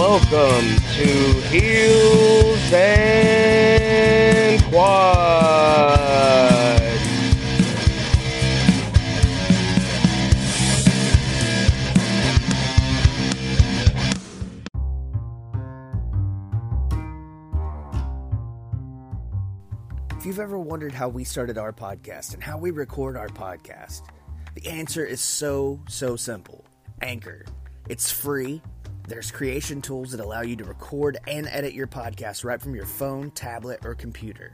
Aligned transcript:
Welcome 0.00 0.64
to 0.94 1.12
Heels 1.50 2.72
and 2.72 4.62
Quads. 4.64 6.00
If 20.16 20.24
you've 20.24 20.38
ever 20.38 20.58
wondered 20.58 20.94
how 20.94 21.10
we 21.10 21.24
started 21.24 21.58
our 21.58 21.74
podcast 21.74 22.32
and 22.32 22.42
how 22.42 22.56
we 22.56 22.70
record 22.70 23.18
our 23.18 23.28
podcast, 23.28 24.04
the 24.54 24.66
answer 24.66 25.04
is 25.04 25.20
so, 25.20 25.78
so 25.90 26.16
simple 26.16 26.64
Anchor. 27.02 27.44
It's 27.90 28.10
free. 28.10 28.62
There's 29.10 29.32
creation 29.32 29.82
tools 29.82 30.12
that 30.12 30.20
allow 30.20 30.42
you 30.42 30.54
to 30.54 30.62
record 30.62 31.18
and 31.26 31.48
edit 31.48 31.74
your 31.74 31.88
podcast 31.88 32.44
right 32.44 32.62
from 32.62 32.76
your 32.76 32.86
phone, 32.86 33.32
tablet, 33.32 33.80
or 33.84 33.96
computer. 33.96 34.52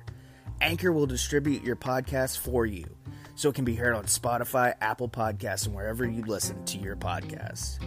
Anchor 0.63 0.91
will 0.93 1.05
distribute 1.05 1.63
your 1.63 1.77
podcast 1.77 2.39
for 2.39 2.65
you 2.65 2.87
so 3.35 3.51
it 3.51 3.55
can 3.55 3.67
be 3.67 3.75
heard 3.75 3.95
on 3.95 4.07
Spotify, 4.07 4.73
Apple 4.81 5.11
Podcasts, 5.11 5.67
and 5.67 5.75
wherever 5.75 6.09
you 6.09 6.23
listen 6.23 6.65
to 6.65 6.79
your 6.79 6.97
podcasts. 6.97 7.79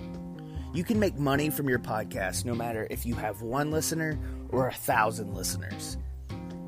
You 0.71 0.83
can 0.83 0.99
make 0.99 1.17
money 1.17 1.49
from 1.49 1.67
your 1.67 1.79
podcast 1.79 2.45
no 2.45 2.53
matter 2.53 2.85
if 2.91 3.03
you 3.03 3.15
have 3.15 3.41
one 3.41 3.71
listener 3.71 4.19
or 4.49 4.67
a 4.67 4.73
thousand 4.73 5.33
listeners 5.33 5.97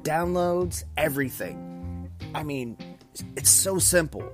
downloads, 0.02 0.83
everything. 0.97 2.09
I 2.33 2.41
mean, 2.41 2.75
it's 3.38 3.52
so 3.52 3.77
simple. 3.77 4.27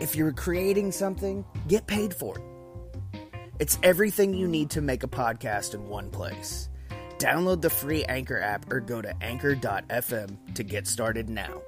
If 0.00 0.16
you're 0.16 0.32
creating 0.32 0.90
something, 0.90 1.44
get 1.68 1.86
paid 1.86 2.12
for 2.12 2.36
it. 2.36 2.57
It's 3.60 3.76
everything 3.82 4.34
you 4.34 4.46
need 4.46 4.70
to 4.70 4.80
make 4.80 5.02
a 5.02 5.08
podcast 5.08 5.74
in 5.74 5.88
one 5.88 6.10
place. 6.10 6.68
Download 7.18 7.60
the 7.60 7.68
free 7.68 8.04
Anchor 8.04 8.38
app 8.38 8.72
or 8.72 8.78
go 8.78 9.02
to 9.02 9.12
anchor.fm 9.20 10.54
to 10.54 10.62
get 10.62 10.86
started 10.86 11.28
now. 11.28 11.60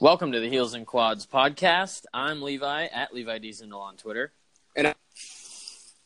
Welcome 0.00 0.32
to 0.32 0.40
the 0.40 0.48
Heels 0.48 0.72
and 0.72 0.86
Quads 0.86 1.26
podcast. 1.26 2.06
I'm 2.14 2.40
Levi 2.40 2.86
at 2.86 3.12
Levi 3.12 3.36
Diesel 3.36 3.78
on 3.78 3.98
Twitter. 3.98 4.32
And 4.74 4.86
I'm 4.86 4.94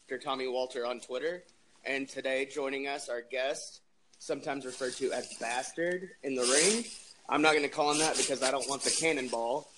Dr. 0.09 0.19
Tommy 0.19 0.49
Walter 0.49 0.84
on 0.84 0.99
Twitter. 0.99 1.45
And 1.84 2.09
today, 2.09 2.49
joining 2.53 2.89
us, 2.89 3.09
our 3.09 3.22
guest, 3.22 3.83
sometimes 4.19 4.65
referred 4.66 4.94
to 4.94 5.12
as 5.12 5.32
Bastard 5.41 6.10
in 6.22 6.34
the 6.34 6.43
ring. 6.43 6.84
I'm 7.28 7.43
not 7.43 7.53
going 7.53 7.65
to 7.65 7.69
call 7.69 7.93
him 7.93 7.99
that 7.99 8.16
because 8.16 8.43
I 8.43 8.50
don't 8.50 8.69
want 8.69 8.82
the 8.82 8.91
cannonball. 8.91 9.69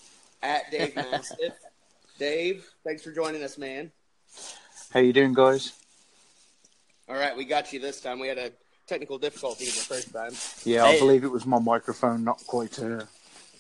At 0.43 0.71
Dave 0.71 0.95
Mastiff. 0.97 1.55
Dave, 2.19 2.69
thanks 2.85 3.03
for 3.03 3.13
joining 3.13 3.43
us, 3.43 3.59
man. 3.59 3.91
How 4.93 5.01
you 5.01 5.13
doing, 5.13 5.35
guys? 5.35 5.73
All 7.09 7.17
right, 7.17 7.37
we 7.37 7.45
got 7.45 7.73
you 7.73 7.81
this 7.81 8.01
time. 8.01 8.19
We 8.19 8.29
had 8.29 8.39
a 8.39 8.53
technical 8.87 9.19
difficulty 9.19 9.65
the 9.67 9.71
first 9.71 10.13
time. 10.13 10.33
Yeah, 10.65 10.85
I 10.85 10.99
believe 10.99 11.25
it 11.25 11.31
was 11.31 11.47
my 11.47 11.59
microphone 11.59 12.25
not 12.25 12.43
quite 12.47 12.79
uh, 12.79 13.05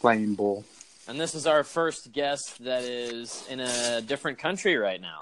playing 0.00 0.34
ball. 0.34 0.64
And 1.06 1.18
this 1.18 1.34
is 1.34 1.46
our 1.46 1.64
first 1.64 2.12
guest 2.12 2.62
that 2.64 2.82
is 2.82 3.46
in 3.48 3.60
a 3.60 4.02
different 4.02 4.38
country 4.38 4.76
right 4.76 5.00
now. 5.00 5.20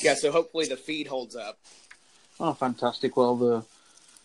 Yeah, 0.00 0.14
so 0.14 0.30
hopefully 0.30 0.66
the 0.66 0.76
feed 0.76 1.08
holds 1.08 1.34
up. 1.34 1.58
Oh, 2.38 2.52
fantastic! 2.52 3.16
Well, 3.16 3.34
the 3.34 3.64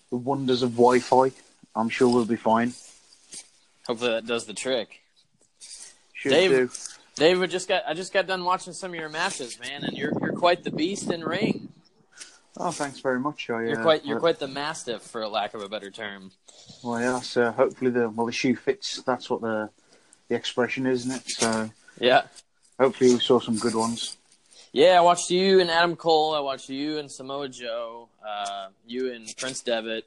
the 0.09 0.17
wonders 0.17 0.61
of 0.63 0.71
Wi-Fi. 0.71 1.31
I'm 1.75 1.89
sure 1.89 2.09
we'll 2.09 2.25
be 2.25 2.35
fine. 2.35 2.73
Hopefully 3.87 4.11
that 4.11 4.25
does 4.25 4.45
the 4.45 4.53
trick. 4.53 5.01
Should 6.13 6.31
Dave- 6.31 6.49
do. 6.51 6.69
Dave, 7.15 7.39
we 7.39 7.47
just 7.47 7.67
got 7.67 7.83
I 7.85 7.93
just 7.93 8.13
got 8.13 8.27
done 8.27 8.45
watching 8.45 8.71
some 8.71 8.91
of 8.91 8.95
your 8.95 9.09
matches, 9.09 9.59
man, 9.59 9.83
and 9.83 9.97
you're 9.97 10.13
you're 10.21 10.33
quite 10.33 10.63
the 10.63 10.71
beast 10.71 11.11
in 11.11 11.21
ring. 11.21 11.67
Oh, 12.55 12.71
thanks 12.71 12.99
very 12.99 13.19
much. 13.19 13.49
I, 13.49 13.63
You're 13.63 13.79
uh, 13.79 13.83
quite 13.83 14.05
you're 14.05 14.19
quite 14.19 14.39
the 14.39 14.47
mastiff, 14.47 15.01
for 15.01 15.27
lack 15.27 15.53
of 15.53 15.61
a 15.61 15.67
better 15.67 15.91
term. 15.91 16.31
Well, 16.81 16.99
yeah, 17.01 17.41
uh, 17.41 17.51
hopefully 17.51 17.91
the 17.91 18.09
well 18.09 18.25
the 18.25 18.31
shoe 18.31 18.55
fits. 18.55 19.01
That's 19.01 19.29
what 19.29 19.41
the 19.41 19.69
the 20.29 20.35
expression 20.35 20.85
is, 20.85 21.01
isn't 21.05 21.15
it? 21.17 21.29
So 21.29 21.69
Yeah. 21.99 22.23
hopefully 22.79 23.13
we 23.13 23.19
saw 23.19 23.39
some 23.41 23.57
good 23.57 23.75
ones. 23.75 24.15
Yeah, 24.71 24.97
I 24.97 25.01
watched 25.01 25.31
you 25.31 25.59
and 25.59 25.69
Adam 25.71 25.95
Cole. 25.95 26.35
I 26.35 26.39
watched 26.41 26.69
you 26.69 26.99
and 26.99 27.11
Samoa 27.11 27.49
Joe. 27.49 28.07
Uh, 28.25 28.67
you 28.85 29.11
and 29.11 29.27
Prince 29.37 29.61
Devitt, 29.61 30.05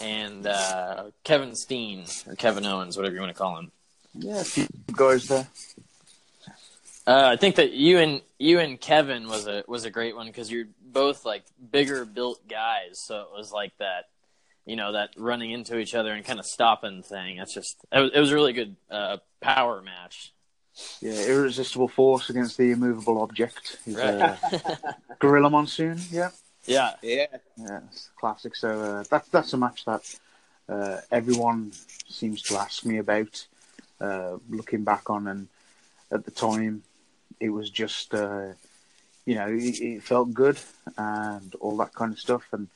and 0.00 0.46
uh, 0.46 1.04
Kevin 1.24 1.54
Steen 1.54 2.04
or 2.26 2.34
Kevin 2.34 2.66
Owens, 2.66 2.96
whatever 2.96 3.14
you 3.14 3.20
want 3.20 3.32
to 3.32 3.38
call 3.38 3.58
him. 3.58 3.72
Yeah, 4.14 4.40
a 4.40 4.44
few 4.44 4.66
guys 4.92 5.26
there. 5.28 5.48
Uh, 7.06 7.30
I 7.32 7.36
think 7.36 7.56
that 7.56 7.72
you 7.72 7.98
and 7.98 8.20
you 8.38 8.60
and 8.60 8.80
Kevin 8.80 9.26
was 9.26 9.46
a 9.46 9.64
was 9.66 9.84
a 9.84 9.90
great 9.90 10.14
one 10.14 10.26
because 10.26 10.50
you're 10.52 10.68
both 10.84 11.24
like 11.24 11.42
bigger 11.70 12.04
built 12.04 12.46
guys, 12.46 13.02
so 13.06 13.22
it 13.22 13.28
was 13.34 13.50
like 13.50 13.76
that, 13.78 14.08
you 14.66 14.76
know, 14.76 14.92
that 14.92 15.10
running 15.16 15.50
into 15.50 15.78
each 15.78 15.94
other 15.94 16.12
and 16.12 16.24
kind 16.24 16.38
of 16.38 16.46
stopping 16.46 17.02
thing. 17.02 17.38
That's 17.38 17.54
just 17.54 17.76
it 17.90 18.00
was, 18.00 18.10
it 18.14 18.20
was 18.20 18.30
a 18.30 18.34
really 18.34 18.52
good 18.52 18.76
uh, 18.90 19.16
power 19.40 19.80
match. 19.82 20.32
Yeah, 21.00 21.20
irresistible 21.26 21.88
force 21.88 22.30
against 22.30 22.56
the 22.56 22.70
immovable 22.70 23.22
object. 23.22 23.78
Is, 23.86 23.96
Right. 23.96 24.14
uh, 24.14 24.36
Gorilla 25.18 25.50
Monsoon. 25.50 25.98
Yeah. 26.10 26.30
yeah, 26.66 26.94
Yeah. 27.02 27.26
Yeah, 27.56 27.80
it's 27.90 28.08
classic. 28.16 28.56
So 28.56 28.80
uh, 28.80 29.04
that 29.10 29.26
that's 29.30 29.52
a 29.52 29.56
match 29.56 29.84
that 29.84 30.18
uh, 30.68 31.00
everyone 31.10 31.72
seems 32.08 32.42
to 32.42 32.56
ask 32.56 32.84
me 32.84 32.98
about. 32.98 33.46
Uh, 34.00 34.38
looking 34.48 34.82
back 34.82 35.10
on, 35.10 35.28
and 35.28 35.48
at 36.10 36.24
the 36.24 36.30
time, 36.32 36.82
it 37.38 37.50
was 37.50 37.70
just 37.70 38.14
uh, 38.14 38.48
you 39.26 39.34
know 39.36 39.46
it, 39.48 39.80
it 39.80 40.02
felt 40.02 40.32
good 40.34 40.58
and 40.98 41.54
all 41.60 41.76
that 41.76 41.94
kind 41.94 42.12
of 42.12 42.18
stuff, 42.18 42.42
and 42.52 42.66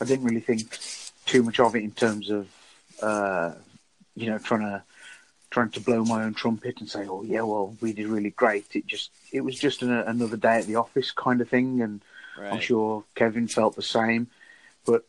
I 0.00 0.04
didn't 0.04 0.24
really 0.26 0.40
think 0.40 0.78
too 1.26 1.42
much 1.42 1.58
of 1.58 1.74
it 1.74 1.82
in 1.82 1.90
terms 1.90 2.30
of 2.30 2.48
uh, 3.02 3.52
you 4.14 4.30
know 4.30 4.38
trying 4.38 4.60
to 4.60 4.82
trying 5.54 5.70
to 5.70 5.80
blow 5.80 6.04
my 6.04 6.24
own 6.24 6.34
trumpet 6.34 6.80
and 6.80 6.90
say, 6.90 7.06
oh 7.06 7.22
yeah, 7.22 7.42
well 7.42 7.76
we 7.80 7.92
did 7.92 8.08
really 8.08 8.30
great. 8.30 8.66
It 8.74 8.86
just 8.86 9.10
it 9.32 9.42
was 9.42 9.56
just 9.56 9.82
an, 9.82 9.92
another 9.92 10.36
day 10.36 10.58
at 10.58 10.66
the 10.66 10.76
office 10.76 11.12
kind 11.12 11.40
of 11.40 11.48
thing, 11.48 11.80
and 11.80 12.02
right. 12.36 12.52
I'm 12.52 12.60
sure 12.60 13.04
Kevin 13.14 13.46
felt 13.46 13.76
the 13.76 13.82
same. 13.82 14.26
But 14.84 15.06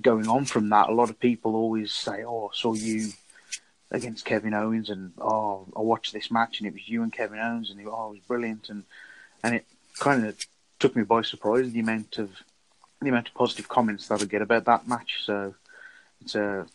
going 0.00 0.28
on 0.28 0.44
from 0.44 0.68
that, 0.68 0.88
a 0.88 0.94
lot 0.94 1.10
of 1.10 1.18
people 1.18 1.56
always 1.56 1.92
say, 1.92 2.22
"Oh, 2.24 2.50
I 2.52 2.56
saw 2.56 2.74
you 2.74 3.08
against 3.90 4.24
Kevin 4.24 4.54
Owens," 4.54 4.90
and 4.90 5.12
"Oh, 5.18 5.66
I 5.76 5.80
watched 5.80 6.12
this 6.12 6.30
match, 6.30 6.60
and 6.60 6.68
it 6.68 6.74
was 6.74 6.88
you 6.88 7.02
and 7.02 7.12
Kevin 7.12 7.40
Owens, 7.40 7.70
and 7.70 7.80
it, 7.80 7.86
oh, 7.88 8.10
it 8.10 8.18
was 8.18 8.28
brilliant." 8.28 8.68
And 8.68 8.84
and 9.42 9.56
it 9.56 9.66
kind 9.98 10.24
of 10.24 10.38
took 10.78 10.94
me 10.94 11.02
by 11.02 11.22
surprise 11.22 11.72
the 11.72 11.80
amount 11.80 12.18
of 12.18 12.30
the 13.02 13.08
amount 13.08 13.26
of 13.26 13.34
positive 13.34 13.68
comments 13.68 14.06
that 14.06 14.22
I 14.22 14.24
get 14.26 14.42
about 14.42 14.66
that 14.66 14.86
match. 14.86 15.24
So 15.24 15.54
it's 16.20 16.36
a 16.36 16.66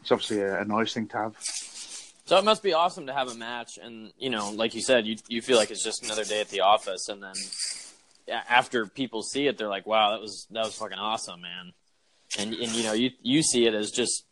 it's 0.00 0.12
obviously 0.12 0.40
a, 0.40 0.60
a 0.60 0.64
nice 0.64 0.92
thing 0.92 1.06
to 1.08 1.16
have. 1.16 1.36
So 2.24 2.36
it 2.36 2.44
must 2.44 2.62
be 2.62 2.74
awesome 2.74 3.06
to 3.06 3.14
have 3.14 3.28
a 3.28 3.34
match, 3.34 3.78
and 3.82 4.12
you 4.18 4.30
know, 4.30 4.50
like 4.50 4.74
you 4.74 4.82
said, 4.82 5.06
you 5.06 5.16
you 5.28 5.40
feel 5.40 5.56
like 5.56 5.70
it's 5.70 5.82
just 5.82 6.04
another 6.04 6.24
day 6.24 6.40
at 6.40 6.48
the 6.50 6.60
office, 6.60 7.08
and 7.08 7.22
then 7.22 7.34
after 8.48 8.86
people 8.86 9.22
see 9.22 9.46
it, 9.46 9.56
they're 9.56 9.68
like, 9.68 9.86
"Wow, 9.86 10.10
that 10.10 10.20
was 10.20 10.46
that 10.50 10.64
was 10.64 10.74
fucking 10.74 10.98
awesome, 10.98 11.40
man." 11.40 11.72
And 12.38 12.52
and 12.54 12.72
you 12.72 12.82
know, 12.82 12.92
you 12.92 13.10
you 13.22 13.42
see 13.42 13.66
it 13.66 13.74
as 13.74 13.90
just 13.90 14.24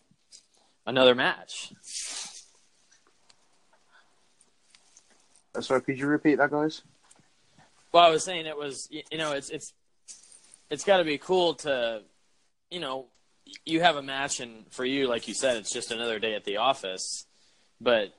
another 0.87 1.15
match. 1.15 1.73
Uh, 5.55 5.61
sorry, 5.63 5.81
could 5.81 5.99
you 5.99 6.07
repeat 6.07 6.37
that, 6.37 6.51
guys? 6.51 6.83
Well, 7.93 8.05
I 8.05 8.11
was 8.11 8.25
saying 8.25 8.45
it 8.45 8.59
was 8.59 8.89
you 8.91 9.17
know 9.17 9.33
it's 9.33 9.49
it's 9.49 9.73
it's 10.71 10.85
got 10.85 10.99
to 10.99 11.05
be 11.05 11.19
cool 11.19 11.55
to 11.55 12.03
you 12.71 12.81
know 12.81 13.07
you 13.65 13.81
have 13.81 13.97
a 13.97 14.03
match 14.03 14.41
and 14.41 14.71
for 14.71 14.85
you 14.85 15.09
like 15.09 15.29
you 15.29 15.35
said 15.35 15.57
it's 15.57 15.73
just 15.73 15.91
another 15.91 16.19
day 16.19 16.35
at 16.35 16.45
the 16.45 16.59
office, 16.59 17.27
but 17.81 18.13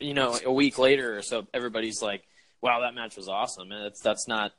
you 0.00 0.14
know 0.14 0.38
a 0.44 0.52
week 0.52 0.78
later 0.78 1.16
or 1.16 1.22
so 1.22 1.46
everybody's 1.54 2.02
like 2.02 2.22
wow 2.60 2.80
that 2.80 2.94
match 2.94 3.16
was 3.16 3.28
awesome. 3.28 3.70
And 3.70 3.84
that's 3.84 4.00
that's 4.00 4.26
not 4.26 4.52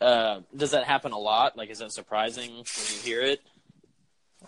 uh, 0.00 0.40
does 0.56 0.70
that 0.70 0.84
happen 0.84 1.12
a 1.12 1.18
lot? 1.18 1.56
Like 1.56 1.70
is 1.70 1.78
that 1.78 1.92
surprising 1.92 2.50
when 2.50 2.58
you 2.58 3.02
hear 3.02 3.22
it? 3.22 3.42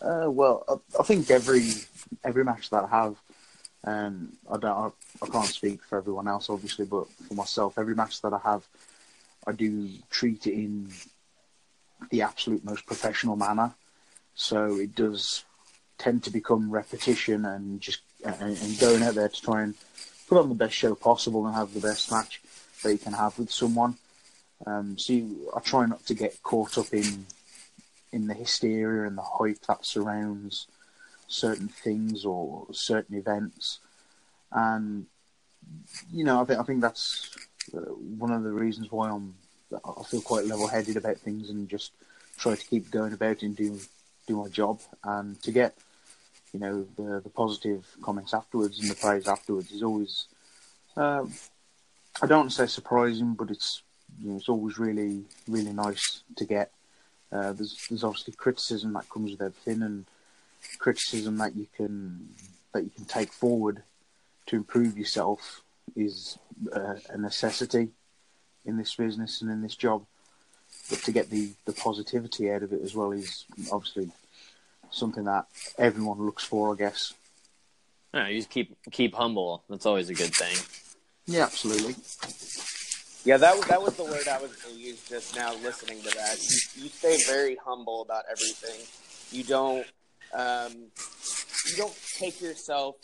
Uh, 0.00 0.30
well, 0.30 0.64
I, 0.68 1.00
I 1.00 1.02
think 1.02 1.30
every 1.30 1.68
every 2.24 2.44
match 2.44 2.70
that 2.70 2.84
I 2.84 2.88
have, 2.88 3.16
and 3.84 4.34
I 4.50 4.56
don't, 4.56 4.94
I, 5.20 5.24
I 5.24 5.28
can't 5.28 5.46
speak 5.46 5.82
for 5.84 5.98
everyone 5.98 6.28
else, 6.28 6.48
obviously, 6.48 6.86
but 6.86 7.10
for 7.10 7.34
myself, 7.34 7.78
every 7.78 7.94
match 7.94 8.22
that 8.22 8.32
I 8.32 8.38
have, 8.38 8.66
I 9.46 9.52
do 9.52 9.90
treat 10.10 10.46
it 10.46 10.54
in 10.54 10.90
the 12.10 12.22
absolute 12.22 12.64
most 12.64 12.86
professional 12.86 13.36
manner. 13.36 13.74
So 14.34 14.78
it 14.78 14.94
does 14.94 15.44
tend 15.98 16.24
to 16.24 16.30
become 16.30 16.70
repetition 16.70 17.44
and 17.44 17.80
just 17.80 18.00
and, 18.24 18.56
and 18.56 18.78
going 18.78 19.02
out 19.02 19.14
there 19.14 19.28
to 19.28 19.42
try 19.42 19.62
and 19.62 19.74
put 20.28 20.38
on 20.38 20.48
the 20.48 20.54
best 20.54 20.74
show 20.74 20.94
possible 20.94 21.46
and 21.46 21.54
have 21.54 21.74
the 21.74 21.80
best 21.80 22.10
match 22.10 22.40
that 22.82 22.92
you 22.92 22.98
can 22.98 23.12
have 23.12 23.38
with 23.38 23.50
someone. 23.50 23.96
Um, 24.66 24.96
so 24.96 25.12
you, 25.12 25.50
I 25.54 25.60
try 25.60 25.86
not 25.86 26.06
to 26.06 26.14
get 26.14 26.42
caught 26.42 26.78
up 26.78 26.92
in 26.92 27.26
in 28.12 28.26
the 28.26 28.34
hysteria 28.34 29.06
and 29.06 29.16
the 29.16 29.22
hype 29.22 29.60
that 29.68 29.86
surrounds 29.86 30.66
certain 31.28 31.68
things 31.68 32.24
or 32.24 32.66
certain 32.72 33.16
events. 33.16 33.78
And 34.50 35.06
you 36.12 36.24
know, 36.24 36.40
I 36.40 36.44
think 36.44 36.60
I 36.60 36.62
think 36.62 36.80
that's 36.80 37.30
uh, 37.74 37.80
one 38.18 38.30
of 38.30 38.42
the 38.42 38.52
reasons 38.52 38.90
why 38.90 39.10
I'm 39.10 39.34
I 39.72 40.02
feel 40.02 40.20
quite 40.20 40.46
level-headed 40.46 40.96
about 40.96 41.16
things 41.18 41.48
and 41.48 41.68
just 41.68 41.92
try 42.36 42.54
to 42.54 42.66
keep 42.66 42.90
going 42.90 43.14
about 43.14 43.42
and 43.42 43.56
do 43.56 43.78
do 44.26 44.36
my 44.36 44.48
job 44.48 44.80
and 45.04 45.40
to 45.42 45.50
get 45.50 45.74
you 46.52 46.60
know 46.60 46.86
the 46.96 47.20
the 47.20 47.30
positive 47.30 47.84
comments 48.02 48.34
afterwards 48.34 48.78
and 48.78 48.90
the 48.90 48.94
praise 48.94 49.26
afterwards 49.26 49.70
is 49.72 49.82
always 49.82 50.26
um, 50.96 51.32
I 52.20 52.26
don't 52.26 52.40
want 52.40 52.50
to 52.50 52.56
say 52.56 52.66
surprising, 52.66 53.34
but 53.34 53.50
it's 53.50 53.82
you 54.20 54.30
know, 54.30 54.36
it's 54.36 54.48
always 54.48 54.78
really 54.78 55.24
really 55.48 55.72
nice 55.72 56.22
to 56.36 56.44
get. 56.44 56.70
Uh, 57.30 57.52
there's 57.52 57.86
there's 57.88 58.04
obviously 58.04 58.34
criticism 58.34 58.92
that 58.92 59.08
comes 59.08 59.30
with 59.30 59.40
everything, 59.40 59.82
and 59.82 60.04
criticism 60.78 61.38
that 61.38 61.56
you 61.56 61.66
can 61.74 62.28
that 62.74 62.84
you 62.84 62.90
can 62.90 63.04
take 63.06 63.32
forward 63.32 63.82
to 64.46 64.56
improve 64.56 64.98
yourself 64.98 65.62
is 65.96 66.38
uh, 66.74 66.96
a 67.08 67.18
necessity 67.18 67.88
in 68.64 68.76
this 68.76 68.94
business 68.94 69.40
and 69.40 69.50
in 69.50 69.62
this 69.62 69.76
job. 69.76 70.04
But 70.90 71.00
to 71.00 71.12
get 71.12 71.30
the, 71.30 71.50
the 71.64 71.72
positivity 71.72 72.50
out 72.50 72.62
of 72.62 72.72
it 72.72 72.82
as 72.82 72.94
well 72.94 73.12
is 73.12 73.44
obviously 73.70 74.10
something 74.90 75.24
that 75.24 75.46
everyone 75.78 76.24
looks 76.24 76.44
for, 76.44 76.74
I 76.74 76.76
guess. 76.76 77.14
no, 78.12 78.26
you 78.26 78.38
just 78.38 78.50
keep 78.50 78.76
keep 78.90 79.14
humble 79.14 79.62
that's 79.68 79.86
always 79.86 80.10
a 80.10 80.14
good 80.14 80.34
thing 80.34 80.56
Yeah, 81.26 81.44
absolutely. 81.44 81.94
Yeah, 83.24 83.36
that 83.36 83.56
was 83.56 83.66
that 83.66 83.80
was 83.80 83.94
the 83.94 84.04
word 84.04 84.26
I 84.26 84.40
was 84.42 84.52
going 84.56 84.74
to 84.74 84.80
use 84.80 85.08
just 85.08 85.36
now. 85.36 85.54
Listening 85.54 86.02
to 86.02 86.10
that, 86.10 86.38
you, 86.42 86.84
you 86.84 86.88
stay 86.88 87.18
very 87.26 87.56
humble 87.64 88.02
about 88.02 88.24
everything. 88.30 88.80
You 89.30 89.44
don't 89.44 89.86
um, 90.34 90.72
you 91.70 91.76
don't 91.76 91.96
take 92.18 92.40
yourself 92.40 92.96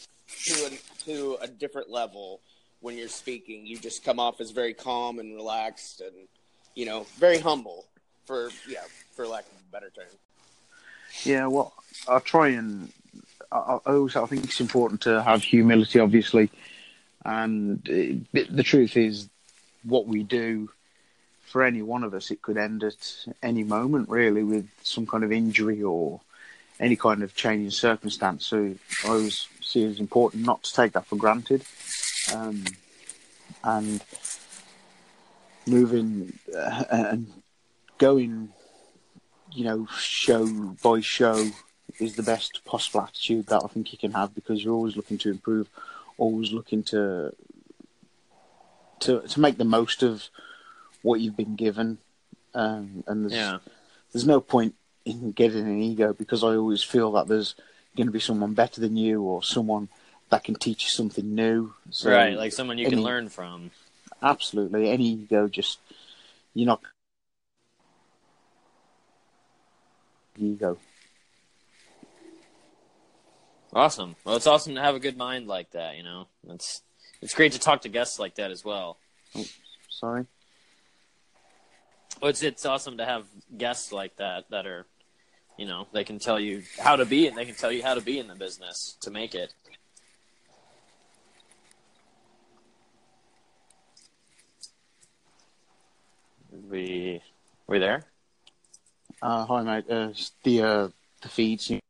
to 0.44 0.66
a 0.66 1.04
to 1.04 1.38
a 1.40 1.46
different 1.46 1.88
level 1.88 2.40
when 2.80 2.98
you're 2.98 3.08
speaking. 3.08 3.64
You 3.64 3.78
just 3.78 4.04
come 4.04 4.18
off 4.18 4.40
as 4.40 4.50
very 4.50 4.74
calm 4.74 5.20
and 5.20 5.36
relaxed, 5.36 6.00
and 6.00 6.28
you 6.74 6.86
know, 6.86 7.06
very 7.18 7.38
humble. 7.38 7.84
For 8.26 8.50
yeah, 8.68 8.80
for 9.16 9.26
lack 9.26 9.46
of 9.46 9.52
a 9.52 9.72
better 9.72 9.90
term. 9.90 10.04
Yeah, 11.24 11.46
well, 11.46 11.72
I 12.06 12.18
try 12.18 12.48
and 12.48 12.92
I, 13.50 13.78
I 13.86 13.92
also 13.92 14.22
I 14.22 14.26
think 14.26 14.44
it's 14.44 14.60
important 14.60 15.00
to 15.02 15.22
have 15.22 15.42
humility, 15.42 15.98
obviously, 15.98 16.50
and 17.24 17.78
uh, 17.88 18.40
the 18.50 18.62
truth 18.62 18.98
is, 18.98 19.30
what 19.82 20.06
we 20.06 20.22
do 20.22 20.68
for 21.46 21.64
any 21.64 21.80
one 21.80 22.04
of 22.04 22.12
us, 22.12 22.30
it 22.30 22.42
could 22.42 22.58
end 22.58 22.84
at 22.84 23.26
any 23.42 23.64
moment, 23.64 24.10
really, 24.10 24.42
with 24.42 24.68
some 24.82 25.06
kind 25.06 25.24
of 25.24 25.32
injury 25.32 25.82
or 25.82 26.20
any 26.78 26.96
kind 26.96 27.22
of 27.22 27.34
change 27.34 27.64
in 27.64 27.70
circumstance. 27.70 28.46
So 28.46 28.74
I 29.04 29.08
always 29.08 29.48
see 29.62 29.84
it 29.84 29.88
as 29.88 30.00
important 30.00 30.44
not 30.44 30.62
to 30.64 30.74
take 30.74 30.92
that 30.92 31.06
for 31.06 31.16
granted, 31.16 31.64
um, 32.34 32.64
and 33.64 34.02
moving 35.68 36.32
uh, 36.56 36.84
and 36.90 37.32
going 37.98 38.50
you 39.52 39.64
know, 39.64 39.86
show 39.98 40.46
by 40.82 41.00
show 41.00 41.50
is 41.98 42.16
the 42.16 42.22
best 42.22 42.64
possible 42.64 43.00
attitude 43.00 43.46
that 43.46 43.62
I 43.64 43.68
think 43.68 43.92
you 43.92 43.98
can 43.98 44.12
have 44.12 44.34
because 44.34 44.62
you're 44.62 44.74
always 44.74 44.96
looking 44.96 45.18
to 45.18 45.30
improve, 45.30 45.68
always 46.16 46.52
looking 46.52 46.82
to 46.84 47.34
to 49.00 49.20
to 49.22 49.40
make 49.40 49.58
the 49.58 49.64
most 49.64 50.02
of 50.02 50.28
what 51.02 51.20
you've 51.20 51.36
been 51.36 51.56
given, 51.56 51.98
um, 52.54 53.04
and 53.06 53.24
there's 53.24 53.32
yeah. 53.32 53.58
there's 54.12 54.26
no 54.26 54.40
point 54.40 54.74
in 55.04 55.32
getting 55.32 55.66
an 55.66 55.82
ego 55.82 56.12
because 56.12 56.44
I 56.44 56.54
always 56.54 56.82
feel 56.82 57.12
that 57.12 57.28
there's 57.28 57.54
going 57.96 58.06
to 58.06 58.12
be 58.12 58.20
someone 58.20 58.54
better 58.54 58.80
than 58.80 58.96
you 58.96 59.22
or 59.22 59.42
someone 59.42 59.88
that 60.30 60.44
can 60.44 60.54
teach 60.56 60.84
you 60.84 60.90
something 60.90 61.34
new. 61.34 61.72
So 61.90 62.10
right 62.10 62.36
like 62.36 62.52
someone 62.52 62.78
you 62.78 62.84
can 62.84 62.94
any- 62.94 63.02
learn 63.02 63.28
from 63.28 63.70
Absolutely, 64.22 64.90
any 64.90 65.04
ego 65.04 65.48
just 65.48 65.78
you're 66.54 66.66
not 66.66 66.80
ego. 70.36 70.78
awesome 73.74 74.16
well 74.24 74.34
it's 74.34 74.46
awesome 74.46 74.74
to 74.74 74.80
have 74.80 74.94
a 74.94 75.00
good 75.00 75.16
mind 75.16 75.46
like 75.46 75.70
that 75.72 75.96
you 75.96 76.02
know 76.02 76.26
it's 76.48 76.82
it's 77.20 77.34
great 77.34 77.52
to 77.52 77.58
talk 77.58 77.82
to 77.82 77.88
guests 77.88 78.18
like 78.18 78.34
that 78.36 78.50
as 78.50 78.64
well 78.64 78.96
oh, 79.36 79.44
Sorry. 79.98 80.26
Well, 82.20 82.30
it's 82.30 82.42
it's 82.42 82.64
awesome 82.64 82.98
to 82.98 83.04
have 83.04 83.26
guests 83.56 83.92
like 83.92 84.16
that 84.16 84.48
that 84.50 84.64
are, 84.64 84.86
you 85.56 85.66
know, 85.66 85.88
they 85.92 86.04
can 86.04 86.20
tell 86.20 86.38
you 86.38 86.62
how 86.78 86.94
to 86.94 87.04
be 87.04 87.26
and 87.26 87.36
they 87.36 87.44
can 87.44 87.56
tell 87.56 87.72
you 87.72 87.82
how 87.82 87.94
to 87.94 88.00
be 88.00 88.20
in 88.20 88.28
the 88.28 88.36
business 88.36 88.96
to 89.00 89.10
make 89.10 89.34
it. 89.34 89.52
We 96.68 97.22
we 97.66 97.78
there? 97.78 98.04
Uh, 99.22 99.44
hi, 99.46 99.62
mate. 99.62 99.90
Uh, 99.90 100.10
the 100.44 100.62
uh, 100.62 100.88
the 101.22 101.28
feeds. 101.28 101.70
I'm 101.70 101.80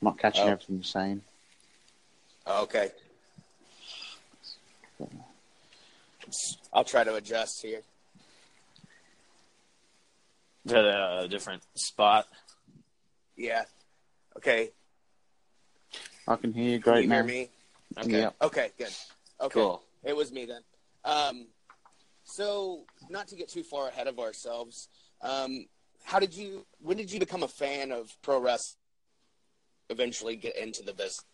not 0.00 0.18
catching 0.18 0.44
Oh. 0.44 0.48
everything 0.48 0.76
you're 0.76 0.84
saying. 0.84 1.22
Okay. 2.46 2.90
I'll 6.72 6.84
try 6.84 7.04
to 7.04 7.14
adjust 7.16 7.62
here. 7.62 7.82
To 10.68 11.22
a 11.24 11.28
different 11.28 11.62
spot. 11.74 12.28
Yeah. 13.36 13.64
Okay. 14.36 14.70
I 16.26 16.36
can 16.36 16.52
hear 16.52 16.70
you 16.70 16.80
Can 16.80 16.92
great 16.92 17.02
you 17.02 17.08
now. 17.08 17.14
hear 17.16 17.24
me? 17.24 17.48
Okay. 17.98 18.20
Yeah. 18.20 18.30
Okay, 18.40 18.70
good. 18.78 18.94
Okay. 19.40 19.60
Cool. 19.60 19.82
It 20.04 20.16
was 20.16 20.30
me 20.32 20.46
then. 20.46 20.62
Um, 21.04 21.46
so, 22.32 22.84
not 23.10 23.28
to 23.28 23.36
get 23.36 23.50
too 23.50 23.62
far 23.62 23.88
ahead 23.88 24.06
of 24.06 24.18
ourselves, 24.18 24.88
um, 25.20 25.66
how 26.02 26.18
did 26.18 26.34
you? 26.34 26.64
When 26.80 26.96
did 26.96 27.12
you 27.12 27.20
become 27.20 27.42
a 27.42 27.48
fan 27.48 27.92
of 27.92 28.10
pro 28.22 28.40
wrestling? 28.40 28.78
Eventually, 29.90 30.36
get 30.36 30.56
into 30.56 30.82
the 30.82 30.94
business. 30.94 31.24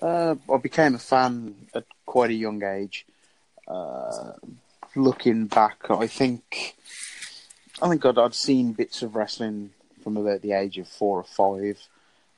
Uh, 0.00 0.34
I 0.52 0.56
became 0.58 0.94
a 0.94 0.98
fan 0.98 1.54
at 1.74 1.84
quite 2.04 2.30
a 2.30 2.34
young 2.34 2.62
age. 2.62 3.06
Uh, 3.66 4.32
looking 4.94 5.46
back, 5.46 5.90
I 5.90 6.06
think 6.06 6.76
I 7.80 7.88
think 7.88 8.04
I'd, 8.04 8.18
I'd 8.18 8.34
seen 8.34 8.72
bits 8.74 9.02
of 9.02 9.16
wrestling 9.16 9.70
from 10.02 10.18
about 10.18 10.42
the 10.42 10.52
age 10.52 10.76
of 10.76 10.88
four 10.88 11.20
or 11.20 11.24
five, 11.24 11.78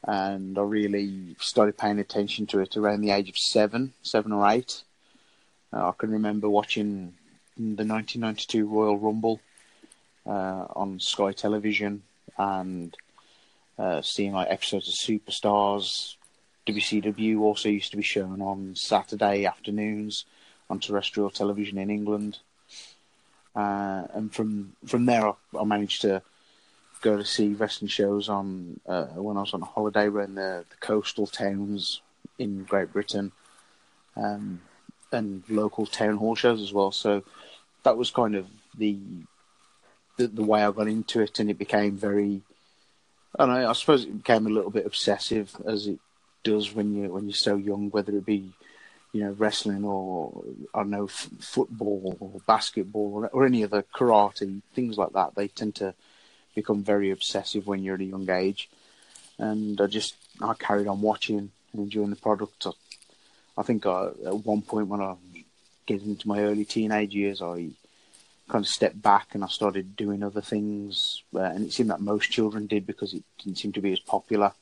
and 0.04 0.56
I 0.56 0.62
really 0.62 1.34
started 1.40 1.76
paying 1.76 1.98
attention 1.98 2.46
to 2.48 2.60
it 2.60 2.76
around 2.76 3.00
the 3.00 3.10
age 3.10 3.28
of 3.28 3.36
seven, 3.36 3.94
seven 4.02 4.30
or 4.30 4.48
eight. 4.48 4.84
Uh, 5.75 5.88
I 5.88 5.93
can 5.99 6.11
remember 6.11 6.49
watching 6.49 7.14
the 7.57 7.85
1992 7.85 8.66
Royal 8.66 8.99
Rumble 8.99 9.40
uh, 10.26 10.66
on 10.76 11.00
Sky 11.00 11.33
Television 11.33 12.02
and 12.38 12.97
uh, 13.78 14.02
seeing 14.02 14.33
like 14.33 14.49
episodes 14.50 14.88
of 14.88 14.95
Superstars. 14.95 16.14
WCW 16.66 17.40
also 17.40 17.69
used 17.69 17.90
to 17.90 17.97
be 17.97 18.02
shown 18.02 18.40
on 18.40 18.75
Saturday 18.76 19.45
afternoons 19.47 20.25
on 20.71 20.78
terrestrial 20.78 21.31
television 21.31 21.78
in 21.78 21.90
England. 21.90 22.38
uh, 23.54 24.04
and 24.14 24.35
from 24.35 24.75
from 24.87 25.07
there 25.07 25.28
I, 25.28 25.33
I, 25.61 25.64
managed 25.64 26.00
to 26.02 26.23
go 27.02 27.16
to 27.16 27.25
see 27.25 27.52
wrestling 27.52 27.88
shows 27.88 28.28
on 28.28 28.81
uh, 28.87 29.07
when 29.07 29.37
I 29.37 29.40
was 29.40 29.54
on 29.54 29.61
holiday 29.61 30.07
around 30.07 30.37
the, 30.37 30.64
the 30.71 30.76
coastal 30.76 31.26
towns 31.26 32.00
in 32.38 32.64
Great 32.64 32.93
Britain, 32.93 33.33
um, 34.16 34.61
and 35.14 35.42
local 35.49 35.87
town 35.87 36.16
hall 36.16 36.35
shows 36.35 36.61
as 36.61 36.73
well. 36.73 36.92
So 36.92 37.23
that 37.83 37.97
was 37.97 38.11
kind 38.11 38.35
of 38.35 38.47
the, 38.76 38.99
the 40.16 40.26
the 40.26 40.42
way 40.42 40.62
I 40.62 40.71
got 40.71 40.88
into 40.88 41.21
it, 41.21 41.38
and 41.38 41.50
it 41.50 41.59
became 41.59 41.97
very. 41.97 42.42
I. 43.38 43.66
I 43.66 43.73
suppose 43.73 44.04
it 44.04 44.23
became 44.23 44.47
a 44.47 44.50
little 44.50 44.71
bit 44.71 44.87
obsessive, 44.87 45.54
as 45.66 45.87
it 45.87 45.99
does 46.42 46.75
when 46.75 46.94
you 46.94 47.12
when 47.12 47.25
you're 47.25 47.35
so 47.35 47.56
young, 47.56 47.90
whether 47.90 48.16
it 48.16 48.26
be 48.26 48.52
you 49.14 49.23
know, 49.23 49.30
wrestling 49.38 49.85
or 49.85 50.44
I 50.75 50.80
don't 50.80 50.90
know, 50.90 51.04
f- 51.04 51.30
football 51.38 52.16
or 52.18 52.40
basketball 52.49 53.12
or, 53.14 53.28
or, 53.28 53.47
any 53.47 53.62
other 53.62 53.85
karate, 53.94 54.61
things 54.75 54.99
like 54.99 55.12
that. 55.12 55.37
They 55.37 55.47
tend 55.47 55.76
to 55.76 55.94
become 56.56 56.83
very 56.83 57.12
obsessive 57.12 57.64
when 57.64 57.85
you're 57.85 57.94
at 57.94 58.00
a 58.00 58.04
young 58.04 58.28
age. 58.28 58.68
And 59.38 59.80
I 59.80 59.87
just, 59.87 60.16
I 60.42 60.54
carried 60.54 60.88
on 60.88 61.00
watching 61.00 61.38
and 61.38 61.50
enjoying 61.75 62.11
the 62.11 62.16
product. 62.16 62.66
I, 62.66 62.73
I 63.56 63.62
think 63.62 63.87
I, 63.87 64.08
at 64.26 64.44
one 64.44 64.62
point 64.62 64.88
when 64.88 65.00
I 65.00 65.14
get 65.87 66.02
into 66.02 66.28
my 66.28 66.40
early 66.40 66.64
teenage 66.64 67.14
years, 67.14 67.40
I 67.40 67.70
kind 68.49 68.64
of 68.64 68.68
stepped 68.68 69.00
back 69.00 69.28
and 69.34 69.44
I 69.44 69.49
started 69.49 69.96
doing 69.96 70.23
other 70.23 70.40
things. 70.40 71.23
Uh, 71.34 71.40
and 71.40 71.64
it 71.64 71.73
seemed 71.73 71.90
that 71.90 72.00
most 72.00 72.30
children 72.30 72.66
did 72.66 72.87
because 72.87 73.14
it 73.14 73.23
didn't 73.38 73.58
seem 73.58 73.73
to 73.73 73.80
be 73.80 73.92
as 73.92 74.00
popular. 74.00 74.52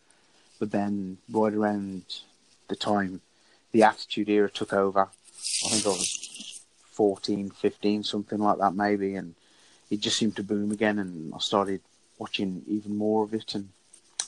But 0.58 0.70
then 0.70 1.18
right 1.30 1.52
around 1.52 2.04
the 2.68 2.76
time 2.76 3.20
the 3.72 3.82
Attitude 3.82 4.28
Era 4.28 4.50
took 4.50 4.72
over. 4.72 5.08
I 5.64 5.68
think 5.68 5.86
I 5.86 5.88
was 5.88 6.60
14, 6.92 7.50
15, 7.50 8.04
something 8.04 8.38
like 8.38 8.58
that, 8.58 8.74
maybe, 8.74 9.16
and 9.16 9.34
it 9.90 10.00
just 10.00 10.18
seemed 10.18 10.36
to 10.36 10.42
boom 10.42 10.70
again, 10.70 10.98
and 10.98 11.34
I 11.34 11.38
started 11.38 11.80
watching 12.18 12.62
even 12.68 12.96
more 12.96 13.24
of 13.24 13.34
it, 13.34 13.54
and 13.54 13.70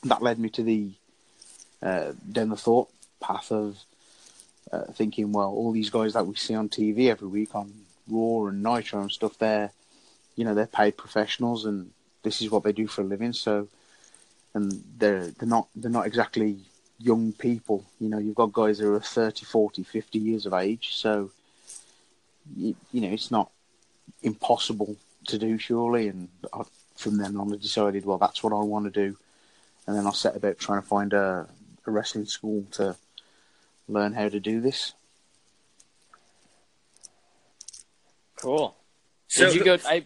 that 0.03 0.23
led 0.23 0.39
me 0.39 0.49
to 0.51 0.63
the 0.63 0.91
uh, 1.83 2.13
down 2.33 2.49
the 2.49 2.57
thought 2.57 2.89
path 3.21 3.53
of 3.53 3.77
uh, 4.73 4.85
thinking, 4.93 5.33
well, 5.33 5.51
all 5.51 5.73
these 5.73 5.91
guys 5.91 6.15
that 6.15 6.27
we 6.27 6.35
see 6.35 6.55
on 6.55 6.69
TV 6.69 7.11
every 7.11 7.29
week 7.29 7.55
on 7.55 7.73
Raw 8.09 8.47
and 8.47 8.63
Nitro 8.63 9.01
and 9.01 9.13
stuff, 9.13 9.39
they're 9.39 9.71
you 10.37 10.45
know 10.45 10.55
they're 10.55 10.67
paid 10.67 10.97
professionals, 10.97 11.65
and 11.65 11.91
this 12.23 12.43
is 12.43 12.51
what 12.51 12.65
they 12.65 12.73
do 12.73 12.87
for 12.87 13.03
a 13.03 13.05
living, 13.05 13.33
so 13.33 13.69
and 14.55 14.83
they're 14.99 15.29
they're 15.29 15.49
not 15.49 15.69
they're 15.75 15.91
not 15.91 16.07
exactly 16.07 16.59
young 16.99 17.33
people. 17.33 17.85
You 18.01 18.09
know, 18.09 18.19
you've 18.19 18.35
got 18.35 18.53
guys 18.53 18.79
who 18.79 18.95
are 18.95 19.01
30, 19.01 19.45
40, 19.45 19.83
50 19.83 20.19
years 20.19 20.47
of 20.47 20.55
age. 20.55 20.95
So, 20.95 21.31
you, 22.57 22.75
you 22.93 23.01
know, 23.01 23.09
it's 23.09 23.31
not 23.31 23.51
impossible 24.23 24.97
to 25.27 25.39
do, 25.39 25.59
surely. 25.59 26.09
And 26.09 26.29
I, 26.53 26.63
from 26.97 27.19
then 27.19 27.37
on, 27.37 27.53
I 27.53 27.57
decided, 27.57 28.05
well, 28.05 28.19
that's 28.19 28.43
what 28.43 28.53
I 28.53 28.61
want 28.61 28.93
to 28.93 29.09
do. 29.09 29.17
And 29.87 29.97
then 29.97 30.07
I 30.07 30.13
set 30.13 30.37
about 30.37 30.59
trying 30.59 30.81
to 30.81 30.87
find 30.87 31.13
a, 31.13 31.47
a 31.87 31.91
wrestling 31.91 32.27
school 32.27 32.65
to 32.73 32.97
learn 33.89 34.13
how 34.13 34.29
to 34.29 34.41
do 34.41 34.61
this. 34.61 34.95
Cool. 38.37 38.77
So, 39.29 39.47
Did 39.47 39.55
you 39.55 39.65
go? 39.65 39.79
I. 39.87 40.05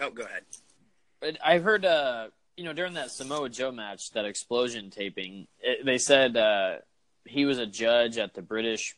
Oh, 0.00 0.10
go 0.10 0.24
ahead. 0.24 1.38
I've 1.44 1.64
heard 1.64 1.84
uh, 1.84 2.28
you 2.58 2.64
know, 2.64 2.72
during 2.72 2.94
that 2.94 3.12
Samoa 3.12 3.48
Joe 3.48 3.70
match, 3.70 4.10
that 4.10 4.24
Xplosion 4.24 4.90
taping, 4.90 5.46
it, 5.60 5.86
they 5.86 5.96
said 5.96 6.36
uh, 6.36 6.78
he 7.24 7.44
was 7.44 7.58
a 7.58 7.66
judge 7.66 8.18
at 8.18 8.34
the 8.34 8.42
British 8.42 8.96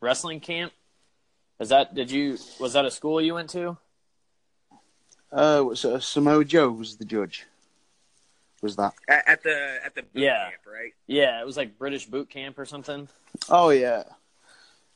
wrestling 0.00 0.40
camp. 0.40 0.72
Is 1.58 1.70
that 1.70 1.94
did 1.94 2.10
you 2.10 2.36
was 2.60 2.74
that 2.74 2.84
a 2.84 2.90
school 2.90 3.20
you 3.20 3.34
went 3.34 3.48
to? 3.50 3.78
Uh, 5.32 5.74
so 5.74 5.98
Samoa 5.98 6.44
Joe 6.44 6.70
was 6.70 6.98
the 6.98 7.06
judge. 7.06 7.46
Was 8.60 8.76
that 8.76 8.92
at, 9.08 9.28
at 9.28 9.42
the 9.42 9.78
at 9.84 9.94
the 9.94 10.02
boot 10.02 10.22
yeah. 10.22 10.50
camp, 10.50 10.62
right? 10.66 10.92
Yeah, 11.06 11.40
it 11.40 11.46
was 11.46 11.56
like 11.56 11.78
British 11.78 12.06
boot 12.06 12.28
camp 12.28 12.58
or 12.58 12.64
something. 12.64 13.08
Oh 13.48 13.70
yeah, 13.70 14.04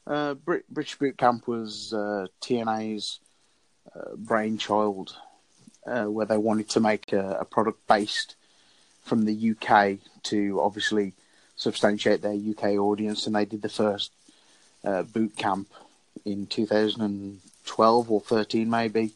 uh, 0.07 0.35
Brit- 0.35 0.69
British 0.69 0.99
boot 0.99 1.17
camp 1.17 1.47
was 1.47 1.93
uh, 1.93 2.27
TNA's 2.41 3.21
uh, 3.95 4.17
brainchild 4.17 5.17
uh, 5.87 6.05
where 6.05 6.27
they 6.27 6.37
wanted 6.37 6.69
to 6.71 6.81
make 6.81 7.13
a, 7.13 7.39
a, 7.41 7.45
product 7.45 7.87
based 7.87 8.37
from 9.03 9.25
the 9.25 9.51
UK 9.51 9.99
to 10.23 10.61
obviously 10.61 11.13
substantiate 11.57 12.23
their 12.23 12.33
UK 12.35 12.79
audience, 12.79 13.27
and 13.27 13.35
they 13.35 13.45
did 13.45 13.63
the 13.63 13.69
first 13.69 14.13
uh, 14.85 15.03
boot 15.03 15.37
camp 15.37 15.69
in 16.25 16.47
2012 16.47 18.11
or 18.11 18.21
13 18.21 18.71
maybe, 18.71 19.13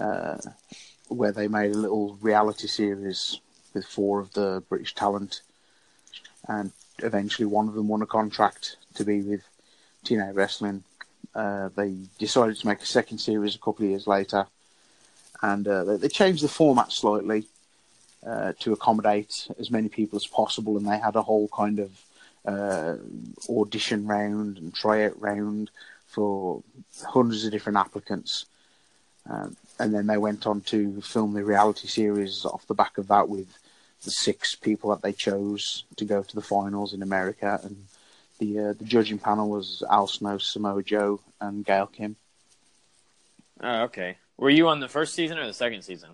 uh, 0.00 0.38
where 1.08 1.32
they 1.32 1.48
made 1.48 1.72
a 1.72 1.78
little 1.78 2.16
reality 2.20 2.66
series 2.66 3.40
with 3.74 3.84
four 3.84 4.20
of 4.20 4.32
the 4.32 4.62
British 4.68 4.94
talent, 4.94 5.42
and 6.46 6.72
eventually 7.00 7.46
one 7.46 7.68
of 7.68 7.74
them 7.74 7.88
won 7.88 8.02
a 8.02 8.06
contract 8.06 8.76
to 8.94 9.04
be 9.04 9.20
with 9.22 9.42
TNA 10.04 10.34
Wrestling. 10.34 10.84
Uh, 11.34 11.68
they 11.76 11.94
decided 12.18 12.56
to 12.56 12.66
make 12.66 12.80
a 12.80 12.86
second 12.86 13.18
series 13.18 13.54
a 13.54 13.58
couple 13.58 13.84
of 13.84 13.90
years 13.90 14.06
later 14.06 14.46
and 15.42 15.66
uh, 15.66 15.84
they, 15.84 15.96
they, 15.96 16.08
changed 16.08 16.42
the 16.42 16.48
format 16.48 16.92
slightly 16.92 17.44
uh, 18.26 18.52
to 18.58 18.72
accommodate 18.72 19.48
as 19.58 19.70
many 19.70 19.88
people 19.88 20.16
as 20.16 20.26
possible, 20.26 20.76
and 20.76 20.86
they 20.86 20.98
had 20.98 21.16
a 21.16 21.22
whole 21.22 21.48
kind 21.48 21.78
of 21.78 21.90
uh, 22.44 22.96
audition 23.48 24.06
round 24.06 24.58
and 24.58 24.74
tryout 24.74 25.20
round 25.20 25.70
for 26.06 26.62
hundreds 27.06 27.44
of 27.44 27.52
different 27.52 27.78
applicants. 27.78 28.46
Um, 29.28 29.56
and 29.78 29.94
then 29.94 30.06
they 30.06 30.16
went 30.16 30.46
on 30.46 30.60
to 30.62 31.00
film 31.00 31.34
the 31.34 31.44
reality 31.44 31.88
series 31.88 32.44
off 32.44 32.66
the 32.66 32.74
back 32.74 32.98
of 32.98 33.08
that 33.08 33.28
with 33.28 33.58
the 34.04 34.10
six 34.10 34.54
people 34.54 34.90
that 34.90 35.02
they 35.02 35.12
chose 35.12 35.84
to 35.96 36.04
go 36.04 36.22
to 36.22 36.34
the 36.34 36.42
finals 36.42 36.94
in 36.94 37.02
America. 37.02 37.60
And 37.62 37.84
the 38.38 38.58
uh, 38.58 38.72
the 38.72 38.84
judging 38.84 39.18
panel 39.18 39.48
was 39.48 39.82
Al 39.90 40.06
Snow, 40.06 40.38
Samoa 40.38 40.82
Joe, 40.82 41.20
and 41.40 41.64
Gail 41.64 41.86
Kim. 41.86 42.16
Oh, 43.60 43.82
okay. 43.82 44.16
Were 44.36 44.50
you 44.50 44.68
on 44.68 44.80
the 44.80 44.88
first 44.88 45.14
season 45.14 45.38
or 45.38 45.46
the 45.46 45.52
second 45.52 45.82
season? 45.82 46.10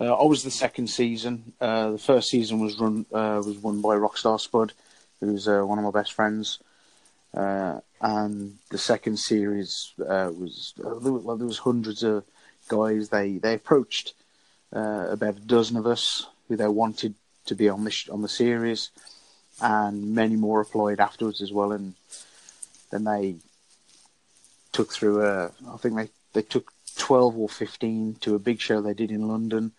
Uh, 0.00 0.14
I 0.14 0.24
was 0.24 0.42
the 0.42 0.50
second 0.50 0.88
season. 0.88 1.52
Uh, 1.60 1.92
the 1.92 1.98
first 1.98 2.28
season 2.28 2.60
was 2.60 2.78
run 2.78 3.06
uh, 3.12 3.42
was 3.44 3.58
won 3.58 3.80
by 3.80 3.96
Rockstar 3.96 4.40
Spud, 4.40 4.72
who's 5.20 5.48
uh, 5.48 5.62
one 5.62 5.78
of 5.78 5.84
my 5.84 5.90
best 5.90 6.12
friends, 6.12 6.58
uh, 7.34 7.80
and 8.00 8.58
the 8.70 8.78
second 8.78 9.18
series 9.18 9.92
uh, 10.00 10.30
was 10.36 10.74
there, 10.76 10.94
was 10.94 11.38
there 11.38 11.46
was 11.46 11.58
hundreds 11.58 12.02
of 12.02 12.24
guys. 12.68 13.08
They 13.08 13.38
they 13.38 13.54
approached 13.54 14.14
about 14.70 15.36
a 15.36 15.40
dozen 15.40 15.76
of 15.76 15.86
us 15.86 16.26
who 16.48 16.56
they 16.56 16.68
wanted 16.68 17.14
to 17.46 17.54
be 17.54 17.68
on 17.68 17.84
the 17.84 17.90
sh- 17.90 18.08
on 18.08 18.22
the 18.22 18.28
series, 18.28 18.90
and 19.60 20.14
many 20.14 20.36
more 20.36 20.60
applied 20.60 21.00
afterwards 21.00 21.42
as 21.42 21.52
well. 21.52 21.72
And 21.72 21.94
then 22.90 23.04
they 23.04 23.36
took 24.72 24.92
through 24.92 25.24
a. 25.24 25.46
I 25.68 25.76
think 25.78 25.96
they 25.96 26.08
they 26.32 26.42
took 26.42 26.72
12 26.96 27.36
or 27.36 27.48
15 27.48 28.16
to 28.20 28.34
a 28.34 28.38
big 28.38 28.60
show 28.60 28.80
they 28.80 28.94
did 28.94 29.10
in 29.10 29.28
London, 29.28 29.72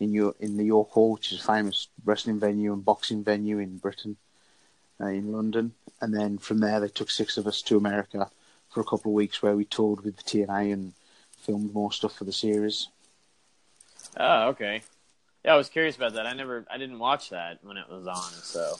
in 0.00 0.12
your 0.12 0.34
in 0.40 0.56
the 0.56 0.64
York 0.64 0.90
Hall, 0.90 1.12
which 1.12 1.32
is 1.32 1.40
a 1.40 1.44
famous 1.44 1.88
wrestling 2.04 2.38
venue 2.38 2.72
and 2.72 2.84
boxing 2.84 3.24
venue 3.24 3.58
in 3.58 3.78
Britain, 3.78 4.16
uh, 5.00 5.06
in 5.06 5.32
London. 5.32 5.72
And 6.00 6.14
then 6.14 6.38
from 6.38 6.60
there, 6.60 6.80
they 6.80 6.88
took 6.88 7.10
six 7.10 7.36
of 7.36 7.46
us 7.46 7.60
to 7.62 7.76
America 7.76 8.30
for 8.70 8.80
a 8.80 8.84
couple 8.84 9.10
of 9.10 9.16
weeks, 9.16 9.42
where 9.42 9.56
we 9.56 9.64
toured 9.64 10.02
with 10.04 10.16
the 10.16 10.22
TNA 10.22 10.72
and 10.72 10.92
filmed 11.48 11.72
more 11.72 11.90
stuff 11.90 12.14
for 12.14 12.24
the 12.24 12.32
series. 12.32 12.88
Oh, 14.18 14.48
okay. 14.48 14.82
Yeah, 15.44 15.54
I 15.54 15.56
was 15.56 15.70
curious 15.70 15.96
about 15.96 16.12
that. 16.14 16.26
I 16.26 16.34
never, 16.34 16.66
I 16.70 16.76
didn't 16.76 16.98
watch 16.98 17.30
that 17.30 17.58
when 17.62 17.78
it 17.78 17.88
was 17.88 18.06
on, 18.06 18.32
so. 18.42 18.74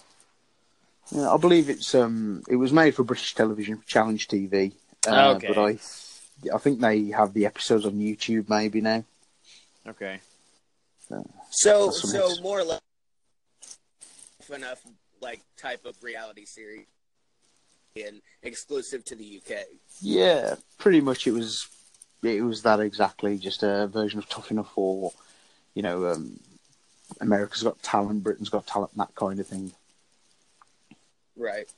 Yeah, 1.10 1.30
I 1.30 1.38
believe 1.38 1.70
it's 1.70 1.94
um, 1.94 2.42
it 2.46 2.56
was 2.56 2.70
made 2.70 2.94
for 2.94 3.04
British 3.04 3.34
Television 3.34 3.82
Challenge 3.86 4.28
TV. 4.28 4.72
Uh, 5.06 5.36
okay. 5.36 5.48
But 5.48 5.58
I 5.58 5.78
I 6.54 6.58
think 6.58 6.80
they 6.80 7.06
have 7.06 7.32
the 7.32 7.46
episodes 7.46 7.86
on 7.86 7.94
YouTube 7.94 8.50
maybe 8.50 8.82
now. 8.82 9.04
Okay. 9.86 10.20
Uh, 11.10 11.22
so 11.48 11.90
so 11.90 12.28
more 12.42 12.60
or 12.60 12.64
less 12.64 12.80
enough 14.54 14.82
like 15.22 15.40
type 15.56 15.86
of 15.86 15.96
reality 16.02 16.44
series 16.44 16.84
and 17.96 18.20
exclusive 18.42 19.02
to 19.06 19.14
the 19.14 19.40
UK. 19.40 19.62
Yeah, 20.02 20.56
pretty 20.76 21.00
much 21.00 21.26
it 21.26 21.32
was 21.32 21.66
it 22.22 22.42
was 22.42 22.62
that 22.62 22.80
exactly, 22.80 23.38
just 23.38 23.62
a 23.62 23.86
version 23.86 24.18
of 24.18 24.28
Tough 24.28 24.50
Enough 24.50 24.72
or 24.76 25.12
you 25.74 25.82
know, 25.82 26.06
um, 26.06 26.40
America's 27.20 27.62
Got 27.62 27.82
Talent, 27.82 28.22
Britain's 28.22 28.48
Got 28.48 28.66
Talent, 28.66 28.96
that 28.96 29.14
kind 29.14 29.38
of 29.38 29.46
thing. 29.46 29.72
Right. 31.36 31.68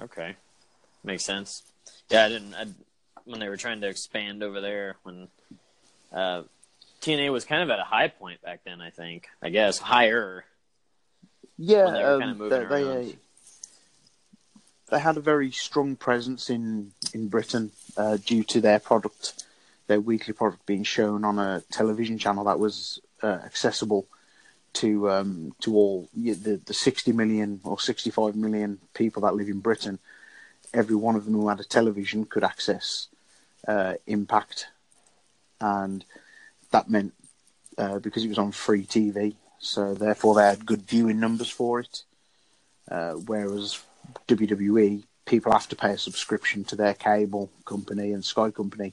Okay. 0.00 0.36
Makes 1.02 1.24
sense. 1.24 1.62
Yeah, 2.08 2.26
I 2.26 2.28
didn't. 2.28 2.54
I 2.54 2.66
when 3.24 3.40
they 3.40 3.48
were 3.48 3.56
trying 3.56 3.80
to 3.80 3.88
expand 3.88 4.42
over 4.42 4.60
there 4.60 4.96
when 5.02 5.28
uh, 6.12 6.42
TNA 7.00 7.32
was 7.32 7.44
kind 7.44 7.62
of 7.62 7.70
at 7.70 7.78
a 7.78 7.84
high 7.84 8.08
point 8.08 8.42
back 8.42 8.60
then. 8.64 8.80
I 8.80 8.90
think, 8.90 9.28
I 9.42 9.50
guess, 9.50 9.78
higher. 9.78 10.44
Yeah, 11.58 11.90
they, 11.90 12.02
um, 12.02 12.20
kind 12.20 12.40
of 12.40 12.50
they, 12.50 12.64
they, 12.64 13.10
uh, 13.10 13.12
they, 14.90 14.98
had 14.98 15.16
a 15.16 15.20
very 15.20 15.50
strong 15.50 15.96
presence 15.96 16.50
in 16.50 16.92
in 17.12 17.28
Britain 17.28 17.70
uh, 17.96 18.16
due 18.16 18.42
to 18.44 18.60
their 18.60 18.78
product 18.78 19.44
their 19.86 20.00
weekly 20.00 20.32
product 20.32 20.64
being 20.64 20.84
shown 20.84 21.24
on 21.24 21.38
a 21.38 21.62
television 21.70 22.18
channel 22.18 22.44
that 22.44 22.58
was 22.58 23.00
uh, 23.22 23.38
accessible 23.44 24.06
to 24.72 25.10
um, 25.10 25.54
to 25.60 25.74
all 25.74 26.08
the 26.14 26.32
the 26.64 26.74
60 26.74 27.12
million 27.12 27.60
or 27.64 27.78
65 27.78 28.34
million 28.36 28.78
people 28.94 29.22
that 29.22 29.34
live 29.34 29.48
in 29.48 29.60
Britain. 29.60 29.98
Every 30.72 30.96
one 30.96 31.16
of 31.16 31.24
them 31.24 31.34
who 31.34 31.48
had 31.48 31.60
a 31.60 31.64
television 31.64 32.24
could 32.24 32.44
access 32.44 33.08
uh, 33.68 33.94
Impact, 34.06 34.68
and 35.60 36.04
that 36.70 36.88
meant 36.88 37.12
uh, 37.76 37.98
because 37.98 38.24
it 38.24 38.28
was 38.28 38.38
on 38.38 38.52
free 38.52 38.84
TV, 38.84 39.34
so 39.58 39.92
therefore 39.92 40.34
they 40.34 40.44
had 40.44 40.64
good 40.64 40.82
viewing 40.82 41.20
numbers 41.20 41.50
for 41.50 41.80
it. 41.80 42.04
Uh, 42.90 43.12
whereas 43.12 43.80
WWE, 44.26 45.04
people 45.24 45.52
have 45.52 45.68
to 45.68 45.76
pay 45.76 45.92
a 45.92 45.98
subscription 45.98 46.64
to 46.64 46.76
their 46.76 46.94
cable 46.94 47.50
company 47.64 48.12
and 48.12 48.24
Sky 48.24 48.50
company 48.50 48.92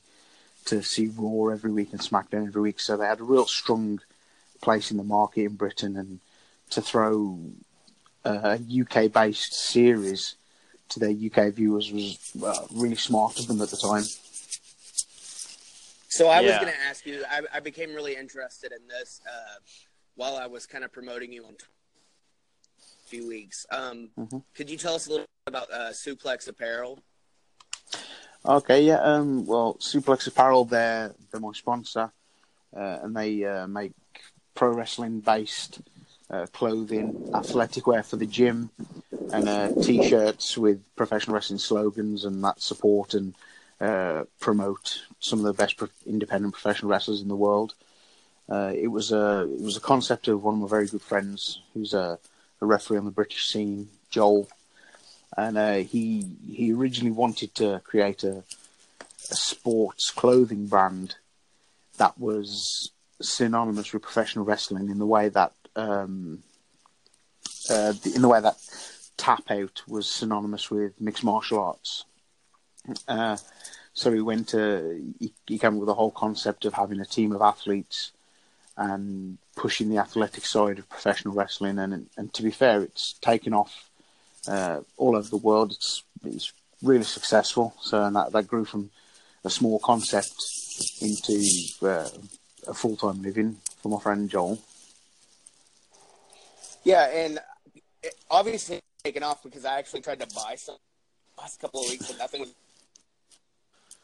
to 0.65 0.83
see 0.83 1.07
Raw 1.07 1.51
every 1.51 1.71
week 1.71 1.91
and 1.91 2.01
SmackDown 2.01 2.47
every 2.47 2.61
week. 2.61 2.79
So 2.79 2.97
they 2.97 3.07
had 3.07 3.19
a 3.19 3.23
real 3.23 3.45
strong 3.45 3.99
place 4.61 4.91
in 4.91 4.97
the 4.97 5.03
market 5.03 5.45
in 5.45 5.55
Britain, 5.55 5.95
and 5.95 6.19
to 6.71 6.81
throw 6.81 7.39
a 8.23 8.59
UK 8.59 9.11
based 9.11 9.53
series 9.53 10.35
to 10.89 10.99
their 10.99 11.11
UK 11.11 11.53
viewers 11.53 11.91
was 11.91 12.17
uh, 12.43 12.65
really 12.73 12.95
smart 12.95 13.39
of 13.39 13.47
them 13.47 13.61
at 13.61 13.69
the 13.69 13.77
time. 13.77 14.03
So 16.09 16.27
I 16.27 16.41
was 16.41 16.55
going 16.55 16.73
to 16.73 16.81
ask 16.87 17.05
you. 17.05 17.23
I, 17.29 17.41
I 17.53 17.59
became 17.59 17.93
really 17.93 18.15
interested 18.15 18.71
in 18.71 18.87
this 18.87 19.21
uh, 19.27 19.59
while 20.15 20.35
I 20.35 20.47
was 20.47 20.65
kind 20.65 20.83
of 20.83 20.91
promoting 20.91 21.31
you 21.31 21.45
on 21.45 21.51
a 21.51 21.78
few 23.09 23.27
weeks. 23.27 23.65
Um, 23.71 24.11
Mhm. 24.17 24.43
Could 24.53 24.69
you 24.69 24.77
tell 24.77 24.95
us 24.95 25.07
a 25.07 25.09
little 25.09 25.25
bit 25.45 25.53
about 25.53 25.71
uh, 25.71 25.89
Suplex 25.89 26.47
Apparel? 26.47 26.99
Okay, 28.45 28.83
yeah. 28.83 29.01
Um, 29.01 29.45
well, 29.45 29.75
Suplex 29.79 30.27
Apparel, 30.27 30.65
they're 30.65 31.13
they're 31.29 31.41
my 31.41 31.51
sponsor, 31.53 32.11
uh, 32.75 32.99
and 33.03 33.15
they 33.15 33.43
uh, 33.43 33.67
make 33.67 33.93
pro 34.53 34.69
wrestling 34.71 35.19
based 35.19 35.81
uh, 36.29 36.45
clothing, 36.53 37.29
athletic 37.33 37.87
wear 37.87 38.03
for 38.03 38.17
the 38.17 38.25
gym, 38.25 38.69
and 39.33 39.49
uh, 39.49 39.71
t-shirts 39.81 40.57
with 40.57 40.79
professional 40.95 41.33
wrestling 41.33 41.59
slogans 41.59 42.23
and 42.25 42.43
that 42.43 42.61
support 42.61 43.13
and 43.15 43.33
uh, 43.81 44.23
promote 44.39 45.01
some 45.19 45.39
of 45.39 45.45
the 45.45 45.53
best 45.53 45.75
pro- 45.77 45.87
independent 46.05 46.53
professional 46.53 46.91
wrestlers 46.91 47.21
in 47.21 47.27
the 47.27 47.35
world. 47.35 47.73
Uh, 48.47 48.71
it 48.75 48.87
was 48.87 49.11
a 49.11 49.49
it 49.51 49.61
was 49.61 49.77
a 49.77 49.81
concept 49.81 50.27
of 50.27 50.43
one 50.43 50.55
of 50.55 50.61
my 50.61 50.67
very 50.67 50.87
good 50.87 51.01
friends, 51.01 51.61
who's 51.73 51.93
a, 51.93 52.17
a 52.61 52.65
referee 52.65 52.97
on 52.97 53.05
the 53.05 53.11
British 53.11 53.47
scene, 53.47 53.89
Joel 54.09 54.47
and 55.37 55.57
uh, 55.57 55.75
he 55.75 56.25
he 56.47 56.73
originally 56.73 57.11
wanted 57.11 57.53
to 57.55 57.81
create 57.83 58.23
a, 58.23 58.43
a 59.31 59.35
sports 59.35 60.11
clothing 60.11 60.67
brand 60.67 61.15
that 61.97 62.19
was 62.19 62.91
synonymous 63.21 63.93
with 63.93 64.01
professional 64.01 64.45
wrestling 64.45 64.89
in 64.89 64.99
the 64.99 65.05
way 65.05 65.29
that 65.29 65.53
um, 65.75 66.39
uh, 67.69 67.93
in 68.15 68.21
the 68.21 68.27
way 68.27 68.41
that 68.41 68.57
tap 69.17 69.51
out 69.51 69.83
was 69.87 70.09
synonymous 70.09 70.71
with 70.71 70.99
mixed 70.99 71.23
martial 71.23 71.59
arts. 71.59 72.05
Uh, 73.07 73.37
so 73.93 74.11
he 74.11 74.21
went 74.21 74.47
to 74.49 75.13
he, 75.19 75.33
he 75.45 75.59
came 75.59 75.73
up 75.73 75.79
with 75.79 75.87
the 75.87 75.93
whole 75.93 76.11
concept 76.11 76.65
of 76.65 76.73
having 76.73 76.99
a 76.99 77.05
team 77.05 77.33
of 77.33 77.41
athletes 77.41 78.11
and 78.79 79.37
pushing 79.55 79.89
the 79.89 79.97
athletic 79.97 80.45
side 80.45 80.79
of 80.79 80.89
professional 80.89 81.33
wrestling 81.33 81.77
and 81.77 82.07
and 82.17 82.33
to 82.33 82.41
be 82.41 82.49
fair 82.49 82.81
it's 82.81 83.13
taken 83.21 83.53
off 83.53 83.89
uh, 84.47 84.79
all 84.97 85.15
over 85.15 85.29
the 85.29 85.37
world. 85.37 85.71
It's 85.71 86.03
it's 86.25 86.53
really 86.81 87.03
successful. 87.03 87.75
So 87.81 88.03
and 88.03 88.15
that 88.15 88.31
that 88.31 88.47
grew 88.47 88.65
from 88.65 88.89
a 89.43 89.49
small 89.49 89.79
concept 89.79 90.33
into 91.01 91.43
uh, 91.81 92.09
a 92.67 92.73
full 92.73 92.95
time 92.95 93.21
living 93.21 93.57
for 93.81 93.89
my 93.89 93.99
friend 93.99 94.29
Joel. 94.29 94.59
Yeah, 96.83 97.09
and 97.09 97.39
obviously 98.31 98.77
it's 98.77 99.03
taken 99.03 99.23
off 99.23 99.43
because 99.43 99.65
I 99.65 99.77
actually 99.77 100.01
tried 100.01 100.21
to 100.21 100.27
buy 100.33 100.55
some 100.55 100.77
last 101.37 101.59
couple 101.59 101.81
of 101.81 101.89
weeks 101.89 102.09
and 102.09 102.17
nothing 102.17 102.41
was 102.41 102.53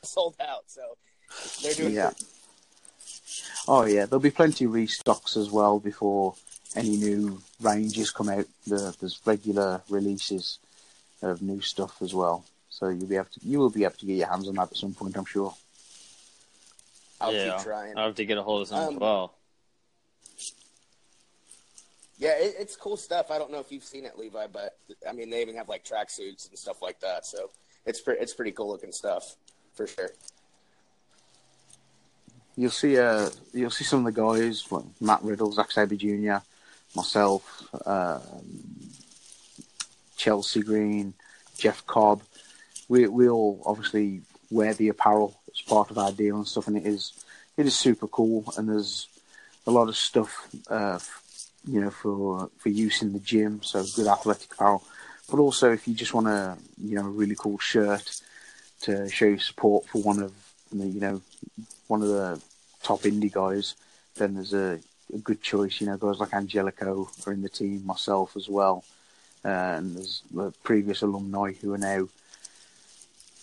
sold 0.04 0.36
out. 0.40 0.64
So 0.68 0.82
they're 1.64 1.74
doing 1.74 1.94
Yeah. 1.94 2.12
Oh 3.68 3.86
yeah, 3.86 4.06
there'll 4.06 4.20
be 4.20 4.32
plenty 4.32 4.66
of 4.66 4.72
restocks 4.72 5.38
as 5.38 5.50
well 5.50 5.80
before 5.80 6.36
any 6.76 6.98
new 6.98 7.42
ranges 7.62 8.12
come 8.12 8.30
out. 8.30 8.46
There's 8.68 9.20
regular 9.26 9.82
releases 9.90 10.60
of 11.22 11.42
new 11.42 11.62
stuff 11.62 12.02
as 12.02 12.14
well. 12.14 12.46
So 12.70 12.90
you'll 12.90 13.08
be 13.08 13.16
able 13.16 13.26
to 13.26 13.40
you 13.44 13.60
will 13.60 13.70
be 13.70 13.84
able 13.84 13.96
to 13.96 14.06
get 14.06 14.18
your 14.18 14.28
hands 14.28 14.48
on 14.48 14.56
that 14.56 14.72
at 14.72 14.78
some 14.78 14.94
point, 14.94 15.18
I'm 15.18 15.26
sure. 15.26 15.54
I'll 17.20 17.34
yeah, 17.34 17.56
keep 17.56 17.64
trying. 17.64 17.98
I'll 17.98 18.08
have 18.08 18.16
to 18.16 18.26
get 18.26 18.38
a 18.38 18.44
hold 18.44 18.64
of 18.64 18.68
some 18.68 18.80
Um, 18.80 18.94
as 18.96 19.00
well. 19.00 19.34
Yeah, 22.18 22.38
it, 22.38 22.56
it's 22.60 22.76
cool 22.76 22.98
stuff. 22.98 23.32
I 23.32 23.38
don't 23.38 23.52
know 23.52 23.60
if 23.60 23.72
you've 23.72 23.84
seen 23.84 24.06
it, 24.06 24.18
Levi, 24.18 24.48
but 24.48 24.78
I 25.08 25.12
mean, 25.14 25.30
they 25.30 25.42
even 25.42 25.56
have 25.56 25.70
like 25.70 25.84
tracksuits 25.84 26.50
and 26.50 26.58
stuff 26.58 26.82
like 26.82 27.00
that. 27.00 27.26
So 27.26 27.50
it's 27.86 28.02
pre- 28.02 28.18
it's 28.20 28.34
pretty 28.34 28.52
cool 28.52 28.70
looking 28.70 28.92
stuff 28.92 29.24
for 29.74 29.88
sure. 29.88 30.12
You'll 32.58 32.72
see 32.72 32.98
uh 32.98 33.30
you'll 33.54 33.70
see 33.70 33.84
some 33.84 34.06
of 34.06 34.14
the 34.14 34.22
guys, 34.22 34.72
like 34.72 34.86
Matt 35.02 35.24
Riddle, 35.24 35.52
Zack 35.52 35.72
Sabre 35.72 35.96
Jr., 35.96 36.38
myself, 36.96 37.64
um, 37.86 38.22
Chelsea 40.16 40.62
Green, 40.62 41.14
Jeff 41.58 41.86
Cobb. 41.86 42.22
We 42.88 43.08
we 43.08 43.28
all 43.28 43.62
obviously 43.66 44.22
wear 44.50 44.74
the 44.74 44.90
apparel 44.90 45.38
as 45.54 45.62
part 45.62 45.92
of 45.92 45.98
our 45.98 46.12
deal 46.12 46.38
and 46.38 46.48
stuff, 46.48 46.68
and 46.68 46.78
it 46.78 46.86
is 46.86 47.14
it 47.58 47.66
is 47.66 47.78
super 47.78 48.08
cool. 48.08 48.54
And 48.58 48.70
there's 48.70 49.08
a 49.68 49.72
lot 49.72 49.90
of 49.90 49.96
stuff, 49.96 50.48
uh, 50.70 51.00
you 51.68 51.82
know, 51.82 51.90
for 51.90 52.50
for 52.58 52.70
use 52.70 53.02
in 53.02 53.14
the 53.14 53.20
gym. 53.20 53.62
So 53.64 53.84
good 53.96 54.08
athletic 54.08 54.54
apparel, 54.54 54.84
but 55.30 55.40
also 55.40 55.72
if 55.72 55.88
you 55.88 55.94
just 55.94 56.14
want 56.14 56.28
a 56.28 56.58
you 56.82 56.96
know 56.96 57.06
a 57.06 57.10
really 57.10 57.36
cool 57.36 57.58
shirt 57.58 58.22
to 58.82 59.10
show 59.10 59.26
your 59.26 59.40
support 59.40 59.88
for 59.88 60.02
one 60.02 60.22
of 60.22 60.34
you 60.72 61.00
know 61.00 61.22
one 61.88 62.02
of 62.02 62.08
the 62.08 62.42
top 62.84 63.02
indie 63.02 63.32
guys, 63.32 63.76
then 64.16 64.36
there's 64.36 64.54
a, 64.54 64.80
a 65.14 65.18
good 65.18 65.42
choice. 65.42 65.80
You 65.82 65.88
know, 65.88 65.98
guys 65.98 66.20
like 66.20 66.34
Angelico 66.34 67.10
are 67.26 67.34
in 67.34 67.42
the 67.42 67.50
team, 67.50 67.86
myself 67.86 68.36
as 68.36 68.48
well, 68.50 68.84
uh, 69.44 69.48
and 69.50 69.96
there's 69.96 70.24
uh, 70.40 70.52
previous 70.64 71.02
alumni 71.02 71.54
who 71.54 71.74
are 71.74 71.78
now 71.78 72.08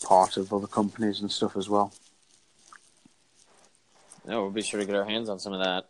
part 0.04 0.36
of 0.36 0.52
other 0.52 0.66
companies 0.66 1.20
and 1.20 1.30
stuff 1.30 1.56
as 1.56 1.68
well. 1.68 1.92
No, 4.26 4.42
we'll 4.42 4.50
be 4.50 4.62
sure 4.62 4.78
to 4.80 4.86
get 4.86 4.94
our 4.94 5.04
hands 5.04 5.28
on 5.28 5.38
some 5.38 5.52
of 5.52 5.60
that. 5.64 5.86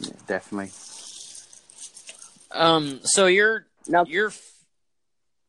Yeah, 0.00 0.12
definitely. 0.26 0.70
Um, 2.50 3.00
so 3.04 3.26
you're 3.26 3.66
Now- 3.86 4.04
you're. 4.04 4.30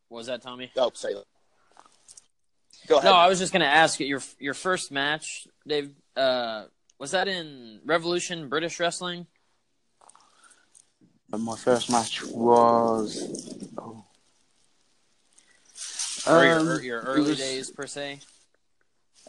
what 0.08 0.18
Was 0.18 0.26
that 0.26 0.42
Tommy? 0.42 0.70
Oh, 0.76 0.90
sorry. 0.94 1.14
Go 2.90 2.98
ahead. 2.98 3.08
No, 3.08 3.14
I 3.16 3.28
was 3.28 3.38
just 3.38 3.52
gonna 3.52 3.66
ask 3.66 4.00
your 4.00 4.20
your 4.40 4.52
first 4.52 4.90
match, 4.90 5.46
Dave. 5.64 5.92
Uh, 6.16 6.64
was 6.98 7.12
that 7.12 7.28
in 7.28 7.78
Revolution 7.84 8.48
British 8.48 8.80
Wrestling? 8.80 9.28
And 11.32 11.44
my 11.44 11.56
first 11.56 11.88
match 11.88 12.24
was. 12.24 13.56
Oh. 13.78 14.04
Or 16.26 16.44
your, 16.44 16.58
Um, 16.58 16.68
or 16.68 16.82
your 16.82 17.00
early 17.02 17.30
was- 17.30 17.38
days 17.38 17.70
per 17.70 17.86
se? 17.86 18.18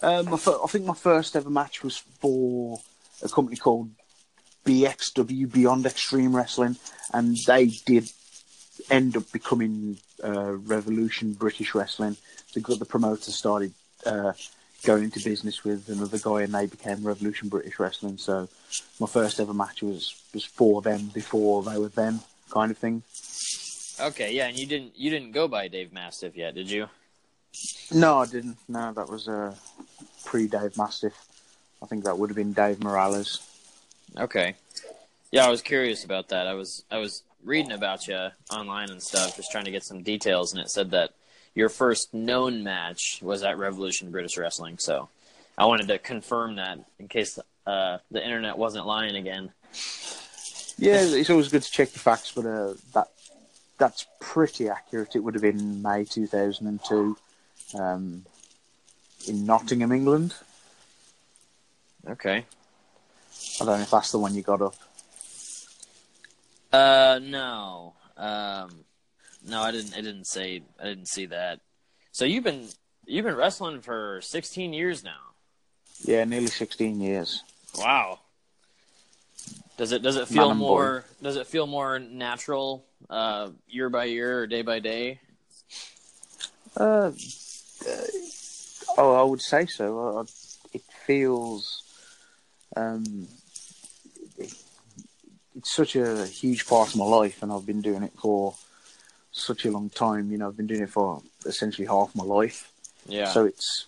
Um, 0.01 0.33
I 0.33 0.37
think 0.67 0.85
my 0.85 0.95
first 0.95 1.35
ever 1.35 1.51
match 1.51 1.83
was 1.83 1.97
for 1.97 2.81
a 3.21 3.29
company 3.29 3.57
called 3.57 3.91
BXW 4.65 5.45
Beyond 5.53 5.85
Extreme 5.85 6.35
Wrestling, 6.35 6.77
and 7.13 7.37
they 7.45 7.67
did 7.67 8.11
end 8.91 9.17
up 9.17 9.31
becoming 9.31 9.97
uh, 10.23 10.51
Revolution 10.57 11.33
British 11.33 11.73
Wrestling. 11.73 12.17
The 12.53 12.59
the 12.75 12.85
promoter 12.85 13.31
started 13.31 13.73
uh, 14.05 14.33
going 14.83 15.05
into 15.05 15.23
business 15.23 15.63
with 15.63 15.89
another 15.89 16.19
guy, 16.19 16.41
and 16.43 16.53
they 16.53 16.67
became 16.67 17.03
Revolution 17.03 17.49
British 17.49 17.79
Wrestling. 17.79 18.17
So 18.17 18.49
my 18.99 19.07
first 19.07 19.39
ever 19.39 19.53
match 19.53 19.81
was 19.81 20.21
was 20.33 20.43
for 20.43 20.81
them 20.81 21.07
before 21.13 21.63
they 21.63 21.77
were 21.79 21.89
them, 21.89 22.19
kind 22.51 22.69
of 22.69 22.77
thing. 22.77 23.03
Okay, 23.99 24.33
yeah, 24.33 24.47
and 24.47 24.57
you 24.59 24.67
didn't 24.67 24.97
you 24.97 25.09
didn't 25.09 25.31
go 25.31 25.47
by 25.47 25.67
Dave 25.67 25.93
Mastiff 25.93 26.35
yet, 26.35 26.55
did 26.55 26.69
you? 26.69 26.87
No, 27.91 28.19
I 28.19 28.25
didn't. 28.25 28.57
No, 28.67 28.93
that 28.93 29.09
was 29.09 29.27
uh, 29.27 29.55
pre 30.25 30.47
Dave 30.47 30.77
Mastiff. 30.77 31.13
I 31.81 31.85
think 31.87 32.03
that 32.03 32.17
would 32.17 32.29
have 32.29 32.37
been 32.37 32.53
Dave 32.53 32.83
Morales. 32.83 33.47
Okay. 34.17 34.55
Yeah, 35.31 35.45
I 35.45 35.49
was 35.49 35.61
curious 35.61 36.03
about 36.03 36.29
that. 36.29 36.47
I 36.47 36.53
was 36.53 36.83
I 36.91 36.97
was 36.97 37.23
reading 37.43 37.71
about 37.71 38.07
you 38.07 38.29
online 38.51 38.89
and 38.89 39.01
stuff, 39.01 39.35
just 39.35 39.51
trying 39.51 39.65
to 39.65 39.71
get 39.71 39.83
some 39.83 40.03
details, 40.03 40.53
and 40.53 40.61
it 40.61 40.69
said 40.69 40.91
that 40.91 41.11
your 41.53 41.69
first 41.69 42.13
known 42.13 42.63
match 42.63 43.19
was 43.21 43.43
at 43.43 43.57
Revolution 43.57 44.11
British 44.11 44.37
Wrestling. 44.37 44.77
So 44.77 45.09
I 45.57 45.65
wanted 45.65 45.87
to 45.89 45.99
confirm 45.99 46.55
that 46.55 46.79
in 46.99 47.07
case 47.07 47.37
uh, 47.65 47.97
the 48.09 48.23
internet 48.23 48.57
wasn't 48.57 48.85
lying 48.87 49.15
again. 49.15 49.51
Yeah, 50.77 51.01
it's 51.01 51.29
always 51.29 51.49
good 51.49 51.61
to 51.61 51.71
check 51.71 51.89
the 51.91 51.99
facts, 51.99 52.31
but 52.31 52.45
uh, 52.45 52.73
that 52.93 53.07
that's 53.77 54.05
pretty 54.19 54.69
accurate. 54.69 55.15
It 55.15 55.19
would 55.19 55.33
have 55.33 55.41
been 55.41 55.81
May 55.81 56.05
2002 56.05 57.17
um, 57.75 58.25
in 59.27 59.45
Nottingham, 59.45 59.91
England. 59.91 60.33
Okay. 62.07 62.45
I 63.59 63.65
don't 63.65 63.77
know 63.77 63.83
if 63.83 63.91
that's 63.91 64.11
the 64.11 64.19
one 64.19 64.33
you 64.33 64.41
got 64.41 64.61
up. 64.61 64.75
Uh, 66.71 67.19
no. 67.21 67.93
Um, 68.17 68.85
no, 69.47 69.61
I 69.61 69.71
didn't. 69.71 69.93
I 69.93 70.01
didn't 70.01 70.25
say. 70.27 70.61
I 70.79 70.85
didn't 70.85 71.07
see 71.07 71.27
that. 71.27 71.59
So 72.11 72.25
you've 72.25 72.43
been 72.43 72.67
you've 73.05 73.25
been 73.25 73.35
wrestling 73.35 73.81
for 73.81 74.19
16 74.21 74.73
years 74.73 75.03
now. 75.03 75.33
Yeah, 76.03 76.23
nearly 76.23 76.47
16 76.47 76.99
years. 76.99 77.43
Wow. 77.77 78.19
Does 79.77 79.91
it 79.91 80.03
does 80.03 80.17
it 80.17 80.27
feel 80.27 80.49
Man 80.49 80.57
more 80.57 81.05
does 81.23 81.37
it 81.37 81.47
feel 81.47 81.65
more 81.65 81.97
natural 81.97 82.85
uh, 83.09 83.49
year 83.67 83.89
by 83.89 84.05
year 84.05 84.41
or 84.41 84.47
day 84.47 84.61
by 84.61 84.79
day? 84.79 85.19
Uh, 86.77 87.11
uh, 87.87 88.01
oh, 88.97 89.13
I 89.15 89.23
would 89.23 89.41
say 89.41 89.65
so. 89.65 90.19
Uh, 90.19 90.25
it 90.73 90.83
feels, 91.05 91.83
um, 92.75 93.27
it's 95.61 95.75
such 95.75 95.95
a 95.95 96.25
huge 96.25 96.65
part 96.65 96.89
of 96.89 96.95
my 96.95 97.05
life, 97.05 97.43
and 97.43 97.51
I've 97.51 97.67
been 97.67 97.81
doing 97.81 98.01
it 98.01 98.13
for 98.19 98.55
such 99.31 99.63
a 99.65 99.69
long 99.69 99.91
time. 99.91 100.31
You 100.31 100.39
know, 100.39 100.47
I've 100.47 100.57
been 100.57 100.65
doing 100.65 100.81
it 100.81 100.89
for 100.89 101.21
essentially 101.45 101.85
half 101.85 102.15
my 102.15 102.23
life. 102.23 102.71
Yeah. 103.05 103.27
So 103.27 103.45
it's 103.45 103.85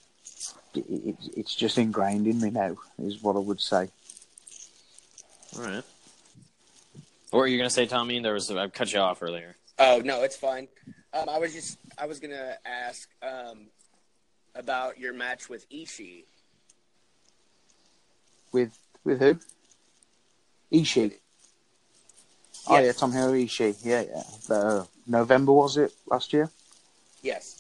it, 0.76 0.86
it, 0.88 1.16
it's 1.36 1.56
just 1.56 1.80
ingrained 1.80 2.28
in 2.28 2.40
me 2.40 2.52
now, 2.52 2.78
is 3.00 3.24
what 3.24 3.36
I 3.36 3.40
would 3.40 3.60
say. 3.60 3.90
All 5.58 5.64
right. 5.64 5.84
What 7.32 7.40
were 7.40 7.48
you 7.48 7.58
gonna 7.58 7.72
say, 7.72 7.88
Tommy? 7.88 8.20
There 8.20 8.36
was 8.36 8.52
I 8.52 8.68
cut 8.68 8.94
you 8.94 9.00
off 9.00 9.24
earlier. 9.24 9.56
Oh 9.80 10.00
no, 10.06 10.22
it's 10.22 10.36
fine. 10.36 10.68
Um, 11.12 11.28
I 11.28 11.40
was 11.40 11.54
just 11.54 11.80
I 11.98 12.06
was 12.06 12.20
gonna 12.20 12.56
ask 12.66 13.10
um, 13.24 13.66
about 14.54 15.00
your 15.00 15.14
match 15.14 15.50
with 15.50 15.68
Ishii. 15.72 16.26
With 18.52 18.78
with 19.04 19.20
who? 19.20 19.40
Ishii. 20.72 21.14
Oh 22.68 22.80
Yes. 22.80 22.86
yeah, 22.86 23.08
Tomohiro 23.08 23.44
Ishii. 23.44 23.76
Yeah, 23.84 24.02
yeah. 24.02 24.24
The, 24.48 24.88
November 25.06 25.52
was 25.52 25.78
it 25.78 25.94
last 26.08 26.32
year? 26.32 26.50
Yes. 27.22 27.60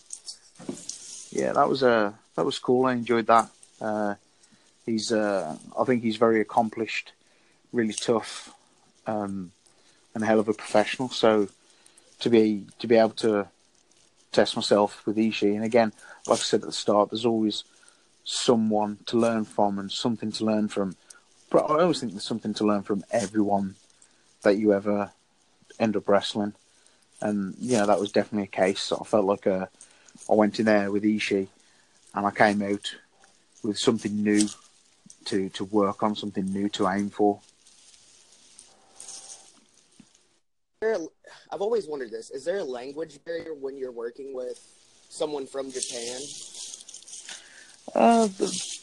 Yeah, 1.31 1.53
that 1.53 1.67
was 1.67 1.83
uh, 1.83 2.13
that 2.35 2.45
was 2.45 2.59
cool. 2.59 2.85
I 2.85 2.93
enjoyed 2.93 3.27
that. 3.27 3.49
Uh, 3.81 4.15
he's 4.85 5.11
uh, 5.11 5.57
I 5.77 5.83
think 5.83 6.03
he's 6.03 6.17
very 6.17 6.39
accomplished, 6.39 7.11
really 7.71 7.93
tough, 7.93 8.53
um, 9.07 9.51
and 10.13 10.23
a 10.23 10.27
hell 10.27 10.39
of 10.39 10.47
a 10.47 10.53
professional. 10.53 11.09
So 11.09 11.49
to 12.19 12.29
be 12.29 12.65
to 12.79 12.87
be 12.87 12.95
able 12.95 13.17
to 13.27 13.47
test 14.31 14.55
myself 14.55 15.05
with 15.05 15.17
Ishii, 15.17 15.55
and 15.55 15.65
again, 15.65 15.91
like 16.27 16.39
I 16.39 16.43
said 16.43 16.61
at 16.61 16.67
the 16.67 16.71
start, 16.71 17.09
there's 17.09 17.25
always 17.25 17.63
someone 18.23 18.99
to 19.07 19.17
learn 19.17 19.43
from 19.43 19.79
and 19.79 19.91
something 19.91 20.31
to 20.33 20.45
learn 20.45 20.69
from. 20.69 20.95
But 21.49 21.69
I 21.69 21.81
always 21.81 21.99
think 21.99 22.13
there's 22.13 22.23
something 22.23 22.53
to 22.55 22.65
learn 22.65 22.83
from 22.83 23.03
everyone 23.11 23.75
that 24.43 24.57
you 24.57 24.73
ever 24.73 25.11
end 25.79 25.95
up 25.95 26.07
wrestling, 26.07 26.53
and 27.21 27.55
you 27.59 27.77
know 27.77 27.87
that 27.87 27.99
was 27.99 28.11
definitely 28.11 28.45
a 28.45 28.47
case. 28.47 28.91
I 28.91 29.03
felt 29.03 29.25
like 29.25 29.47
uh, 29.47 29.65
I 30.29 30.33
went 30.33 30.59
in 30.59 30.65
there 30.65 30.91
with 30.91 31.03
Ishii, 31.03 31.47
and 32.13 32.25
I 32.25 32.31
came 32.31 32.61
out 32.61 32.95
with 33.63 33.77
something 33.77 34.23
new 34.23 34.47
to 35.25 35.49
to 35.49 35.65
work 35.65 36.03
on, 36.03 36.15
something 36.15 36.45
new 36.45 36.69
to 36.69 36.87
aim 36.87 37.09
for. 37.09 37.39
I've 40.81 41.61
always 41.61 41.87
wondered 41.87 42.11
this: 42.11 42.29
is 42.29 42.45
there 42.45 42.59
a 42.59 42.63
language 42.63 43.19
barrier 43.25 43.53
when 43.53 43.77
you're 43.77 43.91
working 43.91 44.33
with 44.33 44.59
someone 45.09 45.47
from 45.47 45.71
Japan? 45.71 46.21
Uh, 47.95 48.27
the, 48.27 48.79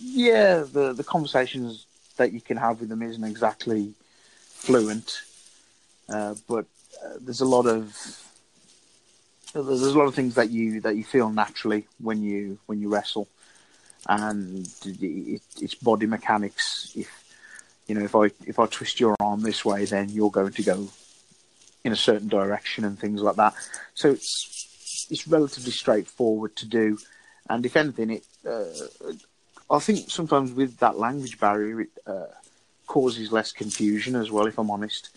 yeah, 0.00 0.64
the 0.70 0.92
the 0.92 1.04
conversations 1.04 1.86
that 2.16 2.32
you 2.32 2.40
can 2.40 2.56
have 2.56 2.80
with 2.80 2.88
them 2.88 3.02
isn't 3.02 3.24
exactly 3.24 3.92
fluent, 4.64 5.22
uh, 6.08 6.34
but 6.48 6.64
uh, 7.04 7.16
there's 7.20 7.40
a 7.40 7.44
lot 7.44 7.66
of 7.66 7.92
there's 9.52 9.82
a 9.82 9.98
lot 9.98 10.06
of 10.06 10.14
things 10.14 10.34
that 10.34 10.50
you 10.50 10.80
that 10.80 10.96
you 10.96 11.04
feel 11.04 11.30
naturally 11.30 11.86
when 12.00 12.22
you 12.22 12.58
when 12.66 12.80
you 12.80 12.88
wrestle, 12.88 13.28
and 14.08 14.66
it, 14.84 15.42
it's 15.60 15.74
body 15.74 16.06
mechanics. 16.06 16.92
If 16.96 17.08
you 17.86 17.94
know, 17.94 18.04
if 18.04 18.14
I 18.14 18.30
if 18.46 18.58
I 18.58 18.66
twist 18.66 19.00
your 19.00 19.14
arm 19.20 19.42
this 19.42 19.64
way, 19.64 19.84
then 19.84 20.08
you're 20.08 20.30
going 20.30 20.52
to 20.52 20.62
go 20.62 20.88
in 21.84 21.92
a 21.92 21.96
certain 21.96 22.28
direction 22.28 22.84
and 22.84 22.98
things 22.98 23.20
like 23.20 23.36
that. 23.36 23.54
So 23.94 24.10
it's 24.10 25.06
it's 25.10 25.28
relatively 25.28 25.72
straightforward 25.72 26.56
to 26.56 26.66
do, 26.66 26.98
and 27.48 27.64
if 27.66 27.76
anything, 27.76 28.10
it 28.10 28.24
uh, 28.48 28.64
I 29.70 29.78
think 29.78 30.10
sometimes 30.10 30.52
with 30.52 30.78
that 30.78 30.98
language 30.98 31.38
barrier, 31.38 31.82
it 31.82 31.90
uh, 32.06 32.26
causes 32.86 33.32
less 33.32 33.52
confusion 33.52 34.16
as 34.16 34.30
well. 34.30 34.46
If 34.46 34.58
I'm 34.58 34.70
honest, 34.70 35.10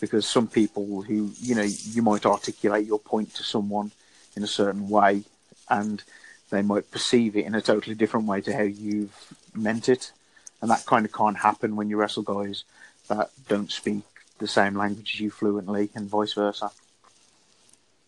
because 0.00 0.26
some 0.26 0.48
people 0.48 1.02
who 1.02 1.32
you 1.40 1.54
know 1.54 1.62
you 1.62 2.02
might 2.02 2.26
articulate 2.26 2.86
your 2.86 2.98
point 2.98 3.34
to 3.34 3.42
someone 3.42 3.92
in 4.36 4.42
a 4.42 4.48
certain 4.48 4.88
way, 4.88 5.22
and 5.68 6.02
they 6.50 6.62
might 6.62 6.90
perceive 6.90 7.36
it 7.36 7.46
in 7.46 7.54
a 7.54 7.62
totally 7.62 7.94
different 7.94 8.26
way 8.26 8.40
to 8.40 8.52
how 8.52 8.62
you've 8.62 9.34
meant 9.54 9.88
it, 9.88 10.12
and 10.60 10.70
that 10.70 10.86
kind 10.86 11.06
of 11.06 11.12
can't 11.12 11.38
happen 11.38 11.76
when 11.76 11.88
you 11.88 11.96
wrestle 11.96 12.22
guys 12.22 12.64
that 13.08 13.30
don't 13.48 13.70
speak 13.70 14.02
the 14.38 14.48
same 14.48 14.74
language 14.74 15.14
as 15.14 15.20
you 15.20 15.30
fluently, 15.30 15.90
and 15.94 16.08
vice 16.08 16.32
versa. 16.32 16.70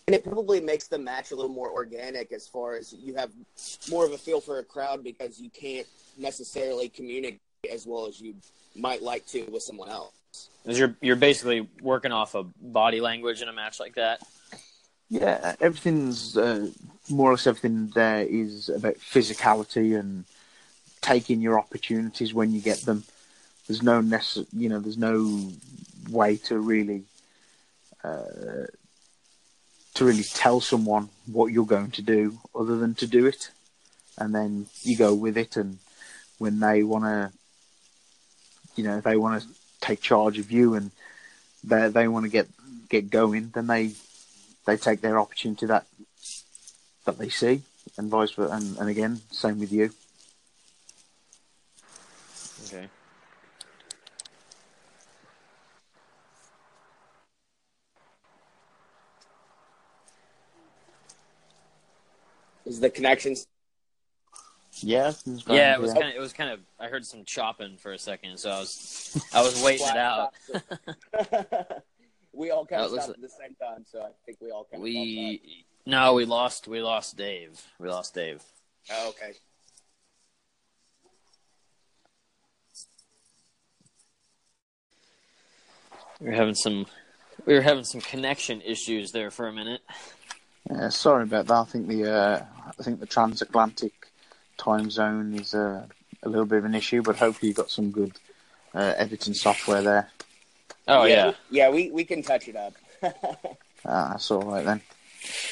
And 0.07 0.15
it 0.15 0.23
probably 0.23 0.61
makes 0.61 0.87
the 0.87 0.99
match 0.99 1.33
a 1.33 1.35
little 1.35 1.51
more 1.51 1.71
organic 1.71 2.31
as 2.31 2.47
far 2.47 2.77
as 2.77 2.93
you 2.93 3.15
have 3.15 3.31
more 3.91 4.07
of 4.07 4.13
a 4.13 4.19
feel 4.19 4.41
for 4.41 4.61
a 4.61 4.65
crowd 4.65 5.03
because 5.03 5.41
you 5.41 5.51
can't 5.51 5.87
necessarily 6.17 6.89
communicate 6.89 7.41
as 7.71 7.87
well 7.87 8.07
as 8.07 8.21
you 8.21 8.35
might 8.75 9.03
like 9.03 9.27
to 9.29 9.45
with 9.45 9.63
someone 9.63 9.89
else. 9.89 10.13
'Cause 10.65 10.79
You're 10.79 10.97
you're 11.01 11.17
basically 11.17 11.69
working 11.81 12.13
off 12.13 12.35
of 12.35 12.53
body 12.61 13.01
language 13.01 13.41
in 13.43 13.49
a 13.49 13.53
match 13.53 13.79
like 13.81 13.95
that. 13.95 14.21
Yeah, 15.09 15.55
everything's 15.61 16.37
uh, 16.37 16.71
more 17.09 17.31
or 17.31 17.35
less 17.35 17.47
everything 17.47 17.89
there 17.95 18.23
is 18.23 18.69
about 18.69 18.97
physicality 18.97 19.99
and 19.99 20.25
taking 21.01 21.41
your 21.41 21.59
opportunities 21.59 22.35
when 22.35 22.53
you 22.53 22.61
get 22.61 22.81
them. 22.81 23.05
There's 23.69 23.83
no 23.83 24.01
necess- 24.01 24.47
you 24.53 24.69
know, 24.69 24.81
there's 24.81 24.99
no 24.99 25.53
way 26.11 26.37
to 26.49 26.59
really 26.59 27.05
uh, 28.05 28.67
to 29.95 30.05
really 30.05 30.25
tell 30.25 30.61
someone 30.61 31.09
what 31.27 31.53
you're 31.53 31.67
going 31.67 31.91
to 31.93 32.03
do 32.03 32.39
other 32.55 32.77
than 32.77 32.95
to 32.97 33.07
do 33.07 33.27
it, 33.27 33.51
and 34.19 34.35
then 34.35 34.67
you 34.83 34.97
go 34.97 35.15
with 35.15 35.37
it. 35.39 35.57
And 35.57 35.79
when 36.39 36.61
they 36.61 36.83
want 36.83 37.05
to, 37.05 37.33
you 38.77 38.85
know, 38.85 39.01
they 39.01 39.17
want 39.17 39.43
to 39.43 39.49
take 39.81 40.01
charge 40.01 40.39
of 40.39 40.51
you 40.53 40.75
and 40.75 40.91
they 41.65 41.89
they 41.89 42.09
want 42.09 42.25
to 42.25 42.31
get 42.31 42.49
get 42.89 43.11
going, 43.11 43.51
then 43.55 43.67
they 43.67 43.93
they 44.67 44.77
take 44.77 45.01
their 45.01 45.19
opportunity 45.19 45.67
that 45.67 45.87
that 47.05 47.19
they 47.19 47.29
see, 47.29 47.63
and 47.97 48.11
vice 48.11 48.33
versa. 48.33 48.53
And, 48.53 48.79
and 48.79 48.89
again, 48.89 49.21
same 49.31 49.59
with 49.59 49.73
you. 49.73 49.91
Okay. 52.67 52.89
Is 62.65 62.81
the 62.81 62.91
connections? 62.91 63.47
Yeah, 64.83 65.13
Yeah, 65.49 65.75
it 65.75 65.81
was 65.81 65.93
kind 65.93 66.09
of 66.09 66.15
it 66.15 66.21
was 66.21 66.33
kind 66.33 66.51
of 66.51 66.61
I 66.79 66.89
heard 66.89 67.05
some 67.07 67.25
chopping 67.25 67.77
for 67.79 67.93
a 67.93 67.99
second, 67.99 68.39
so 68.39 68.51
I 68.51 68.59
was 68.59 69.27
I 69.33 69.43
was 69.43 69.63
waiting 69.63 69.87
it 69.87 69.97
out. 69.97 70.35
we 72.33 72.51
all 72.51 72.67
kind 72.67 72.83
of 72.83 72.91
looks 72.93 73.05
stopped 73.05 73.19
at 73.19 73.23
the 73.23 73.29
same 73.29 73.55
time, 73.55 73.85
so 73.91 74.01
I 74.01 74.11
think 74.25 74.39
we 74.41 74.51
all 74.51 74.67
kind 74.71 74.81
of. 74.81 74.83
We 74.83 75.65
no, 75.87 76.15
we 76.15 76.25
lost 76.25 76.69
we 76.69 76.83
lost 76.83 77.17
Dave. 77.17 77.63
We 77.79 77.89
lost 77.89 78.15
Dave. 78.15 78.43
Oh, 78.91 79.09
okay. 79.11 79.33
We 86.21 86.27
were 86.29 86.33
having 86.33 86.55
some 86.55 86.87
we 87.45 87.55
were 87.55 87.63
having 87.63 87.85
some 87.85 88.01
connection 88.01 88.61
issues 88.63 89.13
there 89.13 89.31
for 89.31 89.49
a 89.49 89.53
minute. 89.53 89.81
Yeah, 90.71 90.89
sorry 90.89 91.25
about 91.25 91.47
that. 91.47 91.55
I 91.55 91.65
think 91.65 91.89
the 91.89 92.13
uh, 92.13 92.45
I 92.79 92.83
think 92.83 93.01
the 93.01 93.07
transatlantic 93.07 94.06
time 94.59 94.91
zone 94.91 95.35
is 95.35 95.55
uh, 95.55 95.87
a 96.23 96.29
little 96.29 96.47
bit 96.47 96.59
of 96.59 96.65
an 96.65 96.75
issue, 96.75 97.03
but 97.03 97.17
hopefully 97.17 97.49
you've 97.49 97.57
got 97.57 97.71
some 97.71 97.91
good 97.91 98.13
uh, 98.75 98.95
editing 98.97 99.35
software 99.35 99.83
there. 99.83 100.11
Oh 100.89 101.05
yeah. 101.05 101.33
yeah. 101.51 101.69
We 101.71 101.91
we 101.91 102.05
can 102.05 102.23
touch 102.23 102.49
it 102.49 102.57
up. 102.57 102.75
Ah, 103.89 104.09
that's 104.13 104.29
all 104.33 104.43
right 104.43 104.65
then. 104.65 104.81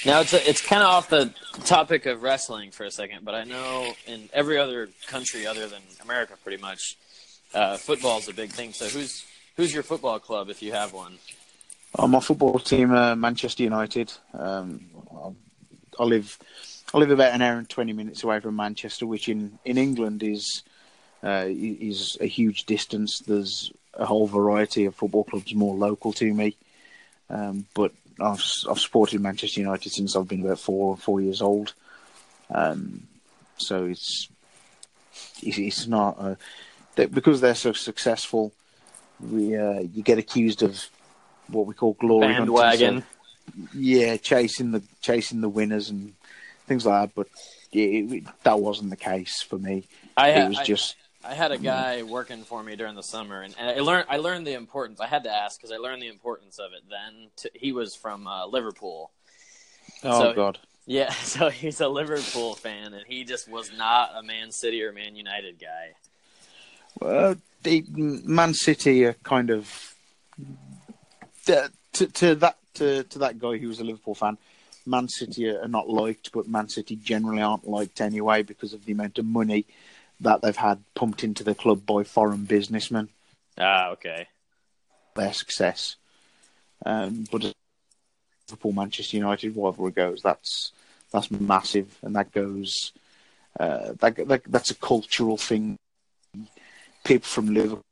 Now 0.05 0.19
it's 0.21 0.33
a, 0.33 0.49
it's 0.49 0.61
kind 0.61 0.83
of 0.83 0.89
off 0.89 1.09
the 1.09 1.33
topic 1.65 2.05
of 2.07 2.21
wrestling 2.25 2.73
for 2.73 2.83
a 2.83 2.91
second, 2.91 3.25
but 3.25 3.33
I 3.37 3.45
know 3.45 3.93
in 4.09 4.29
every 4.33 4.59
other 4.59 4.89
country 5.07 5.47
other 5.47 5.69
than 5.69 5.81
America, 6.03 6.35
pretty 6.43 6.61
much, 6.61 6.97
uh, 7.55 7.77
football's 7.77 8.27
a 8.29 8.33
big 8.33 8.51
thing. 8.51 8.73
So 8.73 8.87
who's 8.89 9.25
who's 9.57 9.73
your 9.73 9.85
football 9.85 10.19
club 10.19 10.49
if 10.51 10.63
you 10.63 10.73
have 10.73 10.93
one? 10.93 11.19
Oh, 11.97 12.09
my 12.09 12.19
football 12.19 12.59
team, 12.59 12.93
uh, 12.93 13.15
Manchester 13.15 13.63
United. 13.63 14.13
Um, 14.33 14.81
I- 15.17 16.03
I 16.03 16.05
live 16.05 16.37
I 16.95 16.99
live 16.99 17.11
about 17.11 17.35
an 17.35 17.43
hour 17.43 17.59
and 17.59 17.69
twenty 17.69 17.93
minutes 17.93 18.23
away 18.23 18.39
from 18.39 18.55
Manchester, 18.55 19.05
which 19.05 19.29
in, 19.29 19.59
in 19.65 19.79
England 19.79 20.23
is 20.23 20.63
uh, 21.25 21.47
is 21.49 22.17
a 22.21 22.27
huge 22.27 22.67
distance. 22.67 23.19
There's 23.19 23.73
a 23.95 24.07
whole 24.07 24.29
variety 24.29 24.85
of 24.85 24.95
football 24.95 25.25
clubs 25.25 25.53
more 25.57 25.75
local 25.75 26.13
to 26.13 26.33
me, 26.33 26.57
um, 27.29 27.67
but 27.75 27.91
I've 28.21 28.45
I've 28.71 28.79
supported 28.79 29.21
Manchester 29.21 29.61
United 29.61 29.91
since 29.91 30.15
I've 30.15 30.29
been 30.29 30.45
about 30.45 30.61
four 30.61 30.97
four 30.97 31.21
years 31.21 31.43
old. 31.43 31.75
Um, 32.49 33.09
so 33.57 33.87
it's 33.87 34.29
it's, 35.43 35.89
not 35.89 36.17
uh, 36.19 36.37
because 36.95 37.41
they're 37.41 37.57
so 37.57 37.73
successful. 37.73 38.53
We 39.21 39.57
uh, 39.57 39.81
you 39.81 40.05
get 40.05 40.19
accused 40.19 40.63
of 40.63 40.81
what 41.49 41.67
we 41.67 41.75
call 41.75 41.95
glory 41.95 42.35
hunting, 42.35 42.55
so- 42.55 42.63
Bandwagon. 42.63 43.05
yeah, 43.75 44.17
chasing 44.17 44.71
the 44.71 44.83
chasing 45.01 45.41
the 45.41 45.49
winners 45.49 45.91
and 45.91 46.15
things 46.67 46.87
like 46.87 47.09
that. 47.09 47.15
But 47.15 47.29
yeah, 47.73 47.87
it, 47.87 48.25
that 48.43 48.61
wasn't 48.61 48.91
the 48.91 48.97
case 48.97 49.43
for 49.43 49.59
me. 49.59 49.85
I, 50.17 50.31
it 50.31 50.49
was 50.49 50.59
I- 50.59 50.65
just 50.65 50.97
I 51.27 51.33
had 51.35 51.53
a 51.53 51.59
guy 51.59 52.03
working 52.03 52.45
for 52.45 52.63
me 52.63 52.77
during 52.77 52.95
the 52.95 53.03
summer, 53.03 53.41
and, 53.41 53.55
and 53.59 53.71
I 53.71 53.81
learned 53.81 54.07
I 54.09 54.19
learned 54.19 54.47
the 54.47 54.55
importance. 54.55 55.01
I 55.01 55.07
had 55.07 55.25
to 55.25 55.31
ask 55.31 55.59
because 55.59 55.73
I 55.73 55.77
learned 55.77 56.03
the 56.03 56.09
importance 56.09 56.59
of 56.59 56.73
it. 56.73 56.83
Then 56.89 57.31
to, 57.37 57.51
he 57.55 57.73
was 57.73 57.95
from 57.95 58.27
uh, 58.27 58.47
Liverpool. 58.47 59.11
oh 60.03 60.21
so- 60.21 60.35
god. 60.35 60.59
Yeah, 60.87 61.11
so 61.23 61.49
he's 61.49 61.81
a 61.81 61.89
Liverpool 61.89 62.55
fan, 62.55 62.93
and 62.93 63.07
he 63.07 63.25
just 63.25 63.49
was 63.49 63.73
not 63.77 64.11
a 64.15 64.23
Man 64.23 64.53
City 64.53 64.83
or 64.83 64.93
Man 64.93 65.17
United 65.17 65.59
guy. 65.59 65.95
Well, 67.01 67.37
the 67.63 67.85
Man 67.89 68.53
City 68.53 69.05
are 69.07 69.15
kind 69.15 69.49
of 69.49 69.95
to, 71.47 71.71
to, 71.95 72.07
to 72.07 72.35
that 72.37 72.59
to, 72.75 73.05
to 73.05 73.19
that 73.21 73.39
guy 73.39 73.57
who 73.57 73.69
was 73.69 73.81
a 73.81 73.85
Liverpool 73.85 74.15
fan. 74.15 74.37
Man 74.87 75.09
City 75.09 75.49
are 75.49 75.69
not 75.69 75.89
liked, 75.89 76.33
but 76.33 76.49
Man 76.49 76.69
City 76.69 76.97
generally 76.97 77.43
aren't 77.43 77.69
liked 77.69 78.01
anyway 78.01 78.43
because 78.43 78.73
of 78.73 78.85
the 78.85 78.93
amount 78.93 79.19
of 79.19 79.25
money 79.25 79.67
that 80.21 80.43
they've 80.43 80.57
had 80.57 80.83
pumped 80.95 81.25
into 81.25 81.43
the 81.43 81.55
club 81.55 81.85
by 81.87 82.05
foreign 82.05 82.45
businessmen. 82.45 83.09
Ah, 83.59 83.91
okay. 83.91 84.29
Their 85.15 85.33
success, 85.33 85.97
um, 86.85 87.27
but 87.31 87.45
as 87.45 87.55
Liverpool 88.49 88.73
Manchester 88.73 89.17
United 89.17 89.57
rivalry 89.57 89.93
goes, 89.93 90.21
that's 90.23 90.73
that's 91.13 91.31
massive, 91.31 91.97
and 92.03 92.17
that 92.17 92.33
goes 92.33 92.93
uh, 93.59 93.93
that, 94.01 94.17
that 94.29 94.43
that's 94.49 94.71
a 94.71 94.75
cultural 94.75 95.37
thing. 95.37 95.77
People 97.05 97.27
from 97.27 97.55
Liverpool 97.55 97.83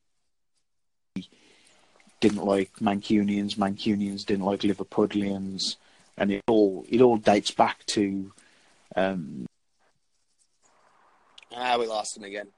didn't 2.21 2.45
like 2.45 2.73
Mancunians, 2.81 3.57
Mancunians 3.57 4.25
didn't 4.25 4.45
like 4.45 4.61
Liverpudlians, 4.61 5.77
and 6.17 6.31
it 6.31 6.43
all 6.49 6.85
it 6.89 7.01
all 7.01 7.17
dates 7.17 7.51
back 7.51 7.85
to 7.87 8.33
um, 8.97 9.47
Ah, 11.55 11.77
we 11.79 11.87
lost 11.87 12.17
him 12.17 12.25
again. 12.25 12.49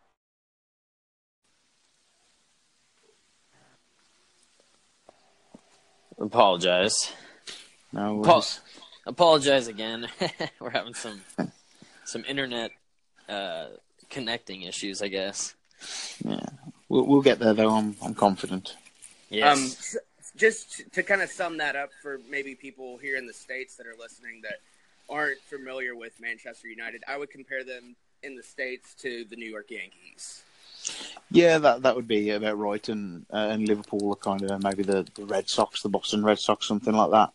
Apologize. 6.19 7.13
no 7.93 8.23
Paul- 8.23 8.45
Apologize 9.07 9.67
again. 9.69 10.09
We're 10.61 10.71
having 10.71 10.95
some 10.95 11.21
some 12.05 12.25
internet 12.27 12.71
uh, 13.29 13.67
connecting 14.09 14.63
issues, 14.63 15.03
I 15.03 15.09
guess. 15.09 15.55
yeah, 16.25 16.41
we'll, 16.89 17.05
we'll 17.07 17.21
get 17.23 17.39
there 17.39 17.53
though. 17.53 17.71
I'm 17.71 17.97
I'm 18.03 18.15
confident. 18.15 18.77
Yes. 19.29 19.59
Um, 19.59 19.65
s- 19.65 19.97
just 20.37 20.83
to 20.93 21.03
kind 21.03 21.23
of 21.23 21.31
sum 21.31 21.59
that 21.59 21.77
up 21.77 21.91
for 22.03 22.21
maybe 22.31 22.55
people 22.55 22.99
here 22.99 23.17
in 23.17 23.27
the 23.27 23.33
states 23.33 23.77
that 23.77 23.87
are 23.87 23.95
listening 23.99 24.41
that 24.43 24.59
aren't 25.09 25.41
familiar 25.43 25.95
with 25.95 26.19
Manchester 26.21 26.69
United, 26.69 27.03
I 27.07 27.17
would 27.17 27.31
compare 27.31 27.65
them 27.65 27.95
in 28.23 28.37
the 28.37 28.43
states 28.43 28.95
to 28.97 29.25
the 29.25 29.37
New 29.37 29.49
York 29.49 29.71
Yankees. 29.71 30.43
Yeah, 31.31 31.59
that 31.59 31.83
that 31.83 31.97
would 31.97 32.09
be 32.09 32.31
about 32.31 32.59
right. 32.59 32.87
And 32.89 33.25
uh, 33.33 33.49
and 33.51 33.67
Liverpool 33.67 34.13
are 34.13 34.17
kind 34.17 34.43
of 34.51 34.63
maybe 34.63 34.83
the, 34.83 35.07
the 35.15 35.25
Red 35.25 35.49
Sox, 35.49 35.83
the 35.83 35.89
Boston 35.89 36.25
Red 36.25 36.39
Sox, 36.39 36.67
something 36.67 36.93
like 36.95 37.11
that. 37.11 37.33